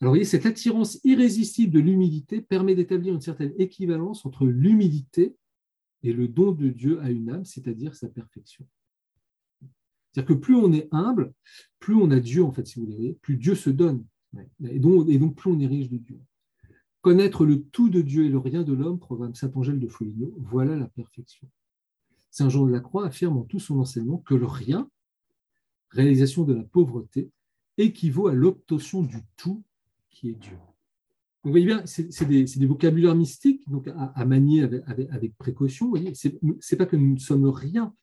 Alors, 0.01 0.13
vous 0.13 0.17
voyez, 0.17 0.25
cette 0.25 0.47
attirance 0.47 1.01
irrésistible 1.05 1.75
de 1.75 1.81
l'humilité 1.81 2.41
permet 2.41 2.75
d'établir 2.75 3.13
une 3.13 3.21
certaine 3.21 3.53
équivalence 3.59 4.25
entre 4.25 4.47
l'humilité 4.47 5.37
et 6.03 6.13
le 6.13 6.29
don 6.29 6.53
de 6.53 6.69
Dieu 6.69 7.01
à 7.01 7.11
une 7.11 7.31
âme, 7.31 7.45
c'est-à-dire 7.45 7.95
sa 7.95 8.09
perfection. 8.09 8.67
C'est-à-dire 10.13 10.37
que 10.37 10.41
plus 10.41 10.55
on 10.55 10.73
est 10.73 10.89
humble, 10.91 11.33
plus 11.79 11.95
on 11.95 12.11
a 12.11 12.21
Dieu, 12.21 12.43
en 12.43 12.53
fait, 12.53 12.67
si 12.67 12.81
vous 12.81 12.87
voulez, 12.87 13.19
plus 13.21 13.37
Dieu 13.37 13.55
se 13.55 13.71
donne. 13.71 14.05
Et 14.65 14.79
donc, 14.79 15.37
plus 15.37 15.51
on 15.51 15.61
est 15.61 15.67
riche 15.67 15.89
de 15.89 15.99
Dieu. 15.99 16.21
Connaître 17.01 17.47
le 17.47 17.63
tout 17.63 17.89
de 17.89 18.01
Dieu 18.01 18.25
et 18.25 18.29
le 18.29 18.39
rien 18.39 18.63
de 18.63 18.73
l'homme, 18.73 18.99
programme 18.99 19.35
Saint 19.35 19.51
Angèle 19.55 19.81
de 19.81 19.89
Foligno, 19.89 20.35
voilà 20.39 20.77
la 20.77 20.89
perfection. 20.89 21.49
Saint 22.31 22.49
Jean 22.49 22.67
de 22.67 22.73
la 22.73 22.81
Croix 22.81 23.07
affirme 23.07 23.39
en 23.39 23.45
tout 23.45 23.61
son 23.61 23.79
enseignement 23.79 24.19
que 24.19 24.35
le 24.35 24.47
rien, 24.47 24.91
réalisation 25.91 26.45
de 26.45 26.55
la 26.55 26.65
pauvreté, 26.65 27.31
équivaut 27.79 28.27
à 28.27 28.35
l'obtention 28.35 29.03
du 29.03 29.23
tout 29.37 29.63
qui 30.11 30.31
est 30.31 30.35
Dieu. 30.35 30.59
Vous 31.49 31.53
voyez 31.53 31.65
bien, 31.65 31.83
c'est 31.87 32.29
des, 32.29 32.67
vocabulaires 32.67 33.15
mystiques 33.15 33.67
donc 33.71 33.89
à, 33.89 34.25
manier 34.27 34.65
avec, 34.65 35.35
précaution. 35.39 35.95
Ce 36.13 36.29
n'est 36.29 36.77
pas 36.77 36.85
que 36.85 36.97
nous 36.97 37.15
ne 37.15 37.19
sommes 37.19 37.49
rien, 37.49 37.95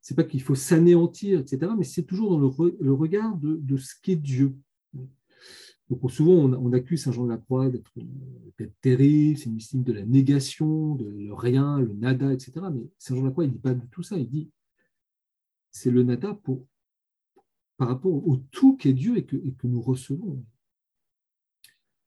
c'est 0.00 0.14
pas 0.14 0.22
qu'il 0.22 0.40
faut 0.40 0.54
s'anéantir, 0.54 1.40
etc., 1.40 1.72
mais 1.76 1.82
c'est 1.82 2.04
toujours 2.04 2.30
dans 2.30 2.38
le, 2.38 2.92
regard 2.92 3.36
de, 3.36 3.76
ce 3.76 3.94
qu'est 4.00 4.14
Dieu. 4.14 4.54
Donc 5.90 6.08
souvent, 6.12 6.34
on, 6.34 6.72
accuse 6.72 7.02
Saint 7.02 7.10
Jean 7.10 7.24
de 7.24 7.30
la 7.30 7.36
Croix 7.36 7.68
d'être 7.68 7.90
terrible, 8.80 9.38
c'est 9.38 9.46
une 9.46 9.54
mystique 9.54 9.82
de 9.82 9.92
la 9.92 10.06
négation, 10.06 10.94
de 10.94 11.08
le 11.08 11.34
rien, 11.34 11.80
le 11.80 11.94
nada, 11.94 12.32
etc. 12.32 12.52
Mais 12.72 12.82
Saint 12.98 13.16
Jean 13.16 13.22
de 13.22 13.26
la 13.26 13.32
Croix, 13.32 13.44
il 13.44 13.48
ne 13.48 13.54
dit 13.54 13.60
pas 13.60 13.74
du 13.74 13.88
tout 13.88 14.04
ça, 14.04 14.16
il 14.16 14.30
dit 14.30 14.52
c'est 15.72 15.90
le 15.90 16.04
nada 16.04 16.40
par 17.76 17.88
rapport 17.88 18.28
au 18.28 18.36
tout 18.36 18.76
qu'est 18.76 18.92
Dieu 18.92 19.16
et 19.16 19.24
que, 19.24 19.66
nous 19.66 19.82
recevons. 19.82 20.44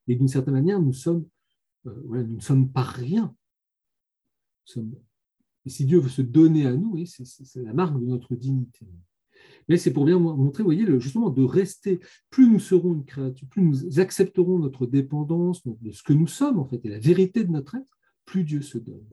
Et 0.07 0.15
d'une 0.15 0.27
certaine 0.27 0.53
manière, 0.53 0.81
nous 0.81 0.93
euh, 1.07 2.23
ne 2.23 2.39
sommes 2.39 2.71
pas 2.71 2.83
rien. 2.83 3.35
et 4.75 5.69
si 5.69 5.85
Dieu 5.85 5.99
veut 5.99 6.09
se 6.09 6.21
donner 6.21 6.65
à 6.65 6.73
nous, 6.75 7.03
c'est 7.05 7.63
la 7.63 7.73
marque 7.73 7.99
de 7.99 8.05
notre 8.05 8.35
dignité. 8.35 8.85
Mais 9.69 9.77
c'est 9.77 9.91
pour 9.91 10.05
bien 10.05 10.17
montrer, 10.17 10.63
vous 10.63 10.67
voyez, 10.67 10.85
justement, 10.99 11.29
de 11.29 11.43
rester, 11.43 11.99
plus 12.29 12.49
nous 12.49 12.59
serons 12.59 12.93
une 12.93 13.05
créature, 13.05 13.47
plus 13.49 13.61
nous 13.61 13.99
accepterons 13.99 14.59
notre 14.59 14.85
dépendance 14.85 15.61
de 15.65 15.91
ce 15.91 16.03
que 16.03 16.13
nous 16.13 16.27
sommes, 16.27 16.59
en 16.59 16.65
fait, 16.65 16.83
et 16.85 16.89
la 16.89 16.99
vérité 16.99 17.43
de 17.43 17.51
notre 17.51 17.75
être, 17.75 17.97
plus 18.25 18.43
Dieu 18.43 18.61
se 18.61 18.77
donne. 18.77 19.05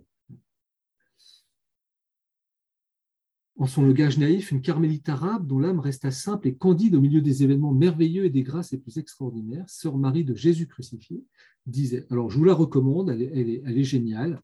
En 3.56 3.66
son 3.66 3.82
langage 3.82 4.18
naïf, 4.18 4.50
une 4.50 4.62
carmélite 4.62 5.08
arabe 5.08 5.46
dont 5.46 5.60
l'âme 5.60 5.78
resta 5.78 6.10
simple 6.10 6.48
et 6.48 6.56
candide 6.56 6.96
au 6.96 7.00
milieu 7.00 7.20
des 7.20 7.44
événements 7.44 7.72
merveilleux 7.72 8.24
et 8.24 8.30
des 8.30 8.42
grâces 8.42 8.72
les 8.72 8.78
plus 8.78 8.98
extraordinaires, 8.98 9.64
sœur 9.68 9.96
Marie 9.96 10.24
de 10.24 10.34
Jésus 10.34 10.66
crucifié, 10.66 11.22
disait, 11.64 12.04
alors 12.10 12.30
je 12.30 12.38
vous 12.38 12.44
la 12.44 12.54
recommande, 12.54 13.10
elle 13.10 13.22
est, 13.22 13.84
géniale, 13.84 14.40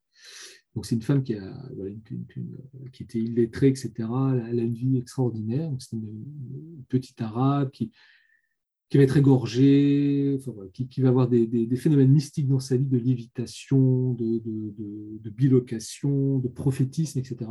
donc 0.75 0.87
c'est 0.87 0.95
une 0.95 1.03
femme 1.03 1.23
qui, 1.25 1.35
était 3.01 3.19
illettrée, 3.19 3.69
etc. 3.69 3.93
Elle 3.99 4.61
a 4.61 4.63
une 4.63 4.75
vie 4.75 4.97
extraordinaire. 4.99 5.71
C'est 5.79 5.97
une, 5.97 6.85
petite 6.89 7.21
arabe 7.21 7.71
qui, 7.71 7.91
va 8.95 9.03
être 9.03 9.17
égorgée, 9.17 10.39
qui, 10.73 11.01
va 11.01 11.09
avoir 11.09 11.29
des, 11.29 11.77
phénomènes 11.77 12.13
mystiques 12.13 12.49
dans 12.49 12.61
sa 12.61 12.77
vie 12.77 12.87
de 12.87 12.99
lévitation, 12.99 14.15
de, 14.15 15.31
bilocation, 15.31 16.39
de 16.39 16.49
prophétisme, 16.49 17.19
etc. 17.19 17.51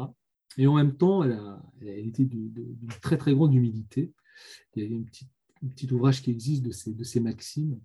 Et 0.59 0.67
en 0.67 0.75
même 0.75 0.95
temps, 0.95 1.23
elle, 1.23 1.31
a, 1.31 1.63
elle 1.81 2.07
était 2.07 2.25
d'une 2.25 2.87
très 3.01 3.17
très 3.17 3.33
grande 3.33 3.55
humilité. 3.55 4.13
Il 4.75 4.83
y 4.83 4.95
a 4.95 4.99
un 4.99 5.67
petit, 5.69 5.91
ouvrage 5.91 6.21
qui 6.21 6.29
existe 6.29 6.63
de 6.63 6.71
ces, 6.71 6.93
de 6.93 7.03
ces 7.03 7.19
maximes. 7.19 7.79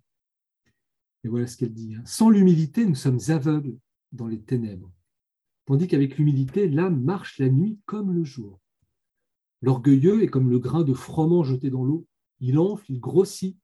Et 1.25 1.29
voilà 1.29 1.47
ce 1.47 1.57
qu'elle 1.57 1.72
dit. 1.72 1.95
Hein. 1.95 2.03
Sans 2.05 2.29
l'humilité, 2.29 2.85
nous 2.85 2.95
sommes 2.95 3.20
aveugles 3.29 3.79
dans 4.12 4.27
les 4.27 4.43
ténèbres 4.43 4.93
tandis 5.66 5.89
qu'avec 5.89 6.18
l'humilité, 6.18 6.68
l'âme 6.68 7.03
marche 7.03 7.39
la 7.39 7.49
nuit 7.49 7.79
comme 7.87 8.12
le 8.12 8.25
jour. 8.25 8.61
L'orgueilleux 9.62 10.22
est 10.22 10.29
comme 10.29 10.51
le 10.51 10.59
grain 10.59 10.85
de 10.85 10.93
froment 10.93 11.43
jeté 11.43 11.70
dans 11.70 11.85
l'eau. 11.85 12.07
Il 12.41 12.59
enfle, 12.59 12.85
il 12.91 13.01
grossit. 13.01 13.59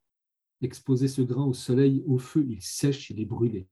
Exposer 0.63 1.09
ce 1.09 1.23
grain 1.23 1.45
au 1.45 1.55
soleil, 1.55 2.03
au 2.07 2.19
feu, 2.19 2.45
il 2.47 2.61
sèche, 2.61 3.09
il 3.11 3.21
est 3.21 3.27
brûlé. 3.27 3.67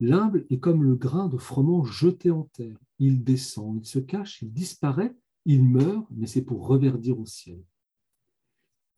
L'humble 0.00 0.46
est 0.48 0.58
comme 0.58 0.82
le 0.82 0.96
grain 0.96 1.28
de 1.28 1.36
froment 1.36 1.84
jeté 1.84 2.30
en 2.30 2.44
terre. 2.44 2.78
Il 2.98 3.22
descend, 3.22 3.78
il 3.82 3.86
se 3.86 3.98
cache, 3.98 4.40
il 4.42 4.52
disparaît, 4.52 5.14
il 5.44 5.62
meurt, 5.62 6.06
mais 6.10 6.26
c'est 6.26 6.42
pour 6.42 6.66
reverdir 6.66 7.18
au 7.18 7.26
ciel. 7.26 7.62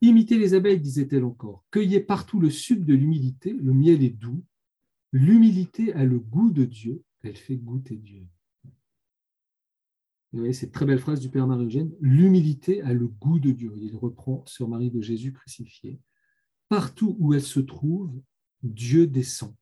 Imitez 0.00 0.38
les 0.38 0.54
abeilles, 0.54 0.80
disait-elle 0.80 1.24
encore. 1.24 1.64
Cueillez 1.70 2.00
partout 2.00 2.40
le 2.40 2.50
sucre 2.50 2.84
de 2.84 2.94
l'humilité, 2.94 3.52
le 3.52 3.72
miel 3.72 4.02
est 4.02 4.10
doux. 4.10 4.44
L'humilité 5.12 5.92
a 5.92 6.04
le 6.04 6.18
goût 6.18 6.50
de 6.50 6.64
Dieu, 6.64 7.02
elle 7.22 7.36
fait 7.36 7.56
goûter 7.56 7.96
Dieu. 7.96 8.26
Vous 10.32 10.38
voyez 10.38 10.54
cette 10.54 10.72
très 10.72 10.86
belle 10.86 10.98
phrase 10.98 11.20
du 11.20 11.28
Père 11.28 11.46
Marie-Eugène 11.46 11.92
L'humilité 12.00 12.80
a 12.82 12.94
le 12.94 13.06
goût 13.06 13.38
de 13.38 13.50
Dieu. 13.50 13.74
Il 13.76 13.94
reprend 13.94 14.42
sur 14.46 14.66
Marie 14.66 14.90
de 14.90 15.02
Jésus 15.02 15.32
crucifié. 15.32 16.00
Partout 16.68 17.16
où 17.18 17.34
elle 17.34 17.42
se 17.42 17.60
trouve, 17.60 18.10
Dieu 18.62 19.06
descend. 19.06 19.54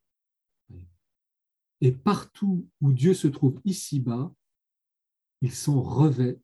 Et 1.80 1.92
partout 1.92 2.68
où 2.80 2.92
Dieu 2.92 3.14
se 3.14 3.28
trouve 3.28 3.60
ici-bas, 3.64 4.34
il 5.40 5.52
s'en 5.52 5.80
revêt 5.80 6.38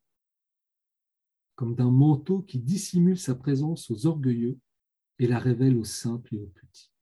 comme 1.55 1.75
d'un 1.75 1.91
manteau 1.91 2.43
qui 2.43 2.59
dissimule 2.59 3.19
sa 3.19 3.35
présence 3.35 3.91
aux 3.91 4.07
orgueilleux 4.07 4.59
et 5.19 5.27
la 5.27 5.39
révèle 5.39 5.77
aux 5.77 5.85
simples 5.85 6.35
et 6.35 6.39
aux 6.39 6.49
petits. 6.49 6.93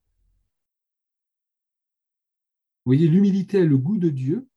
Vous 2.85 2.91
voyez, 2.91 3.09
l'humilité 3.09 3.59
a 3.59 3.65
le 3.65 3.79
goût 3.79 3.99
de 3.99 4.11
Dieu, 4.11 4.49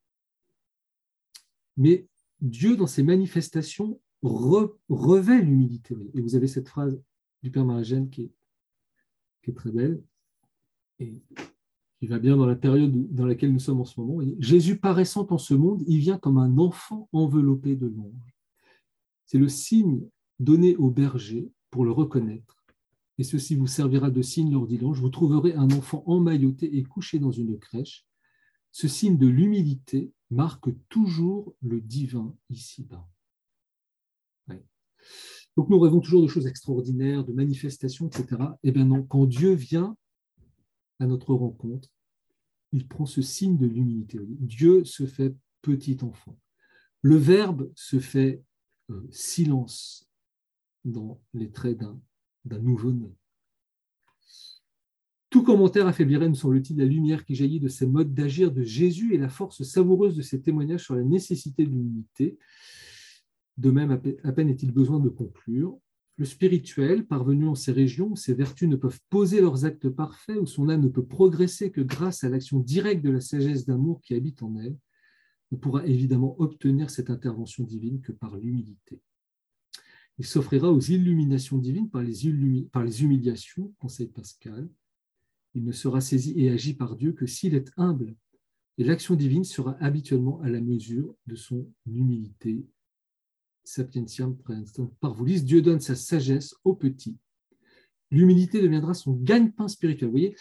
mais 1.78 2.08
Dieu, 2.42 2.76
dans 2.76 2.88
ses 2.88 3.04
manifestations, 3.04 4.00
revêt 4.22 5.42
l'humilité. 5.42 5.96
Et 6.14 6.22
vous 6.22 6.36
avez 6.36 6.48
cette 6.48 6.68
phrase 6.68 7.02
du 7.42 7.52
Père 7.52 7.66
Maragène 7.66 8.10
qui 8.10 8.24
est, 8.24 9.56
très 9.56 9.72
belle 9.72 10.04
qui 12.00 12.08
va 12.08 12.20
bien 12.20 12.38
dans 12.38 12.46
la 12.46 12.56
période 12.56 12.94
dans 13.14 13.26
laquelle 13.26 13.52
nous 13.52 13.60
sommes 13.60 13.82
en 13.82 13.86
ce 13.86 14.00
moment. 14.00 14.22
Jésus 14.40 14.78
paraissant 14.78 15.28
en 15.30 15.38
ce 15.38 15.54
monde, 15.54 15.84
il 15.88 16.00
vient 16.00 16.18
comme 16.18 16.38
un 16.38 16.58
enfant 16.58 17.10
enveloppé 17.12 17.76
de 17.76 17.88
l'ange. 17.88 18.36
C'est 19.26 19.40
le 19.40 19.50
signe 19.50 20.02
donné 20.40 20.76
au 20.76 20.90
berger 20.90 21.52
pour 21.72 21.86
le 21.86 21.92
reconnaître. 21.92 22.64
Et 23.18 23.24
ceci 23.24 23.56
vous 23.56 23.68
servira 23.68 24.12
de 24.12 24.22
signe, 24.22 24.52
leur 24.52 24.68
dit 24.68 24.78
l'ange. 24.78 25.00
Vous 25.00 25.10
trouverez 25.10 25.54
un 25.56 25.72
enfant 25.72 26.04
emmailloté 26.06 26.78
et 26.78 26.84
couché 26.84 27.18
dans 27.18 27.32
une 27.32 27.58
crèche 27.58 28.08
ce 28.72 28.88
signe 28.88 29.18
de 29.18 29.26
l'humilité 29.26 30.12
marque 30.30 30.70
toujours 30.88 31.56
le 31.62 31.82
divin 31.82 32.36
ici-bas. 32.52 33.08
Donc 35.56 35.70
nous 35.70 35.80
rêvons 35.80 36.00
toujours 36.00 36.22
de 36.22 36.28
choses 36.28 36.46
extraordinaires, 36.46 37.24
de 37.24 37.34
manifestations, 37.34 38.08
etc. 38.08 38.40
Eh 38.62 38.72
bien 38.72 38.86
non, 38.86 39.02
quand 39.02 39.26
Dieu 39.26 39.54
vient 39.54 39.98
à 41.00 41.06
notre 41.06 41.34
rencontre, 41.34 41.90
il 42.72 42.88
prend 42.88 43.06
ce 43.06 43.22
signe 43.22 43.58
de 43.58 43.68
l'humilité. 43.68 44.20
Dieu 44.22 44.84
se 44.84 45.06
fait 45.06 45.36
petit 45.62 45.98
enfant. 46.02 46.38
Le 47.02 47.16
Verbe 47.16 47.72
se 47.76 48.00
fait 48.00 48.44
euh, 48.90 49.08
silence 49.12 50.10
dans 50.84 51.22
les 51.34 51.52
traits 51.52 51.78
d'un 52.46 52.60
nouveau-né. 52.60 53.14
Tout 55.30 55.44
commentaire 55.44 55.88
affaiblirait, 55.88 56.30
nous 56.30 56.36
semble-t-il, 56.36 56.78
la 56.78 56.86
lumière 56.86 57.26
qui 57.26 57.36
jaillit 57.36 57.60
de 57.60 57.68
ces 57.68 57.86
modes 57.86 58.14
d'agir 58.14 58.52
de 58.52 58.64
Jésus 58.64 59.14
et 59.14 59.18
la 59.18 59.28
force 59.28 59.64
savoureuse 59.64 60.16
de 60.16 60.22
ses 60.22 60.42
témoignages 60.42 60.86
sur 60.86 60.96
la 60.96 61.04
nécessité 61.04 61.66
de 61.66 61.72
l'unité. 61.72 62.38
De 63.58 63.72
même, 63.72 63.92
à 63.92 64.32
peine 64.32 64.50
est-il 64.50 64.72
besoin 64.72 65.00
de 65.00 65.10
conclure. 65.10 65.78
Le 66.18 66.26
spirituel, 66.26 67.06
parvenu 67.06 67.48
en 67.48 67.56
ces 67.56 67.72
régions 67.72 68.10
où 68.12 68.16
ses 68.16 68.34
vertus 68.34 68.68
ne 68.68 68.76
peuvent 68.76 69.00
poser 69.10 69.40
leurs 69.40 69.66
actes 69.66 69.90
parfaits, 69.90 70.40
où 70.40 70.48
son 70.48 70.68
âme 70.68 70.82
ne 70.82 70.90
peut 70.90 71.06
progresser 71.06 71.72
que 71.72 71.82
grâce 71.82 72.24
à 72.24 72.30
l'action 72.30 72.60
directe 72.60 73.04
de 73.04 73.12
la 73.12 73.22
sagesse 73.22 73.66
d'amour 73.66 74.02
qui 74.02 74.16
habite 74.16 74.42
en 74.42 74.56
elle, 74.58 74.78
ne 75.52 75.58
pourra 75.58 75.86
évidemment 75.86 76.36
obtenir 76.40 76.90
cette 76.90 77.10
intervention 77.10 77.64
divine 77.64 78.02
que 78.02 78.12
par 78.12 78.38
l'humilité. 78.38 79.00
Il 80.20 80.26
s'offrira 80.26 80.72
aux 80.72 80.80
illuminations 80.80 81.60
divines 81.60 81.90
par 81.90 82.02
les, 82.02 82.26
humiliations, 82.26 83.74
conseille 83.78 84.08
Pascal, 84.08 84.68
il 85.54 85.64
ne 85.64 85.72
sera 85.72 86.02
saisi 86.02 86.34
et 86.38 86.50
agi 86.50 86.74
par 86.74 86.96
Dieu 86.96 87.14
que 87.14 87.28
s'il 87.28 87.56
est 87.56 87.72
humble. 87.78 88.16
Et 88.80 88.84
l'action 88.84 89.16
divine 89.16 89.44
sera 89.44 89.76
habituellement 89.80 90.42
à 90.42 90.50
la 90.50 90.62
mesure 90.62 91.16
de 91.26 91.36
son 91.36 91.68
humilité. 91.88 92.66
Sapientiam 93.68 94.34
parvulis, 95.02 95.44
Dieu 95.44 95.62
donne 95.62 95.82
sa 95.82 95.94
sagesse 95.94 96.56
aux 96.64 96.74
petits. 96.74 97.18
L'humilité 98.12 98.62
deviendra 98.62 98.94
son 98.94 99.12
gagne-pain 99.12 99.68
spirituel. 99.68 100.08
Vous 100.08 100.14
voyez, 100.14 100.36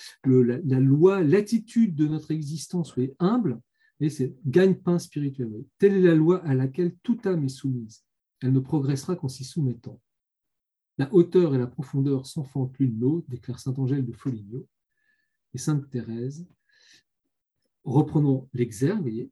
la, 0.64 0.78
loi, 0.78 1.24
l'attitude 1.24 1.96
de 1.96 2.06
notre 2.06 2.30
existence 2.30 2.96
est 2.98 3.16
humble, 3.18 3.60
et 3.98 4.10
c'est 4.10 4.36
gagne-pain 4.46 5.00
spirituel. 5.00 5.64
Telle 5.78 5.94
est 5.94 6.02
la 6.02 6.14
loi 6.14 6.40
à 6.44 6.54
laquelle 6.54 6.94
toute 7.02 7.26
âme 7.26 7.44
est 7.44 7.48
soumise. 7.48 8.04
Elle 8.42 8.52
ne 8.52 8.60
progressera 8.60 9.16
qu'en 9.16 9.28
s'y 9.28 9.42
soumettant. 9.42 10.00
La 10.96 11.12
hauteur 11.12 11.52
et 11.52 11.58
la 11.58 11.66
profondeur 11.66 12.26
s'enfantent 12.26 12.78
l'une 12.78 13.00
l'autre, 13.00 13.28
déclare 13.28 13.58
saint 13.58 13.74
Angèle 13.76 14.06
de 14.06 14.12
Foligno 14.12 14.68
et 15.52 15.58
Sainte 15.58 15.90
Thérèse. 15.90 16.46
Reprenons 17.82 18.48
l'exergue, 18.52 19.28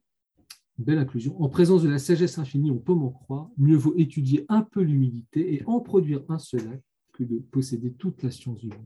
belle 0.77 0.97
inclusion. 0.97 1.41
En 1.41 1.49
présence 1.49 1.83
de 1.83 1.89
la 1.89 1.99
sagesse 1.99 2.37
infinie, 2.37 2.71
on 2.71 2.79
peut 2.79 2.93
m'en 2.93 3.11
croire, 3.11 3.49
mieux 3.57 3.77
vaut 3.77 3.95
étudier 3.95 4.45
un 4.49 4.61
peu 4.61 4.81
l'humilité 4.81 5.55
et 5.55 5.63
en 5.65 5.79
produire 5.79 6.23
un 6.29 6.37
seul 6.37 6.67
acte 6.67 6.83
que 7.13 7.23
de 7.23 7.39
posséder 7.39 7.93
toute 7.93 8.23
la 8.23 8.31
science 8.31 8.59
du 8.59 8.67
monde. 8.67 8.85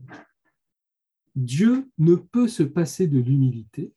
Dieu 1.34 1.90
ne 1.98 2.14
peut 2.14 2.48
se 2.48 2.62
passer 2.62 3.06
de 3.06 3.18
l'humilité. 3.18 3.92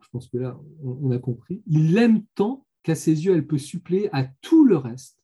Je 0.00 0.08
pense 0.10 0.28
que 0.28 0.38
là, 0.38 0.58
on 0.82 1.10
a 1.10 1.18
compris. 1.18 1.62
Il 1.66 1.92
l'aime 1.92 2.24
tant 2.34 2.66
qu'à 2.82 2.94
ses 2.94 3.26
yeux, 3.26 3.34
elle 3.34 3.46
peut 3.46 3.58
suppléer 3.58 4.08
à 4.12 4.24
tout 4.40 4.64
le 4.64 4.76
reste. 4.76 5.22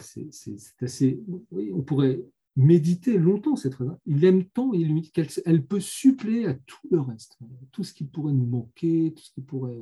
C'est 0.00 0.28
assez. 0.80 1.20
on 1.50 1.82
pourrait 1.82 2.22
méditer 2.56 3.18
longtemps 3.18 3.56
cette 3.56 3.74
phrase. 3.74 3.96
Il 4.06 4.24
aime 4.24 4.44
tant 4.44 4.72
et 4.72 5.02
qu'elle 5.12 5.28
elle 5.44 5.64
peut 5.64 5.80
suppléer 5.80 6.46
à 6.46 6.54
tout 6.54 6.88
le 6.90 7.00
reste, 7.00 7.38
tout 7.72 7.84
ce 7.84 7.94
qui 7.94 8.04
pourrait 8.04 8.32
nous 8.32 8.46
manquer, 8.46 9.12
tout 9.14 9.22
ce 9.22 9.32
qui 9.32 9.40
pourrait, 9.40 9.80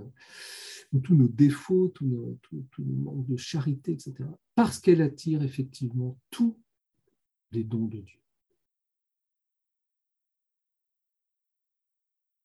euh, 0.94 0.98
tous 1.02 1.14
nos 1.14 1.28
défauts, 1.28 1.88
tous 1.88 2.06
nos, 2.06 2.38
tout, 2.42 2.64
manques 2.78 3.26
de 3.26 3.36
charité, 3.36 3.92
etc. 3.92 4.14
Parce 4.54 4.78
qu'elle 4.78 5.02
attire 5.02 5.42
effectivement 5.42 6.18
tous 6.30 6.58
les 7.52 7.64
dons 7.64 7.86
de 7.86 8.00
Dieu. 8.00 8.18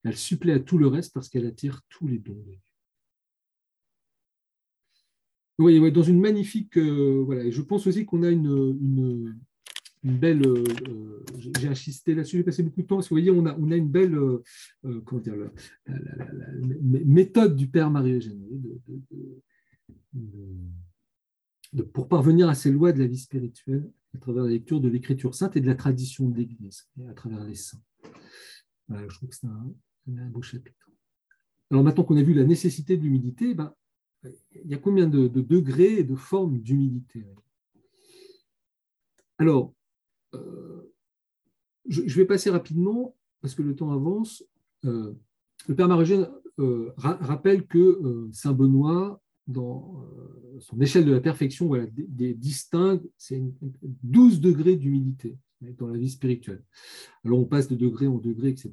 Elle 0.05 0.17
supplée 0.17 0.53
à 0.53 0.59
tout 0.59 0.77
le 0.77 0.87
reste 0.87 1.13
parce 1.13 1.29
qu'elle 1.29 1.45
attire 1.45 1.81
tous 1.89 2.07
les 2.07 2.19
dons 2.19 2.33
de 2.33 2.51
Dieu. 2.51 2.59
Oui, 5.59 5.91
dans 5.91 6.03
une 6.03 6.19
magnifique. 6.19 6.77
Euh, 6.77 7.21
voilà, 7.23 7.49
je 7.49 7.61
pense 7.61 7.85
aussi 7.87 8.05
qu'on 8.05 8.23
a 8.23 8.29
une 8.29 9.37
belle. 10.03 10.45
Euh, 10.45 10.63
euh, 10.89 11.23
j'ai 11.57 11.67
assisté 11.67 12.13
là-dessus, 12.15 12.37
j'ai 12.37 12.43
passé 12.43 12.63
beaucoup 12.63 12.81
de 12.81 12.87
temps. 12.87 12.95
Parce 12.97 13.07
que 13.07 13.13
vous 13.13 13.21
voyez, 13.21 13.31
on 13.31 13.45
a, 13.45 13.75
une 13.75 13.89
belle 13.89 14.17
méthode 17.05 17.55
du 17.55 17.67
Père 17.67 17.89
Marie-Eugène 17.89 18.39
de, 21.73 21.83
pour 21.83 22.07
parvenir 22.07 22.49
à 22.49 22.55
ces 22.55 22.71
lois 22.71 22.91
de 22.91 22.99
la 22.99 23.07
vie 23.07 23.17
spirituelle 23.17 23.89
à 24.15 24.19
travers 24.19 24.43
la 24.43 24.51
lecture 24.51 24.79
de 24.79 24.89
l'Écriture 24.89 25.33
sainte 25.33 25.57
et 25.57 25.61
de 25.61 25.65
la 25.65 25.75
tradition 25.75 26.29
de 26.29 26.37
l'Église, 26.37 26.87
à 27.09 27.13
travers 27.13 27.43
les 27.43 27.55
saints. 27.55 27.81
je 28.89 29.15
trouve 29.15 29.29
que 29.29 29.35
c'est 29.35 29.47
un, 29.47 30.29
beau 30.29 30.41
chapitre. 30.43 30.91
Alors 31.71 31.83
maintenant 31.83 32.03
qu'on 32.03 32.17
a 32.17 32.23
vu 32.23 32.35
la 32.35 32.43
nécessité 32.43 32.95
de 32.95 33.03
l'humilité, 33.03 33.55
ben, 33.55 33.73
il 34.23 34.69
y 34.69 34.75
a 34.75 34.77
combien 34.77 35.07
de, 35.07 35.27
de 35.27 35.41
degrés 35.41 35.99
et 35.99 36.03
de 36.03 36.15
formes 36.15 36.59
d'humilité? 36.59 37.25
Alors, 39.39 39.73
euh, 40.35 40.91
je, 41.87 42.15
vais 42.15 42.25
passer 42.25 42.49
rapidement, 42.49 43.15
parce 43.41 43.55
que 43.55 43.61
le 43.61 43.75
temps 43.75 43.91
avance. 43.91 44.43
Euh, 44.85 45.13
le 45.67 45.75
Père 45.75 45.87
Marogène 45.87 46.27
euh, 46.59 46.91
rappelle 46.97 47.65
que 47.67 48.29
Saint 48.31 48.53
Benoît, 48.53 49.21
dans 49.47 50.05
son 50.59 50.79
échelle 50.79 51.05
de 51.05 51.11
la 51.11 51.19
perfection, 51.19 51.71
distingue, 51.97 53.01
c'est 53.17 53.41
12 54.03 54.39
degrés 54.39 54.77
d'humilité 54.77 55.37
dans 55.77 55.87
la 55.87 55.97
vie 55.97 56.09
spirituelle. 56.09 56.63
Alors 57.25 57.39
on 57.39 57.45
passe 57.45 57.67
de 57.67 57.75
degré 57.75 58.07
en 58.07 58.17
degré, 58.17 58.49
etc. 58.49 58.71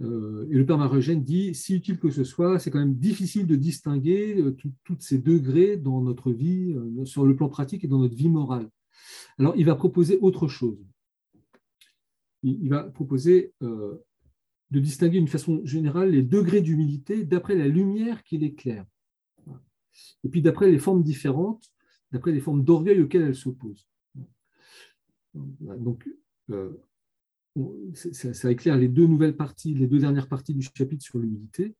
et 0.00 0.02
le 0.02 0.64
Père 0.66 0.76
Marogène 0.76 1.22
dit, 1.22 1.54
si 1.54 1.74
utile 1.74 1.98
que 1.98 2.10
ce 2.10 2.24
soit, 2.24 2.58
c'est 2.58 2.70
quand 2.70 2.78
même 2.78 2.96
difficile 2.96 3.46
de 3.46 3.56
distinguer 3.56 4.44
tous 4.84 4.96
ces 5.00 5.18
degrés 5.18 5.78
dans 5.78 6.02
notre 6.02 6.30
vie, 6.30 6.76
sur 7.04 7.24
le 7.24 7.34
plan 7.34 7.48
pratique 7.48 7.84
et 7.84 7.88
dans 7.88 7.98
notre 7.98 8.16
vie 8.16 8.28
morale. 8.28 8.68
Alors, 9.38 9.54
il 9.56 9.64
va 9.64 9.74
proposer 9.74 10.18
autre 10.20 10.48
chose. 10.48 10.78
Il, 12.42 12.68
va 12.68 12.84
proposer 12.84 13.54
euh, 13.62 14.04
de 14.70 14.80
distinguer 14.80 15.18
d'une 15.18 15.28
façon 15.28 15.64
générale 15.64 16.10
les 16.10 16.22
degrés 16.22 16.60
d'humilité 16.60 17.24
d'après 17.24 17.54
la 17.54 17.68
lumière 17.68 18.22
qui 18.22 18.36
l'éclaire. 18.36 18.84
Et 20.24 20.28
puis 20.28 20.42
d'après 20.42 20.70
les 20.70 20.78
formes 20.78 21.02
différentes, 21.02 21.72
d'après 22.12 22.32
les 22.32 22.40
formes 22.40 22.62
d'orgueil 22.62 23.00
auxquelles 23.00 23.22
elle 23.22 23.34
s'oppose. 23.34 23.88
Donc, 25.34 26.08
euh, 26.50 26.72
ça, 27.94 28.34
ça, 28.34 28.50
éclaire 28.50 28.76
les 28.76 28.88
deux 28.88 29.06
nouvelles 29.06 29.36
parties, 29.36 29.74
les 29.74 29.86
deux 29.86 30.00
dernières 30.00 30.28
parties 30.28 30.54
du 30.54 30.62
chapitre 30.62 31.02
sur 31.02 31.18
l'humilité. 31.18 31.74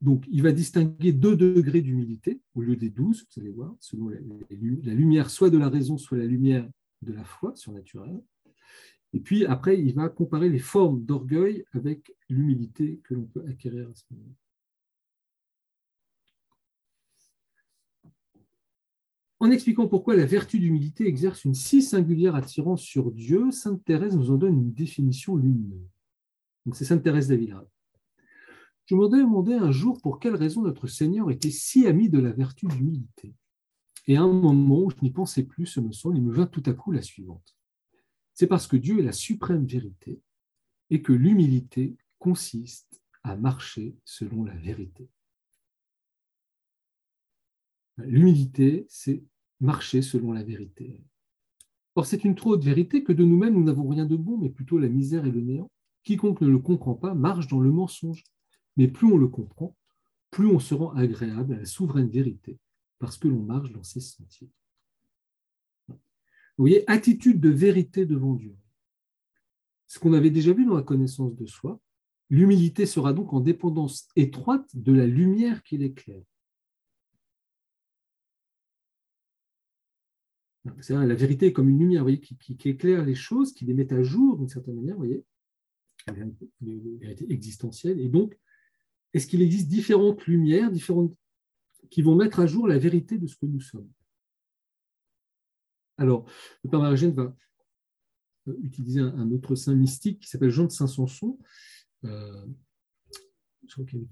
Donc, 0.00 0.24
il 0.30 0.42
va 0.42 0.52
distinguer 0.52 1.12
deux 1.12 1.36
degrés 1.36 1.82
d'humilité 1.82 2.40
au 2.54 2.62
lieu 2.62 2.76
des 2.76 2.90
douze, 2.90 3.26
vous 3.34 3.42
allez 3.42 3.50
voir, 3.50 3.74
selon 3.80 4.08
la, 4.08 4.94
lumière 4.94 5.28
soit 5.28 5.50
de 5.50 5.58
la 5.58 5.68
raison, 5.68 5.98
soit 5.98 6.18
la 6.18 6.26
lumière 6.26 6.68
de 7.02 7.12
la 7.12 7.24
foi 7.24 7.54
surnaturelle. 7.56 8.22
Et 9.12 9.20
puis, 9.20 9.46
après, 9.46 9.80
il 9.80 9.94
va 9.94 10.08
comparer 10.08 10.48
les 10.48 10.58
formes 10.58 11.04
d'orgueil 11.04 11.64
avec 11.72 12.14
l'humilité 12.28 13.00
que 13.04 13.14
l'on 13.14 13.24
peut 13.24 13.44
acquérir 13.48 13.88
à 13.88 13.94
ce 13.94 14.04
moment. 14.10 14.34
En 19.40 19.50
expliquant 19.52 19.86
pourquoi 19.86 20.16
la 20.16 20.26
vertu 20.26 20.58
d'humilité 20.58 21.06
exerce 21.06 21.44
une 21.44 21.54
si 21.54 21.80
singulière 21.80 22.34
attirance 22.34 22.82
sur 22.82 23.12
Dieu, 23.12 23.52
Sainte 23.52 23.84
Thérèse 23.84 24.16
nous 24.16 24.32
en 24.32 24.36
donne 24.36 24.54
une 24.54 24.72
définition 24.72 25.36
lumineuse. 25.36 25.88
Donc, 26.66 26.74
c'est 26.74 26.84
Sainte 26.84 27.04
Thérèse 27.04 27.28
d'Avila. 27.28 27.64
Je 28.86 28.96
me 28.96 29.08
demandais 29.08 29.54
un 29.54 29.70
jour 29.70 30.00
pour 30.02 30.18
quelle 30.18 30.34
raison 30.34 30.62
notre 30.62 30.86
Seigneur 30.86 31.30
était 31.30 31.50
si 31.50 31.86
ami 31.86 32.08
de 32.08 32.18
la 32.18 32.32
vertu 32.32 32.66
d'humilité. 32.66 33.34
Et 34.08 34.16
à 34.16 34.22
un 34.22 34.32
moment 34.32 34.84
où 34.84 34.90
je 34.90 34.96
n'y 35.02 35.10
pensais 35.10 35.44
plus, 35.44 35.66
ce 35.66 35.80
me 35.80 35.92
il 36.14 36.22
me 36.22 36.32
vint 36.32 36.46
tout 36.46 36.62
à 36.66 36.72
coup 36.72 36.90
la 36.90 37.02
suivante. 37.02 37.56
C'est 38.32 38.46
parce 38.46 38.66
que 38.66 38.76
Dieu 38.76 39.00
est 39.00 39.04
la 39.04 39.12
suprême 39.12 39.66
vérité 39.66 40.22
et 40.88 41.02
que 41.02 41.12
l'humilité 41.12 41.96
consiste 42.18 43.02
à 43.22 43.36
marcher 43.36 43.94
selon 44.04 44.44
la 44.44 44.54
vérité. 44.54 45.10
L'humilité, 47.98 48.86
c'est 48.88 49.22
marcher 49.60 50.00
selon 50.00 50.32
la 50.32 50.42
vérité. 50.42 51.02
Or, 51.94 52.06
c'est 52.06 52.24
une 52.24 52.34
trop 52.34 52.52
haute 52.52 52.64
vérité 52.64 53.04
que 53.04 53.12
de 53.12 53.24
nous-mêmes, 53.24 53.54
nous 53.54 53.64
n'avons 53.64 53.88
rien 53.88 54.06
de 54.06 54.16
bon, 54.16 54.38
mais 54.38 54.50
plutôt 54.50 54.78
la 54.78 54.88
misère 54.88 55.26
et 55.26 55.32
le 55.32 55.40
néant. 55.40 55.70
Quiconque 56.04 56.40
ne 56.40 56.48
le 56.48 56.60
comprend 56.60 56.94
pas 56.94 57.12
marche 57.12 57.48
dans 57.48 57.60
le 57.60 57.72
mensonge. 57.72 58.24
Mais 58.76 58.88
plus 58.88 59.12
on 59.12 59.18
le 59.18 59.28
comprend, 59.28 59.76
plus 60.30 60.46
on 60.46 60.60
se 60.60 60.74
rend 60.74 60.94
agréable 60.94 61.54
à 61.54 61.58
la 61.58 61.66
souveraine 61.66 62.08
vérité, 62.08 62.58
parce 62.98 63.16
que 63.16 63.28
l'on 63.28 63.42
marche 63.42 63.72
dans 63.72 63.82
ses 63.82 64.00
sentiers. 64.00 64.50
Vous 65.88 66.64
voyez, 66.64 66.88
attitude 66.90 67.40
de 67.40 67.50
vérité 67.50 68.04
devant 68.04 68.34
Dieu. 68.34 68.56
Ce 69.86 69.98
qu'on 69.98 70.12
avait 70.12 70.30
déjà 70.30 70.52
vu 70.52 70.66
dans 70.66 70.74
la 70.74 70.82
connaissance 70.82 71.36
de 71.36 71.46
soi, 71.46 71.80
l'humilité 72.30 72.84
sera 72.84 73.12
donc 73.12 73.32
en 73.32 73.40
dépendance 73.40 74.08
étroite 74.16 74.68
de 74.74 74.92
la 74.92 75.06
lumière 75.06 75.62
qui 75.62 75.78
l'éclaire. 75.78 76.22
la 80.90 81.14
vérité 81.14 81.46
est 81.46 81.52
comme 81.52 81.70
une 81.70 81.78
lumière 81.78 82.04
qui, 82.20 82.58
éclaire 82.68 83.04
les 83.04 83.14
choses, 83.14 83.54
qui 83.54 83.64
les 83.64 83.72
met 83.72 83.90
à 83.92 84.02
jour 84.02 84.36
d'une 84.36 84.48
certaine 84.48 84.74
manière, 84.74 84.96
vous 84.96 85.04
voyez, 85.04 85.24
la 86.06 86.12
vérité 86.12 87.26
existentielle. 87.32 88.00
Et 88.00 88.08
donc, 88.08 88.38
est-ce 89.14 89.26
qu'il 89.26 89.40
existe 89.40 89.68
différentes 89.68 90.26
lumières, 90.26 90.70
différentes 90.70 91.14
qui 91.90 92.02
vont 92.02 92.14
mettre 92.14 92.40
à 92.40 92.46
jour 92.46 92.68
la 92.68 92.78
vérité 92.78 93.18
de 93.18 93.26
ce 93.26 93.36
que 93.36 93.46
nous 93.46 93.60
sommes 93.60 93.88
Alors, 95.96 96.26
le 96.64 96.70
Père 96.70 96.80
Marigène 96.80 97.12
va 97.12 97.34
euh, 98.48 98.56
utiliser 98.62 99.00
un 99.00 99.30
autre 99.30 99.54
saint 99.54 99.74
mystique 99.74 100.20
qui 100.20 100.28
s'appelle 100.28 100.50
Jean 100.50 100.64
de 100.64 100.72
Saint-Sanson, 100.72 101.38
euh, 102.04 102.46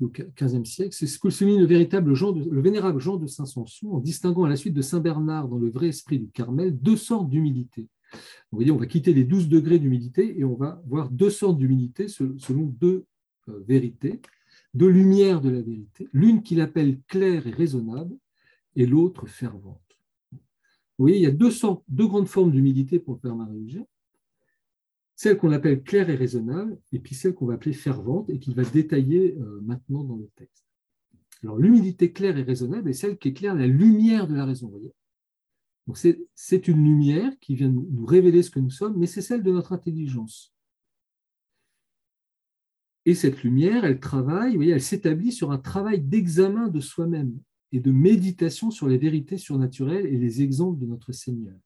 au 0.01 0.09
XVe 0.11 0.64
siècle. 0.64 0.95
C'est 0.95 1.07
ce 1.07 1.18
que 1.18 1.31
souligne 1.31 1.61
le, 1.61 1.66
véritable 1.66 2.14
Jean 2.14 2.33
le 2.33 2.61
vénérable 2.61 3.01
Jean 3.01 3.16
de 3.16 3.27
Saint-Sanson 3.27 3.89
en 3.89 4.01
distinguant 4.01 4.45
à 4.45 4.49
la 4.49 4.57
suite 4.57 4.74
de 4.74 4.83
Saint 4.83 5.01
Bernard 5.01 5.49
dans 5.49 5.59
le 5.59 5.70
vrai 5.70 5.89
esprit 5.89 6.18
du 6.18 6.29
Carmel 6.29 6.79
deux 6.79 6.97
sortes 6.97 7.31
d'humilité. 7.31 7.89
Vous 8.51 8.59
voyez, 8.59 8.70
on 8.70 8.77
va 8.77 8.87
quitter 8.87 9.12
les 9.12 9.24
douze 9.24 9.49
degrés 9.49 9.79
d'humilité 9.79 10.39
et 10.39 10.45
on 10.45 10.55
va 10.55 10.83
voir 10.87 11.11
deux 11.11 11.31
sortes 11.31 11.59
d'humilité 11.59 12.09
selon 12.09 12.64
deux 12.64 13.07
euh, 13.49 13.64
vérités 13.66 14.20
de 14.77 14.87
lumière 14.87 15.41
de 15.41 15.49
la 15.49 15.62
vérité, 15.62 16.09
l'une 16.12 16.43
qu'il 16.43 16.61
appelle 16.61 17.01
claire 17.09 17.47
et 17.47 17.51
raisonnable, 17.51 18.16
et 18.74 18.85
l'autre 18.85 19.27
fervente. 19.27 19.81
Vous 20.33 21.05
voyez, 21.05 21.16
il 21.16 21.22
y 21.22 21.27
a 21.27 21.31
deux, 21.31 21.51
deux 21.89 22.07
grandes 22.07 22.29
formes 22.29 22.53
d'humilité 22.53 22.99
pour 22.99 23.14
le 23.14 23.20
Père 23.20 23.37
marie 23.37 23.79
celle 25.18 25.39
qu'on 25.39 25.53
appelle 25.53 25.83
claire 25.83 26.11
et 26.11 26.14
raisonnable, 26.14 26.79
et 26.93 26.99
puis 26.99 27.14
celle 27.14 27.35
qu'on 27.35 27.47
va 27.47 27.55
appeler 27.55 27.72
fervente, 27.72 28.29
et 28.29 28.39
qu'il 28.39 28.55
va 28.55 28.64
détailler 28.64 29.35
euh, 29.39 29.61
maintenant 29.62 30.05
dans 30.05 30.16
le 30.16 30.29
texte. 30.37 30.66
Alors, 31.43 31.57
l'humilité 31.59 32.12
claire 32.12 32.37
et 32.37 32.43
raisonnable 32.43 32.91
est 32.91 32.95
celle 32.95 33.16
qui 33.16 33.29
éclaire 33.29 33.55
la 33.55 33.66
lumière 33.66 34.27
de 34.27 34.35
la 34.35 34.45
raison. 34.45 34.70
C'est 36.35 36.68
une 36.68 36.85
lumière 36.85 37.33
qui 37.41 37.55
vient 37.55 37.70
nous 37.70 38.05
révéler 38.05 38.43
ce 38.43 38.51
que 38.51 38.61
nous 38.61 38.70
sommes, 38.70 38.99
mais 38.99 39.07
c'est 39.07 39.22
celle 39.22 39.43
de 39.43 39.53
notre 39.53 39.72
intelligence. 39.72 40.56
Et 43.07 43.15
cette 43.15 43.45
lumière, 43.45 43.85
elle 43.85 44.01
travaille, 44.01 44.57
voyez, 44.57 44.73
elle 44.73 44.83
s'établit 44.83 45.31
sur 45.31 45.53
un 45.53 45.59
travail 45.59 46.01
d'examen 46.01 46.67
de 46.67 46.81
soi-même 46.81 47.39
et 47.71 47.79
de 47.79 47.93
méditation 47.93 48.73
sur 48.73 48.89
les 48.89 48.99
vérités 48.99 49.39
surnaturelles 49.39 50.07
et 50.07 50.19
les 50.19 50.43
exemples 50.43 50.81
de 50.81 50.87
notre 50.87 51.13
Seigneur. 51.13 51.57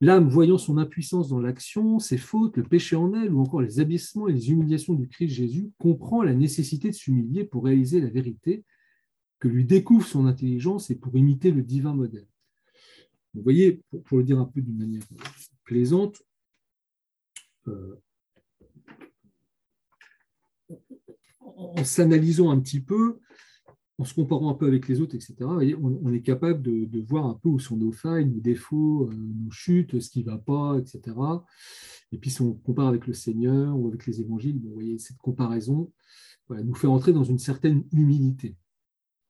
L'âme, 0.00 0.28
voyant 0.28 0.58
son 0.58 0.76
impuissance 0.76 1.28
dans 1.28 1.38
l'action, 1.38 2.00
ses 2.00 2.18
fautes, 2.18 2.56
le 2.56 2.64
péché 2.64 2.96
en 2.96 3.14
elle, 3.14 3.32
ou 3.32 3.40
encore 3.40 3.62
les 3.62 3.78
abyssements 3.78 4.26
et 4.26 4.32
les 4.32 4.50
humiliations 4.50 4.94
du 4.94 5.08
Christ 5.08 5.34
Jésus, 5.34 5.70
comprend 5.78 6.22
la 6.22 6.34
nécessité 6.34 6.90
de 6.90 6.94
s'humilier 6.94 7.44
pour 7.44 7.64
réaliser 7.64 8.00
la 8.00 8.10
vérité 8.10 8.64
que 9.38 9.46
lui 9.46 9.64
découvre 9.64 10.04
son 10.04 10.26
intelligence 10.26 10.90
et 10.90 10.96
pour 10.96 11.16
imiter 11.16 11.52
le 11.52 11.62
divin 11.62 11.94
modèle. 11.94 12.26
Vous 13.34 13.42
voyez, 13.42 13.82
pour, 14.04 14.18
le 14.18 14.24
dire 14.24 14.40
un 14.40 14.46
peu 14.46 14.60
d'une 14.60 14.78
manière 14.78 15.02
plaisante, 15.64 16.22
euh, 17.68 18.00
en 21.56 21.84
s'analysant 21.84 22.50
un 22.50 22.60
petit 22.60 22.80
peu, 22.80 23.18
en 23.98 24.04
se 24.04 24.14
comparant 24.14 24.50
un 24.50 24.54
peu 24.54 24.66
avec 24.66 24.88
les 24.88 25.00
autres, 25.00 25.14
etc., 25.14 25.34
on, 25.80 26.12
est 26.12 26.20
capable 26.20 26.62
de, 26.62 27.00
voir 27.00 27.26
un 27.26 27.34
peu 27.34 27.48
où 27.48 27.58
sont 27.58 27.76
nos 27.76 27.92
failles, 27.92 28.26
nos 28.26 28.40
défauts, 28.40 29.08
euh, 29.08 29.14
nos 29.14 29.50
chutes, 29.50 29.98
ce 30.00 30.10
qui 30.10 30.20
ne 30.20 30.30
va 30.30 30.38
pas, 30.38 30.78
etc. 30.78 31.16
Et 32.12 32.18
puis 32.18 32.30
si 32.30 32.42
on 32.42 32.54
compare 32.54 32.88
avec 32.88 33.06
le 33.06 33.14
Seigneur 33.14 33.76
ou 33.78 33.88
avec 33.88 34.06
les 34.06 34.20
évangiles, 34.20 34.60
vous 34.62 34.74
voyez, 34.74 34.98
cette 34.98 35.18
comparaison 35.18 35.92
nous 36.50 36.74
fait 36.74 36.86
entrer 36.86 37.12
dans 37.12 37.24
une 37.24 37.38
certaine 37.38 37.84
humilité. 37.90 38.56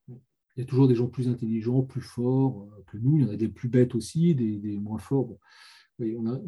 Il 0.09 0.61
y 0.61 0.63
a 0.63 0.67
toujours 0.67 0.89
des 0.89 0.95
gens 0.95 1.07
plus 1.07 1.29
intelligents, 1.29 1.83
plus 1.83 2.01
forts 2.01 2.69
euh, 2.73 2.83
que 2.87 2.97
nous, 2.97 3.19
il 3.19 3.25
y 3.25 3.29
en 3.29 3.33
a 3.33 3.37
des 3.37 3.49
plus 3.49 3.69
bêtes 3.69 3.95
aussi, 3.95 4.35
des, 4.35 4.79
moins 4.79 4.99
forts. 4.99 5.39
on 6.01 6.27
a, 6.27 6.41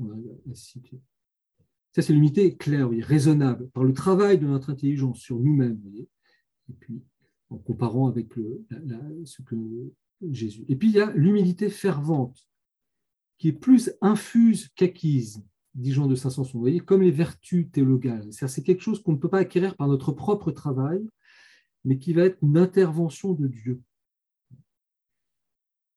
Ça, 1.92 2.02
c'est 2.02 2.12
l'humilité 2.12 2.56
claire, 2.56 2.90
raisonnable, 2.90 3.68
par 3.70 3.84
le 3.84 3.92
travail 3.92 4.38
de 4.38 4.46
notre 4.46 4.70
intelligence 4.70 5.18
sur 5.18 5.38
nous-mêmes. 5.38 5.80
Et 5.96 6.74
puis, 6.78 7.02
en 7.50 7.56
comparant 7.58 8.08
avec 8.08 8.34
ce 9.24 9.42
que 9.42 9.56
Jésus. 10.30 10.64
Et 10.68 10.76
puis 10.76 10.88
il 10.88 10.94
y 10.94 11.00
a 11.00 11.12
l'humilité 11.12 11.70
fervente, 11.70 12.48
qui 13.38 13.48
est 13.48 13.52
plus 13.52 13.92
infuse 14.00 14.68
qu'acquise, 14.74 15.44
dit 15.74 15.92
Jean 15.92 16.06
de 16.06 16.14
Saint-Sanson. 16.14 16.58
Vous 16.58 16.78
comme 16.84 17.02
les 17.02 17.10
vertus 17.10 17.70
théologales. 17.70 18.28
C'est 18.32 18.62
quelque 18.62 18.82
chose 18.82 19.02
qu'on 19.02 19.12
ne 19.12 19.18
peut 19.18 19.28
pas 19.28 19.38
acquérir 19.38 19.76
par 19.76 19.88
notre 19.88 20.12
propre 20.12 20.50
travail, 20.50 21.06
mais 21.84 21.98
qui 21.98 22.12
va 22.12 22.24
être 22.24 22.38
une 22.42 22.58
intervention 22.58 23.32
de 23.32 23.46
Dieu. 23.46 23.80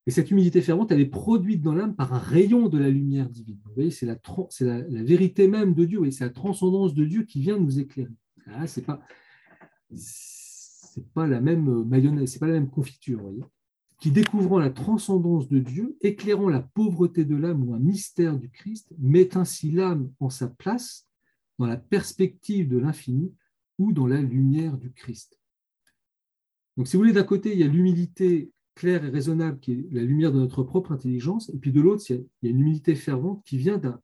Et 0.07 0.11
cette 0.11 0.31
humilité 0.31 0.61
fervente, 0.61 0.91
elle 0.91 0.99
est 0.99 1.05
produite 1.05 1.61
dans 1.61 1.75
l'âme 1.75 1.95
par 1.95 2.13
un 2.13 2.19
rayon 2.19 2.69
de 2.69 2.77
la 2.77 2.89
lumière 2.89 3.29
divine. 3.29 3.59
Vous 3.65 3.73
voyez, 3.75 3.91
c'est 3.91 4.07
la, 4.07 4.81
vérité 5.03 5.47
même 5.47 5.73
de 5.75 5.85
Dieu, 5.85 6.09
c'est 6.09 6.23
la 6.23 6.31
transcendance 6.31 6.93
de 6.93 7.05
Dieu 7.05 7.23
qui 7.23 7.39
vient 7.39 7.59
nous 7.59 7.79
éclairer. 7.79 8.09
Ah, 8.47 8.65
c'est 8.65 8.81
pas 8.81 9.01
c'est 9.93 11.07
pas 11.13 11.27
la 11.27 11.39
même 11.39 11.83
mayonnaise, 11.83 12.31
c'est 12.31 12.39
pas 12.39 12.47
la 12.47 12.53
même 12.53 12.69
confiture, 12.69 13.21
qui 13.99 14.11
découvrant 14.11 14.59
la 14.59 14.69
transcendance 14.69 15.47
de 15.47 15.59
Dieu, 15.59 15.97
éclairant 16.01 16.49
la 16.49 16.61
pauvreté 16.61 17.23
de 17.23 17.35
l'âme 17.35 17.67
ou 17.67 17.73
un 17.73 17.79
mystère 17.79 18.37
du 18.37 18.49
Christ, 18.49 18.91
met 18.97 19.37
ainsi 19.37 19.71
l'âme 19.71 20.11
en 20.19 20.29
sa 20.29 20.47
place 20.47 21.07
dans 21.59 21.67
la 21.67 21.77
perspective 21.77 22.67
de 22.67 22.77
l'infini 22.77 23.33
ou 23.77 23.93
dans 23.93 24.07
la 24.07 24.21
lumière 24.21 24.77
du 24.77 24.91
Christ. 24.91 25.39
Donc, 26.75 26.87
si 26.87 26.97
vous 26.97 27.03
voulez, 27.03 27.13
d'un 27.13 27.23
côté, 27.23 27.53
il 27.53 27.59
y 27.59 27.63
a 27.63 27.67
l'humilité 27.67 28.51
claire 28.75 29.03
et 29.05 29.09
raisonnable 29.09 29.59
qui 29.59 29.73
est 29.73 29.87
la 29.91 30.03
lumière 30.03 30.31
de 30.31 30.39
notre 30.39 30.63
propre 30.63 30.91
intelligence, 30.91 31.49
et 31.49 31.57
puis 31.57 31.71
de 31.71 31.81
l'autre, 31.81 32.03
il 32.09 32.25
y 32.43 32.47
a 32.47 32.49
une 32.51 32.59
humilité 32.59 32.95
fervente 32.95 33.43
qui 33.45 33.57
vient 33.57 33.77
d'un 33.77 33.99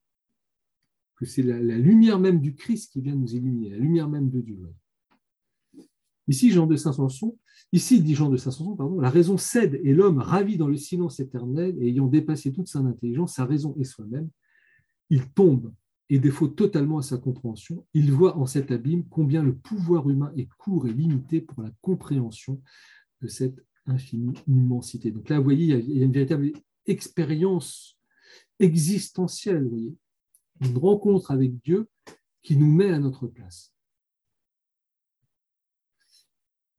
que 1.18 1.26
c'est 1.26 1.42
la, 1.42 1.60
lumière 1.60 2.20
même 2.20 2.40
du 2.40 2.54
Christ 2.54 2.94
qui 2.94 3.02
vient 3.02 3.16
nous 3.16 3.34
illuminer, 3.36 3.72
la 3.72 3.78
lumière 3.78 4.08
même 4.08 4.30
de 4.30 4.40
Dieu. 4.40 4.60
Ici, 6.28 6.52
Jean 6.52 6.68
de 6.68 6.76
Saint-Sanson, 6.76 7.38
ici, 7.72 8.02
dit 8.02 8.14
Jean 8.14 8.30
de 8.30 8.38
Saint-Sanson, 8.38 8.76
pardon, 8.76 9.00
la 9.00 9.10
raison 9.10 9.38
cède 9.38 9.80
et 9.84 9.94
l'homme, 9.94 10.20
ravi 10.20 10.58
dans 10.58 10.68
le 10.68 10.78
silence 10.78 11.20
éternel 11.20 11.76
et 11.80 11.88
ayant 11.88 12.08
dépassé 12.08 12.52
toute 12.52 12.68
son 12.68 12.86
intelligence, 12.86 13.36
sa 13.36 13.46
raison 13.46 13.76
et 13.80 13.84
soi-même, 13.84 14.30
il 15.10 15.28
tombe 15.30 15.74
et 16.10 16.20
défaut 16.20 16.48
totalement 16.48 17.00
à 17.00 17.02
sa 17.02 17.18
compréhension. 17.18 17.86
Il 17.94 18.12
voit 18.12 18.38
en 18.38 18.46
cet 18.46 18.72
abîme 18.72 19.06
combien 19.10 19.42
le 19.42 19.56
pouvoir 19.56 20.10
humain 20.10 20.32
est 20.38 20.50
court 20.58 20.88
et 20.88 20.94
limité 20.94 21.42
pour 21.42 21.64
la 21.64 21.72
compréhension 21.82 22.62
de 23.22 23.28
cette 23.28 23.66
infinie 23.88 24.38
immensité. 24.48 25.12
Donc 25.12 25.30
là, 25.30 25.38
vous 25.38 25.44
voyez, 25.44 25.76
il 25.76 25.98
y 25.98 26.02
a 26.02 26.06
une 26.06 26.12
véritable 26.12 26.52
expérience 26.86 27.98
existentielle, 28.60 29.68
voyez, 29.68 29.96
une 30.62 30.78
rencontre 30.78 31.32
avec 31.32 31.62
Dieu 31.62 31.88
qui 32.42 32.58
nous 32.58 32.72
met 32.72 32.90
à 32.90 33.00
notre 33.00 33.28
place. 33.28 33.74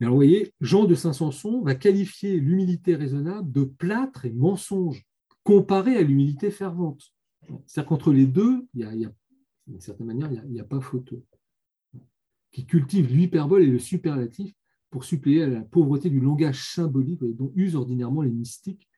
alors, 0.01 0.13
vous 0.13 0.19
voyez, 0.19 0.55
Jean 0.61 0.85
de 0.85 0.95
Saint-Sanson 0.95 1.61
va 1.63 1.75
qualifier 1.75 2.39
l'humilité 2.39 2.95
raisonnable 2.95 3.51
de 3.51 3.65
plâtre 3.65 4.25
et 4.25 4.33
mensonge, 4.33 5.05
comparé 5.43 5.97
à 5.97 6.03
l'humilité 6.03 6.51
fervente. 6.51 7.13
C'est-à-dire 7.67 7.89
qu'entre 7.89 8.13
les 8.13 8.27
deux, 8.27 8.67
il 8.75 8.81
y 8.81 9.05
a, 9.05 9.13
d'une 9.67 9.81
certaine 9.81 10.07
manière, 10.07 10.31
il 10.33 10.51
n'y 10.51 10.61
a, 10.61 10.65
pas 10.65 10.81
photo. 10.81 11.25
Qui 12.53 12.65
cultive 12.65 13.13
l'hyperbole 13.13 13.63
et 13.63 13.67
le 13.67 13.79
superlatif 13.79 14.55
pour 14.91 15.05
suppléer 15.05 15.43
à 15.43 15.49
la 15.49 15.61
pauvreté 15.61 16.11
du 16.11 16.21
langage 16.21 16.73
symbolique 16.73 17.23
dont 17.23 17.53
usent 17.55 17.77
ordinairement 17.77 18.23
les 18.23 18.31
mystiques 18.31 18.89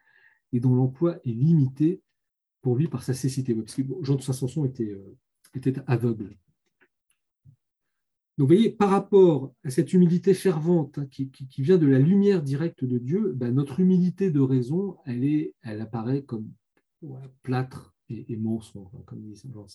et 0.53 0.61
dont 0.61 0.75
l'emploi 0.75 1.19
est 1.25 1.33
limité 1.33 2.01
pour 2.63 2.77
lui 2.77 2.89
par 2.89 3.03
sa 3.03 3.15
cécité. 3.15 3.57
Jean 4.03 4.17
de 4.17 4.23
Saint-Sanson 4.23 4.65
était, 4.65 4.91
euh, 4.91 5.17
était 5.55 5.75
aveugle. 5.87 6.37
Donc, 8.39 8.49
vous 8.49 8.55
voyez, 8.55 8.71
par 8.71 8.91
rapport 8.91 9.53
à 9.65 9.71
cette 9.71 9.93
humilité 9.93 10.33
fervente 10.33 10.99
hein, 10.99 11.07
qui, 11.07 11.31
vient 11.59 11.77
de 11.77 11.87
la 11.87 11.99
lumière 11.99 12.43
directe 12.43 12.85
de 12.85 12.99
Dieu, 12.99 13.33
ben, 13.35 13.55
notre 13.55 13.81
humilité 13.81 14.31
de 14.31 14.41
raison, 14.41 14.97
elle, 15.05 15.25
est, 15.25 15.55
elle 15.63 15.81
apparaît 15.83 16.23
comme 16.23 16.51
plâtre 17.43 17.95
et, 18.09 18.37
mensonge, 18.37 18.89
hein, 18.95 19.03
comme 19.05 19.21
dit 19.21 19.35
Jean 19.53 19.65
De 19.65 19.69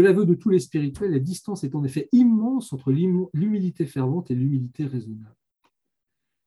l'aveu 0.00 0.24
de 0.24 0.34
tous 0.34 0.48
les 0.48 0.60
spirituels, 0.60 1.10
la 1.10 1.18
distance 1.18 1.64
est 1.64 1.74
en 1.74 1.84
effet 1.84 2.08
immense 2.12 2.72
entre 2.72 2.92
l'humilité 2.92 3.84
fervente 3.86 4.30
et 4.30 4.34
l'humilité 4.34 4.86
raisonnable. 4.86 5.36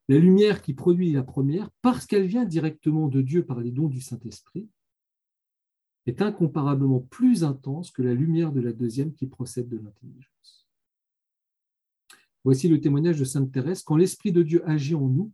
La 0.07 0.17
lumière 0.17 0.61
qui 0.61 0.73
produit 0.73 1.11
la 1.11 1.23
première, 1.23 1.69
parce 1.81 2.05
qu'elle 2.05 2.27
vient 2.27 2.45
directement 2.45 3.07
de 3.07 3.21
Dieu 3.21 3.43
par 3.43 3.59
les 3.59 3.71
dons 3.71 3.87
du 3.87 4.01
Saint-Esprit, 4.01 4.67
est 6.05 6.21
incomparablement 6.21 6.99
plus 6.99 7.43
intense 7.43 7.91
que 7.91 8.03
la 8.03 8.13
lumière 8.13 8.51
de 8.51 8.61
la 8.61 8.71
deuxième 8.71 9.13
qui 9.13 9.25
procède 9.25 9.67
de 9.67 9.77
l'intelligence. 9.77 10.67
Voici 12.43 12.67
le 12.67 12.79
témoignage 12.79 13.19
de 13.19 13.25
Sainte 13.25 13.51
Thérèse. 13.51 13.81
Quand 13.81 13.97
l'Esprit 13.97 14.31
de 14.31 14.43
Dieu 14.43 14.61
agit 14.69 14.93
en 14.93 15.07
nous, 15.07 15.31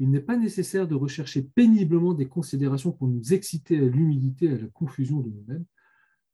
il 0.00 0.10
n'est 0.10 0.20
pas 0.20 0.36
nécessaire 0.36 0.88
de 0.88 0.96
rechercher 0.96 1.42
péniblement 1.42 2.14
des 2.14 2.26
considérations 2.26 2.90
pour 2.90 3.06
nous 3.06 3.32
exciter 3.32 3.78
à 3.78 3.84
l'humilité 3.84 4.48
à 4.50 4.58
la 4.58 4.66
confusion 4.66 5.20
de 5.20 5.28
nous-mêmes. 5.28 5.64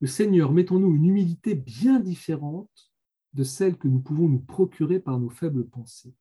Le 0.00 0.06
Seigneur 0.06 0.52
met 0.52 0.70
en 0.72 0.78
nous 0.78 0.94
une 0.94 1.06
humilité 1.06 1.54
bien 1.54 2.00
différente 2.00 2.92
de 3.32 3.44
celle 3.44 3.76
que 3.76 3.88
nous 3.88 4.00
pouvons 4.00 4.28
nous 4.28 4.40
procurer 4.40 5.00
par 5.00 5.18
nos 5.18 5.30
faibles 5.30 5.66
pensées. 5.66 6.14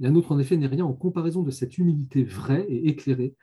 La 0.00 0.10
nôtre, 0.10 0.32
en 0.32 0.38
effet, 0.38 0.56
n'est 0.56 0.66
rien 0.66 0.84
en 0.84 0.92
comparaison 0.92 1.42
de 1.42 1.50
cette 1.50 1.78
humilité 1.78 2.24
vraie 2.24 2.66
et 2.68 2.88
éclairée 2.88 3.34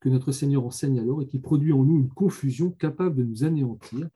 que 0.00 0.08
notre 0.08 0.32
Seigneur 0.32 0.64
enseigne 0.64 0.98
alors 0.98 1.22
et 1.22 1.26
qui 1.26 1.38
produit 1.38 1.72
en 1.72 1.84
nous 1.84 1.98
une 1.98 2.10
confusion 2.10 2.70
capable 2.70 3.16
de 3.16 3.22
nous 3.22 3.44
anéantir. 3.44 4.08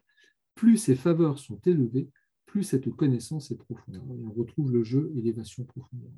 Plus 0.54 0.78
ces 0.78 0.96
faveurs 0.96 1.38
sont 1.38 1.60
élevées, 1.64 2.08
plus 2.46 2.64
cette 2.64 2.90
connaissance 2.90 3.50
est 3.50 3.56
profonde. 3.56 4.02
on 4.08 4.32
retrouve 4.32 4.72
le 4.72 4.82
jeu 4.82 5.12
élévation 5.16 5.64
profondeur. 5.64 6.10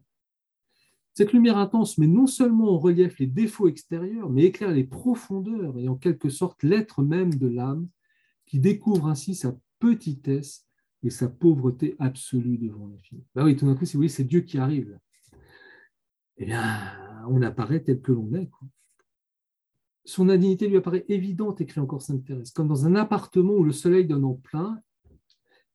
Cette 1.12 1.32
lumière 1.32 1.58
intense 1.58 1.98
met 1.98 2.06
non 2.06 2.26
seulement 2.26 2.74
en 2.74 2.78
relief 2.78 3.18
les 3.18 3.26
défauts 3.26 3.68
extérieurs, 3.68 4.30
mais 4.30 4.44
éclaire 4.44 4.70
les 4.70 4.84
profondeurs 4.84 5.76
et 5.78 5.88
en 5.88 5.96
quelque 5.96 6.28
sorte 6.28 6.62
l'être 6.62 7.02
même 7.02 7.34
de 7.34 7.48
l'âme, 7.48 7.88
qui 8.48 8.58
découvre 8.58 9.06
ainsi 9.06 9.34
sa 9.34 9.56
petitesse 9.78 10.66
et 11.04 11.10
sa 11.10 11.28
pauvreté 11.28 11.94
absolue 11.98 12.58
devant 12.58 12.88
l'infini. 12.88 13.24
Bah 13.34 13.44
oui, 13.44 13.54
tout 13.54 13.66
d'un 13.66 13.76
coup, 13.76 13.86
c'est 13.86 14.24
Dieu 14.24 14.40
qui 14.40 14.58
arrive. 14.58 14.98
Eh 16.38 16.46
bien, 16.46 16.64
on 17.28 17.42
apparaît 17.42 17.82
tel 17.82 18.00
que 18.00 18.12
l'on 18.12 18.34
est 18.34 18.50
son 20.08 20.30
indignité 20.30 20.68
lui 20.68 20.78
apparaît 20.78 21.04
évidente, 21.10 21.60
écrit 21.60 21.80
encore 21.80 22.00
Sainte 22.00 22.24
Thérèse, 22.24 22.50
comme 22.50 22.66
dans 22.66 22.86
un 22.86 22.94
appartement 22.94 23.52
où 23.52 23.62
le 23.62 23.72
soleil 23.72 24.06
donne 24.06 24.24
en 24.24 24.32
plein, 24.32 24.80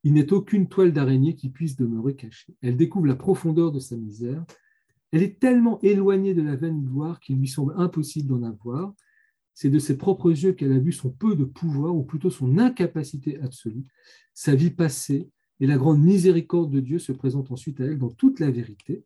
il 0.04 0.14
n'est 0.14 0.34
aucune 0.34 0.68
toile 0.68 0.92
d'araignée 0.92 1.36
qui 1.36 1.50
puisse 1.50 1.76
demeurer 1.76 2.16
cachée. 2.16 2.56
Elle 2.64 2.76
découvre 2.76 3.06
la 3.06 3.16
profondeur 3.16 3.72
de 3.72 3.80
sa 3.80 3.96
misère. 3.96 4.44
Elle 5.12 5.22
est 5.22 5.40
tellement 5.40 5.80
éloignée 5.84 6.34
de 6.34 6.42
la 6.42 6.56
vaine 6.56 6.84
gloire 6.84 7.20
qu'il 7.20 7.38
lui 7.38 7.48
semble 7.48 7.76
impossible 7.78 8.28
d'en 8.28 8.42
avoir. 8.42 8.96
C'est 9.54 9.70
de 9.70 9.80
ses 9.80 9.98
propres 9.98 10.32
yeux 10.32 10.54
qu'elle 10.54 10.74
a 10.74 10.80
vu 10.80 10.92
son 10.92 11.12
peu 11.12 11.36
de 11.36 11.44
pouvoir, 11.44 11.96
ou 11.96 12.04
plutôt 12.04 12.30
son 12.30 12.58
incapacité 12.58 13.40
absolue, 13.40 13.86
sa 14.34 14.56
vie 14.56 14.72
passée, 14.72 15.30
et 15.60 15.68
la 15.68 15.78
grande 15.78 16.02
miséricorde 16.02 16.72
de 16.72 16.80
Dieu 16.80 17.00
se 17.00 17.12
présente 17.12 17.52
ensuite 17.52 17.80
à 17.80 17.86
elle 17.86 18.00
dans 18.00 18.10
toute 18.10 18.40
la 18.40 18.52
vérité, 18.52 19.04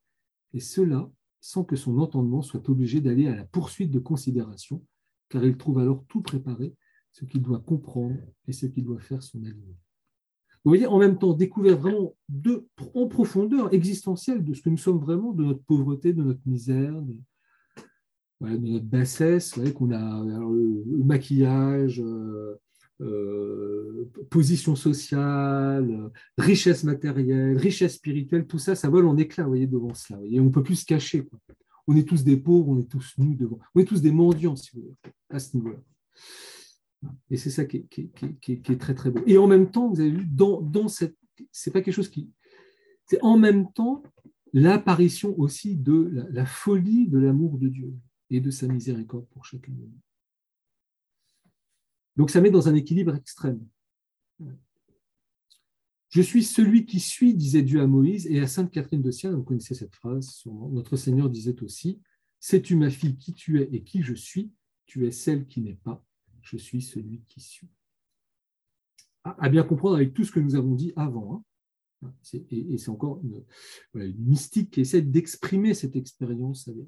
et 0.53 0.59
cela 0.59 1.11
sans 1.39 1.63
que 1.63 1.75
son 1.75 1.99
entendement 1.99 2.41
soit 2.41 2.67
obligé 2.69 2.99
d'aller 2.99 3.27
à 3.27 3.35
la 3.35 3.45
poursuite 3.45 3.91
de 3.91 3.99
considérations 3.99 4.83
car 5.29 5.43
il 5.43 5.57
trouve 5.57 5.79
alors 5.79 6.05
tout 6.07 6.21
préparé, 6.21 6.73
ce 7.11 7.25
qu'il 7.25 7.41
doit 7.41 7.59
comprendre 7.59 8.17
et 8.47 8.53
ce 8.53 8.65
qu'il 8.65 8.83
doit 8.83 8.99
faire 8.99 9.23
son 9.23 9.43
aliment. 9.43 9.75
Vous 10.63 10.71
voyez, 10.71 10.87
en 10.87 10.99
même 10.99 11.17
temps, 11.17 11.33
découvert 11.33 11.77
vraiment 11.77 12.15
en 12.93 13.07
profondeur 13.07 13.73
existentielle 13.73 14.43
de 14.43 14.53
ce 14.53 14.61
que 14.61 14.69
nous 14.69 14.77
sommes 14.77 14.99
vraiment, 14.99 15.31
de 15.31 15.43
notre 15.43 15.63
pauvreté, 15.63 16.13
de 16.13 16.23
notre 16.23 16.45
misère, 16.45 16.93
notre 18.41 18.85
bassesse, 18.85 19.55
voyez, 19.55 19.73
qu'on 19.73 19.91
a 19.91 20.23
le, 20.23 21.03
maquillage, 21.03 22.01
euh, 22.01 22.55
euh, 23.01 24.09
position 24.29 24.75
sociale, 24.75 26.11
richesse 26.37 26.83
matérielle, 26.83 27.57
richesse 27.57 27.95
spirituelle, 27.95 28.45
tout 28.45 28.59
ça, 28.59 28.75
ça 28.75 28.89
vole 28.89 29.07
en 29.07 29.17
éclat, 29.17 29.43
vous 29.43 29.51
voyez, 29.51 29.67
devant 29.67 29.93
cela. 29.93 30.19
On 30.19 30.45
ne 30.45 30.49
peut 30.49 30.63
plus 30.63 30.77
se 30.77 30.85
cacher. 30.85 31.25
Quoi 31.25 31.39
on 31.87 31.95
est 31.95 32.07
tous 32.07 32.23
des 32.23 32.37
pauvres, 32.37 32.69
on 32.69 32.79
est 32.79 32.89
tous 32.89 33.13
nus 33.17 33.35
devant. 33.35 33.59
On 33.73 33.79
est 33.79 33.85
tous 33.85 34.01
des 34.01 34.11
mendiants, 34.11 34.55
si 34.55 34.71
vous 34.73 34.81
voulez, 34.81 34.95
à 35.29 35.39
ce 35.39 35.55
niveau-là. 35.55 35.79
Et 37.29 37.37
c'est 37.37 37.49
ça 37.49 37.65
qui 37.65 37.77
est, 37.77 38.79
très, 38.79 38.93
très 38.93 39.11
beau. 39.11 39.21
Et 39.25 39.37
en 39.37 39.47
même 39.47 39.71
temps, 39.71 39.87
vous 39.87 39.99
avez 39.99 40.11
vu, 40.11 40.25
dans, 40.25 40.61
dans 40.61 40.87
cette. 40.87 41.15
C'est 41.51 41.71
pas 41.71 41.81
quelque 41.81 41.93
chose 41.93 42.09
qui. 42.09 42.29
C'est 43.05 43.21
en 43.21 43.37
même 43.37 43.71
temps, 43.71 44.03
l'apparition 44.51 45.39
aussi 45.39 45.77
de 45.77 46.27
la 46.31 46.45
folie 46.45 47.07
de 47.07 47.19
l'amour 47.19 47.57
de 47.57 47.69
Dieu 47.69 47.93
et 48.29 48.41
de 48.41 48.51
sa 48.51 48.67
miséricorde 48.67 49.27
pour 49.29 49.45
chacun 49.45 49.71
de 49.71 49.77
nous. 49.77 49.99
Donc 52.15 52.31
ça 52.31 52.41
met 52.41 52.51
dans 52.51 52.67
un 52.67 52.75
équilibre 52.75 53.15
extrême. 53.15 53.65
Je 56.09 56.21
suis 56.21 56.43
celui 56.43 56.85
qui 56.85 56.99
suis, 56.99 57.33
disait 57.33 57.61
Dieu 57.61 57.81
à 57.81 57.87
Moïse, 57.87 58.27
et 58.27 58.39
à 58.39 58.47
Sainte 58.47 58.71
Catherine 58.71 59.01
de 59.01 59.11
Sienne, 59.11 59.35
vous 59.35 59.43
connaissez 59.43 59.75
cette 59.75 59.95
phrase, 59.95 60.43
notre 60.45 60.95
Seigneur 60.95 61.29
disait 61.29 61.61
aussi, 61.61 62.01
Sais-tu 62.39 62.75
ma 62.75 62.89
fille 62.89 63.17
qui 63.17 63.33
tu 63.33 63.61
es 63.61 63.69
et 63.71 63.83
qui 63.83 64.03
je 64.03 64.13
suis? 64.13 64.51
Tu 64.85 65.05
es 65.05 65.11
celle 65.11 65.47
qui 65.47 65.61
n'est 65.61 65.75
pas, 65.83 66.03
je 66.41 66.57
suis 66.57 66.81
celui 66.81 67.23
qui 67.27 67.41
suis. 67.41 67.67
À 69.23 69.49
bien 69.49 69.63
comprendre 69.63 69.95
avec 69.95 70.13
tout 70.13 70.23
ce 70.23 70.31
que 70.31 70.39
nous 70.39 70.55
avons 70.55 70.75
dit 70.75 70.93
avant. 70.95 71.43
Hein. 72.01 72.13
Et 72.51 72.77
c'est 72.77 72.89
encore 72.89 73.21
une, 73.23 73.43
mystique 74.17 74.71
qui 74.71 74.81
essaie 74.81 75.01
d'exprimer 75.01 75.73
cette 75.73 75.95
expérience 75.95 76.67
avec, 76.67 76.87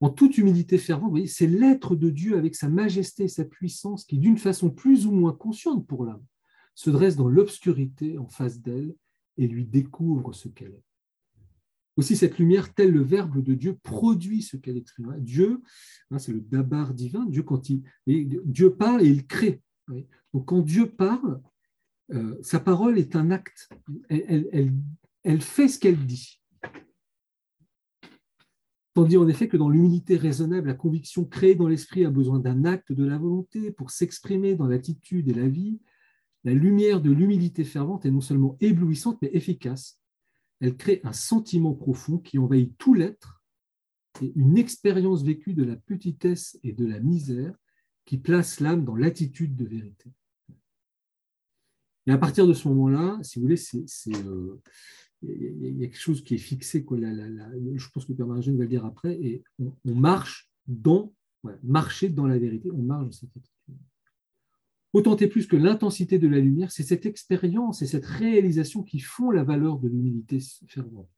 En 0.00 0.08
toute 0.08 0.38
humilité 0.38 0.78
fervente, 0.78 1.26
c'est 1.26 1.46
l'être 1.46 1.94
de 1.94 2.08
Dieu 2.08 2.36
avec 2.36 2.54
sa 2.54 2.68
majesté 2.68 3.24
et 3.24 3.28
sa 3.28 3.44
puissance 3.44 4.04
qui, 4.04 4.18
d'une 4.18 4.38
façon 4.38 4.70
plus 4.70 5.06
ou 5.06 5.12
moins 5.12 5.32
consciente 5.32 5.86
pour 5.86 6.06
l'âme, 6.06 6.24
se 6.74 6.88
dresse 6.88 7.16
dans 7.16 7.28
l'obscurité 7.28 8.16
en 8.16 8.28
face 8.28 8.60
d'elle 8.60 8.94
et 9.36 9.46
lui 9.46 9.66
découvre 9.66 10.32
ce 10.32 10.48
qu'elle 10.48 10.72
est. 10.72 10.84
Aussi, 11.96 12.16
cette 12.16 12.38
lumière, 12.38 12.72
tel 12.72 12.92
le 12.92 13.02
Verbe 13.02 13.42
de 13.42 13.52
Dieu, 13.52 13.76
produit 13.82 14.40
ce 14.40 14.56
qu'elle 14.56 14.78
exprime. 14.78 15.14
Dieu, 15.18 15.60
hein, 16.10 16.18
c'est 16.18 16.32
le 16.32 16.40
dabar 16.40 16.94
divin, 16.94 17.26
Dieu, 17.26 17.44
Dieu 18.06 18.74
parle 18.74 19.02
et 19.02 19.08
il 19.08 19.26
crée. 19.26 19.60
Donc, 20.32 20.46
quand 20.46 20.62
Dieu 20.62 20.88
parle, 20.88 21.42
euh, 22.12 22.38
sa 22.42 22.58
parole 22.58 22.98
est 22.98 23.16
un 23.16 23.30
acte. 23.30 23.68
Elle 24.08 25.42
fait 25.42 25.68
ce 25.68 25.78
qu'elle 25.78 26.06
dit. 26.06 26.39
Tandis 28.94 29.16
en 29.16 29.28
effet 29.28 29.48
que 29.48 29.56
dans 29.56 29.68
l'humilité 29.68 30.16
raisonnable, 30.16 30.66
la 30.66 30.74
conviction 30.74 31.24
créée 31.24 31.54
dans 31.54 31.68
l'esprit 31.68 32.04
a 32.04 32.10
besoin 32.10 32.40
d'un 32.40 32.64
acte 32.64 32.92
de 32.92 33.04
la 33.04 33.18
volonté 33.18 33.70
pour 33.70 33.90
s'exprimer 33.90 34.56
dans 34.56 34.66
l'attitude 34.66 35.28
et 35.28 35.34
la 35.34 35.48
vie, 35.48 35.80
la 36.44 36.52
lumière 36.52 37.00
de 37.00 37.10
l'humilité 37.10 37.64
fervente 37.64 38.06
est 38.06 38.10
non 38.10 38.20
seulement 38.20 38.56
éblouissante, 38.60 39.18
mais 39.22 39.30
efficace. 39.32 40.00
Elle 40.60 40.76
crée 40.76 41.00
un 41.04 41.12
sentiment 41.12 41.74
profond 41.74 42.18
qui 42.18 42.38
envahit 42.38 42.76
tout 42.78 42.94
l'être 42.94 43.42
et 44.22 44.32
une 44.34 44.58
expérience 44.58 45.22
vécue 45.22 45.54
de 45.54 45.64
la 45.64 45.76
petitesse 45.76 46.58
et 46.62 46.72
de 46.72 46.86
la 46.86 46.98
misère 46.98 47.54
qui 48.04 48.18
place 48.18 48.60
l'âme 48.60 48.84
dans 48.84 48.96
l'attitude 48.96 49.54
de 49.54 49.66
vérité. 49.66 50.10
Et 52.06 52.12
à 52.12 52.18
partir 52.18 52.46
de 52.46 52.54
ce 52.54 52.66
moment-là, 52.68 53.18
si 53.22 53.38
vous 53.38 53.44
voulez, 53.44 53.56
c'est, 53.56 54.16
euh, 54.26 54.60
il 55.22 55.78
y 55.78 55.84
a 55.84 55.88
quelque 55.88 55.98
chose 55.98 56.22
qui 56.22 56.34
est 56.34 56.38
fixé. 56.38 56.84
Quoi, 56.84 56.98
je 56.98 57.88
pense 57.92 58.04
que 58.04 58.12
Père 58.12 58.26
Marie 58.26 58.56
va 58.56 58.62
le 58.62 58.68
dire 58.68 58.84
après. 58.84 59.14
Et 59.20 59.42
on, 59.58 59.94
marche 59.94 60.50
dans, 60.66 61.12
marcher 61.62 62.08
dans 62.08 62.26
la 62.26 62.38
vérité. 62.38 62.70
On 62.72 62.82
marche 62.82 63.04
dans 63.04 63.12
cette 63.12 63.36
attitude. 63.36 63.76
Autant 64.92 65.16
et 65.16 65.28
plus 65.28 65.46
que 65.46 65.56
l'intensité 65.56 66.18
de 66.18 66.26
la 66.26 66.40
lumière, 66.40 66.72
c'est 66.72 66.82
cette 66.82 67.06
expérience 67.06 67.80
et 67.82 67.86
cette 67.86 68.06
réalisation 68.06 68.82
qui 68.82 68.98
font 68.98 69.30
la 69.30 69.44
valeur 69.44 69.78
de 69.78 69.88
l'humilité 69.88 70.40
fervente. 70.66 71.08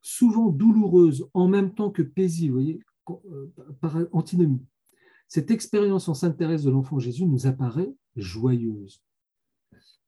Souvent 0.00 0.50
douloureuse, 0.50 1.28
en 1.32 1.48
même 1.48 1.74
temps 1.74 1.90
que 1.90 2.02
paisible, 2.02 2.54
vous 2.54 2.60
voyez, 2.60 2.80
euh, 3.08 3.52
par 3.80 3.98
antinomie. 4.12 4.64
Cette 5.28 5.50
expérience 5.50 6.08
en 6.08 6.14
Sainte 6.14 6.36
Thérèse 6.36 6.64
de 6.64 6.70
l'Enfant 6.70 6.98
Jésus 6.98 7.24
nous 7.24 7.46
apparaît 7.46 7.94
joyeuse. 8.16 9.02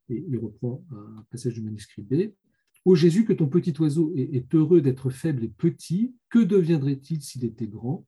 Et 0.09 0.25
il 0.29 0.39
reprend 0.39 0.85
un 0.91 1.25
passage 1.31 1.55
du 1.55 1.63
manuscrit 1.63 2.03
B. 2.03 2.33
Ô 2.87 2.95
Jésus, 2.95 3.25
que 3.25 3.33
ton 3.33 3.49
petit 3.49 3.75
oiseau 3.81 4.13
est 4.15 4.55
heureux 4.55 4.81
d'être 4.81 5.11
faible 5.11 5.43
et 5.43 5.49
petit, 5.49 6.15
que 6.31 6.39
deviendrait-il 6.39 7.21
s'il 7.21 7.45
était 7.45 7.67
grand? 7.67 8.07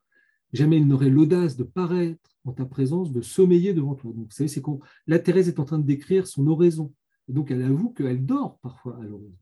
Jamais 0.53 0.77
il 0.77 0.87
n'aurait 0.87 1.11
l'audace 1.11 1.57
de 1.57 1.65
paraître 1.65 2.39
en 2.45 2.53
ta 2.53 2.65
présence, 2.65 3.11
de 3.11 3.21
sommeiller 3.21 3.75
devant 3.75 3.97
toi. 3.97 4.13
Donc, 4.13 4.27
vous 4.27 4.31
savez, 4.31 4.47
c'est 4.47 4.63
quand 4.63 4.79
la 5.09 5.19
Thérèse 5.19 5.49
est 5.49 5.59
en 5.59 5.65
train 5.65 5.81
de 5.81 5.85
décrire 5.85 6.29
son 6.29 6.47
oraison. 6.47 6.95
Donc, 7.27 7.51
elle 7.51 7.63
avoue 7.63 7.91
qu'elle 7.91 8.25
dort 8.25 8.61
parfois 8.61 8.97
à 9.01 9.03
l'oraison. 9.03 9.37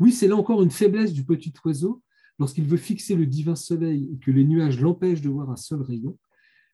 Oui, 0.00 0.10
c'est 0.10 0.26
là 0.26 0.34
encore 0.34 0.60
une 0.60 0.72
faiblesse 0.72 1.12
du 1.12 1.24
petit 1.24 1.52
oiseau 1.64 2.02
lorsqu'il 2.40 2.64
veut 2.64 2.76
fixer 2.76 3.14
le 3.14 3.26
divin 3.26 3.54
soleil 3.54 4.10
et 4.12 4.18
que 4.18 4.32
les 4.32 4.44
nuages 4.44 4.80
l'empêchent 4.80 5.22
de 5.22 5.30
voir 5.30 5.52
un 5.52 5.56
seul 5.56 5.82
rayon. 5.82 6.18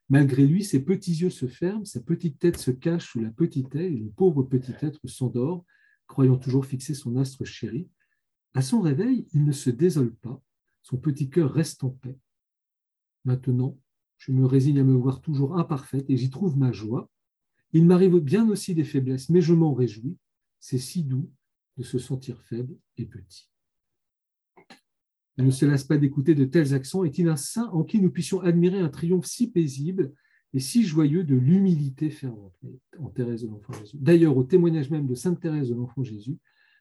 Malgré 0.08 0.46
lui, 0.46 0.64
ses 0.64 0.82
petits 0.82 1.16
yeux 1.16 1.28
se 1.28 1.46
ferment, 1.46 1.84
sa 1.84 2.00
petite 2.00 2.38
tête 2.38 2.56
se 2.56 2.70
cache 2.70 3.12
sous 3.12 3.20
la 3.20 3.30
petite 3.30 3.74
aile 3.74 3.92
et 3.92 4.00
le 4.00 4.08
pauvre 4.08 4.42
petit 4.42 4.72
être 4.80 5.06
s'endort, 5.06 5.66
croyant 6.10 6.36
toujours 6.36 6.66
fixer 6.66 6.92
son 6.92 7.16
astre 7.16 7.44
chéri. 7.44 7.88
À 8.52 8.62
son 8.62 8.80
réveil, 8.80 9.28
il 9.32 9.44
ne 9.44 9.52
se 9.52 9.70
désole 9.70 10.12
pas, 10.12 10.42
son 10.82 10.98
petit 10.98 11.30
cœur 11.30 11.52
reste 11.52 11.84
en 11.84 11.90
paix. 11.90 12.18
Maintenant, 13.24 13.78
je 14.18 14.32
me 14.32 14.44
résigne 14.44 14.80
à 14.80 14.84
me 14.84 14.96
voir 14.96 15.20
toujours 15.22 15.56
imparfaite 15.56 16.10
et 16.10 16.16
j'y 16.16 16.28
trouve 16.28 16.58
ma 16.58 16.72
joie. 16.72 17.08
Il 17.72 17.86
m'arrive 17.86 18.18
bien 18.18 18.48
aussi 18.50 18.74
des 18.74 18.82
faiblesses, 18.82 19.30
mais 19.30 19.40
je 19.40 19.54
m'en 19.54 19.72
réjouis. 19.72 20.18
C'est 20.58 20.78
si 20.78 21.04
doux 21.04 21.30
de 21.76 21.84
se 21.84 22.00
sentir 22.00 22.42
faible 22.42 22.76
et 22.98 23.06
petit. 23.06 23.48
Il 25.38 25.44
ne 25.44 25.50
se 25.52 25.64
lasse 25.64 25.84
pas 25.84 25.96
d'écouter 25.96 26.34
de 26.34 26.44
tels 26.44 26.74
accents. 26.74 27.04
Est-il 27.04 27.28
un 27.28 27.36
saint 27.36 27.68
en 27.68 27.84
qui 27.84 28.00
nous 28.00 28.10
puissions 28.10 28.40
admirer 28.40 28.80
un 28.80 28.88
triomphe 28.88 29.26
si 29.26 29.48
paisible 29.48 30.12
et 30.52 30.60
si 30.60 30.84
joyeux 30.84 31.24
de 31.24 31.36
l'humilité 31.36 32.10
fervente 32.10 32.58
en 32.98 33.08
Thérèse 33.08 33.42
de 33.42 33.48
l'Enfant 33.48 33.72
Jésus 33.72 33.96
D'ailleurs, 34.00 34.36
au 34.36 34.44
témoignage 34.44 34.90
même 34.90 35.06
de 35.06 35.14
Sainte 35.14 35.40
Thérèse 35.40 35.68
de 35.68 35.74
l'Enfant 35.74 36.02
Jésus, 36.02 36.38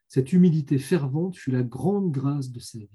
cette 0.08 0.34
humilité 0.34 0.80
fervente 0.80 1.38
fut 1.38 1.52
la 1.52 1.62
grande 1.62 2.12
grâce 2.12 2.52
de 2.52 2.60
sa 2.60 2.80
vie. 2.80 2.90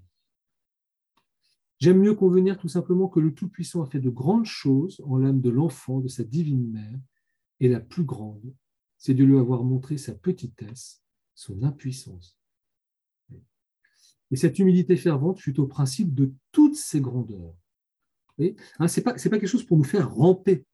J'aime 1.79 2.01
mieux 2.01 2.15
convenir 2.15 2.59
tout 2.59 2.69
simplement 2.69 3.09
que 3.09 3.21
le 3.21 3.33
Tout-Puissant 3.33 3.83
a 3.83 3.87
fait 3.87 4.01
de 4.01 4.11
grandes 4.11 4.47
choses 4.47 5.01
en 5.05 5.17
l'âme 5.17 5.41
de 5.41 5.51
l'enfant, 5.51 6.01
de 6.01 6.09
sa 6.09 6.25
divine 6.25 6.71
mère, 6.71 6.99
et 7.61 7.69
la 7.69 7.81
plus 7.81 8.05
grande, 8.05 8.55
c'est 8.99 9.15
de 9.15 9.25
lui 9.25 9.39
avoir 9.39 9.65
montré 9.65 9.97
sa 9.97 10.15
petitesse, 10.15 11.03
son 11.35 11.63
impuissance. 11.63 12.37
Et 14.31 14.37
cette 14.37 14.59
humilité 14.59 14.97
fervente 14.97 15.39
fut 15.39 15.61
au 15.61 15.67
principe 15.67 16.15
de 16.15 16.33
toutes 16.51 16.77
ces 16.77 17.01
grandeurs. 17.01 17.55
Hein, 18.41 18.89
Ce 18.89 19.01
n'est 19.01 19.05
pas, 19.05 19.15
pas 19.15 19.19
quelque 19.19 19.47
chose 19.47 19.65
pour 19.65 19.77
nous 19.77 19.85
faire 19.85 20.13
ramper, 20.13 20.65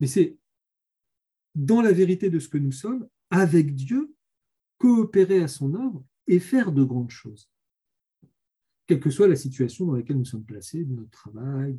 mais 0.00 0.06
c'est 0.06 0.36
dans 1.54 1.80
la 1.80 1.92
vérité 1.92 2.30
de 2.30 2.38
ce 2.38 2.48
que 2.48 2.58
nous 2.58 2.72
sommes, 2.72 3.08
avec 3.30 3.74
Dieu, 3.74 4.14
coopérer 4.78 5.42
à 5.42 5.48
son 5.48 5.74
œuvre 5.74 6.04
et 6.26 6.40
faire 6.40 6.72
de 6.72 6.82
grandes 6.82 7.10
choses 7.10 7.48
quelle 8.86 9.00
que 9.00 9.10
soit 9.10 9.28
la 9.28 9.36
situation 9.36 9.86
dans 9.86 9.94
laquelle 9.94 10.18
nous 10.18 10.24
sommes 10.24 10.44
placés, 10.44 10.84
de 10.84 10.94
notre 10.94 11.10
travail, 11.10 11.76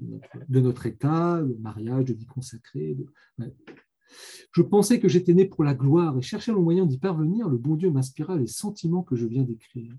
de 0.49 0.59
notre, 0.59 0.85
état, 0.85 1.41
de 1.41 1.53
mariage, 1.55 2.05
de 2.05 2.13
vie 2.13 2.25
consacrée. 2.25 2.97
Je 4.51 4.61
pensais 4.61 4.99
que 4.99 5.07
j'étais 5.07 5.33
né 5.33 5.45
pour 5.45 5.63
la 5.63 5.75
gloire 5.75 6.17
et 6.17 6.21
cherchais 6.21 6.51
le 6.51 6.59
moyen 6.59 6.85
d'y 6.85 6.97
parvenir. 6.97 7.47
Le 7.47 7.57
bon 7.57 7.75
Dieu 7.75 7.91
m'inspira 7.91 8.35
les 8.37 8.47
sentiments 8.47 9.03
que 9.03 9.15
je 9.15 9.27
viens 9.27 9.43
d'écrire. 9.43 9.93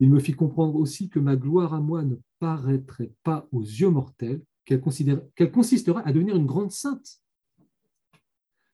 Il 0.00 0.10
me 0.10 0.20
fit 0.20 0.32
comprendre 0.32 0.76
aussi 0.76 1.08
que 1.08 1.18
ma 1.18 1.36
gloire 1.36 1.74
à 1.74 1.80
moi 1.80 2.02
ne 2.02 2.16
paraîtrait 2.38 3.12
pas 3.22 3.48
aux 3.52 3.62
yeux 3.62 3.90
mortels, 3.90 4.42
qu'elle 4.64 4.80
consisterait 4.80 6.02
à 6.04 6.12
devenir 6.12 6.36
une 6.36 6.46
grande 6.46 6.72
sainte. 6.72 7.20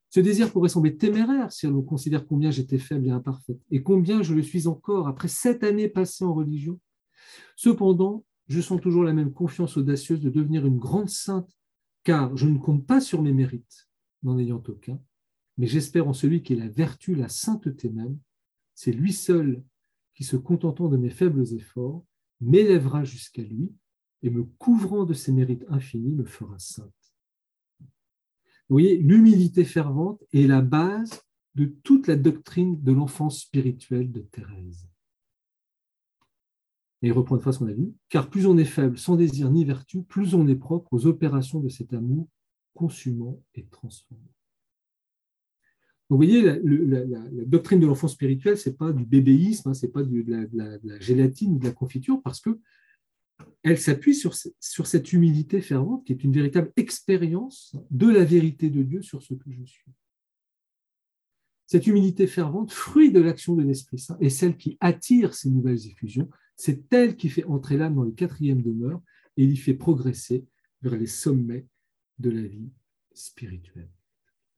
Ce 0.09 0.19
désir 0.19 0.51
pourrait 0.51 0.69
sembler 0.69 0.97
téméraire 0.97 1.53
si 1.53 1.67
l'on 1.67 1.83
considère 1.83 2.27
combien 2.27 2.51
j'étais 2.51 2.79
faible 2.79 3.07
et 3.07 3.11
imparfaite, 3.11 3.61
et 3.71 3.83
combien 3.83 4.23
je 4.23 4.35
le 4.35 4.43
suis 4.43 4.67
encore 4.67 5.07
après 5.07 5.29
sept 5.29 5.63
années 5.63 5.89
passées 5.89 6.25
en 6.25 6.35
religion 6.35 6.81
Cependant, 7.55 8.25
je 8.49 8.61
sens 8.61 8.81
toujours 8.81 9.05
la 9.05 9.13
même 9.13 9.33
confiance 9.33 9.77
audacieuse 9.77 10.21
de 10.21 10.31
devenir 10.31 10.67
une 10.67 10.79
grande 10.79 11.09
sainte, 11.09 11.57
car 12.03 12.37
je 12.37 12.49
ne 12.49 12.59
compte 12.59 12.87
pas 12.87 13.01
sur 13.01 13.23
mes 13.23 13.33
mérites, 13.33 13.89
n'en 14.25 14.39
ayant 14.39 14.63
aucun, 14.67 15.01
mais 15.59 15.67
j'espère 15.67 16.09
en 16.09 16.13
celui 16.13 16.43
qui 16.43 16.55
est 16.55 16.57
la 16.57 16.69
vertu, 16.69 17.15
la 17.15 17.29
sainteté 17.29 17.91
même. 17.91 18.19
C'est 18.75 18.93
lui 18.93 19.13
seul 19.13 19.63
qui, 20.21 20.27
se 20.27 20.37
contentant 20.37 20.91
de 20.91 20.99
mes 20.99 21.09
faibles 21.09 21.51
efforts, 21.55 22.05
m'élèvera 22.43 23.05
jusqu'à 23.05 23.41
lui 23.41 23.73
et 24.23 24.29
me 24.29 24.45
couvrant 24.45 25.05
de 25.05 25.15
ses 25.15 25.33
mérites 25.33 25.65
infinis, 25.71 26.13
me 26.13 26.27
fera 26.27 26.59
sainte. 26.59 26.93
Vous 27.81 28.75
voyez, 28.75 28.99
l'humilité 28.99 29.65
fervente 29.65 30.23
est 30.35 30.47
la 30.47 30.61
base 30.61 31.23
de 31.55 31.65
toute 31.65 32.07
la 32.07 32.17
doctrine 32.17 32.83
de 32.83 32.93
l'enfance 32.93 33.41
spirituelle 33.41 34.13
de 34.13 34.21
Thérèse. 34.21 34.91
Et 37.01 37.07
il 37.07 37.13
reprend 37.13 37.37
une 37.37 37.41
phrase 37.41 37.57
qu'on 37.57 37.69
a 37.69 37.73
vue, 37.73 37.95
car 38.11 38.29
plus 38.29 38.45
on 38.45 38.59
est 38.59 38.67
faible, 38.67 38.99
sans 38.99 39.17
désir 39.17 39.51
ni 39.51 39.65
vertu, 39.65 40.03
plus 40.03 40.35
on 40.35 40.47
est 40.49 40.55
propre 40.55 40.93
aux 40.93 41.07
opérations 41.07 41.61
de 41.61 41.71
cet 41.71 41.95
amour 41.95 42.29
consumant 42.75 43.43
et 43.55 43.65
transformant. 43.65 44.35
Vous 46.11 46.17
voyez, 46.17 46.43
la, 46.43 46.57
doctrine 47.47 47.79
de 47.79 47.87
l'enfant 47.87 48.09
spirituel, 48.09 48.59
ce 48.59 48.69
n'est 48.69 48.75
pas 48.75 48.93
du 48.93 49.05
bébéisme, 49.05 49.69
hein, 49.69 49.75
ce 49.75 49.87
n'est 49.87 49.93
pas 49.93 50.03
de, 50.03 50.25
la, 50.53 50.99
gélatine 50.99 51.55
ou 51.55 51.59
de 51.59 51.65
la 51.65 51.73
confiture, 51.73 52.21
parce 52.23 52.41
que 52.41 52.59
elle 53.63 53.79
s'appuie 53.79 54.15
sur, 54.15 54.35
sur 54.35 54.87
cette 54.87 55.13
humilité 55.13 55.61
fervente 55.61 56.05
qui 56.05 56.13
est 56.13 56.25
une 56.25 56.33
véritable 56.33 56.73
expérience 56.77 57.75
de 57.91 58.09
la 58.09 58.25
vérité 58.25 58.71
de 58.71 58.83
Dieu 58.83 59.03
sur 59.03 59.23
ce 59.23 59.35
que 59.35 59.51
je 59.51 59.63
suis. 59.65 59.93
Cette 61.67 61.87
humilité 61.87 62.27
fervente, 62.27 62.73
fruit 62.73 63.13
de 63.13 63.21
l'action 63.21 63.55
de 63.55 63.63
l'Esprit 63.63 64.01
Saint, 64.01 64.19
est 64.21 64.31
celle 64.31 64.57
qui 64.57 64.77
attire 64.81 65.33
ces 65.33 65.49
nouvelles 65.49 65.87
effusions. 65.87 66.29
C'est 66.57 66.93
elle 66.93 67.17
qui 67.17 67.29
fait 67.29 67.45
entrer 67.45 67.77
l'âme 67.77 67.95
dans 67.95 68.03
les 68.03 68.13
quatrièmes 68.13 68.63
demeures 68.63 69.01
et 69.37 69.47
l'y 69.47 69.57
fait 69.57 69.75
progresser 69.75 70.45
vers 70.83 70.97
les 70.97 71.07
sommets 71.07 71.67
de 72.19 72.31
la 72.31 72.43
vie 72.43 72.69
spirituelle. 73.15 73.89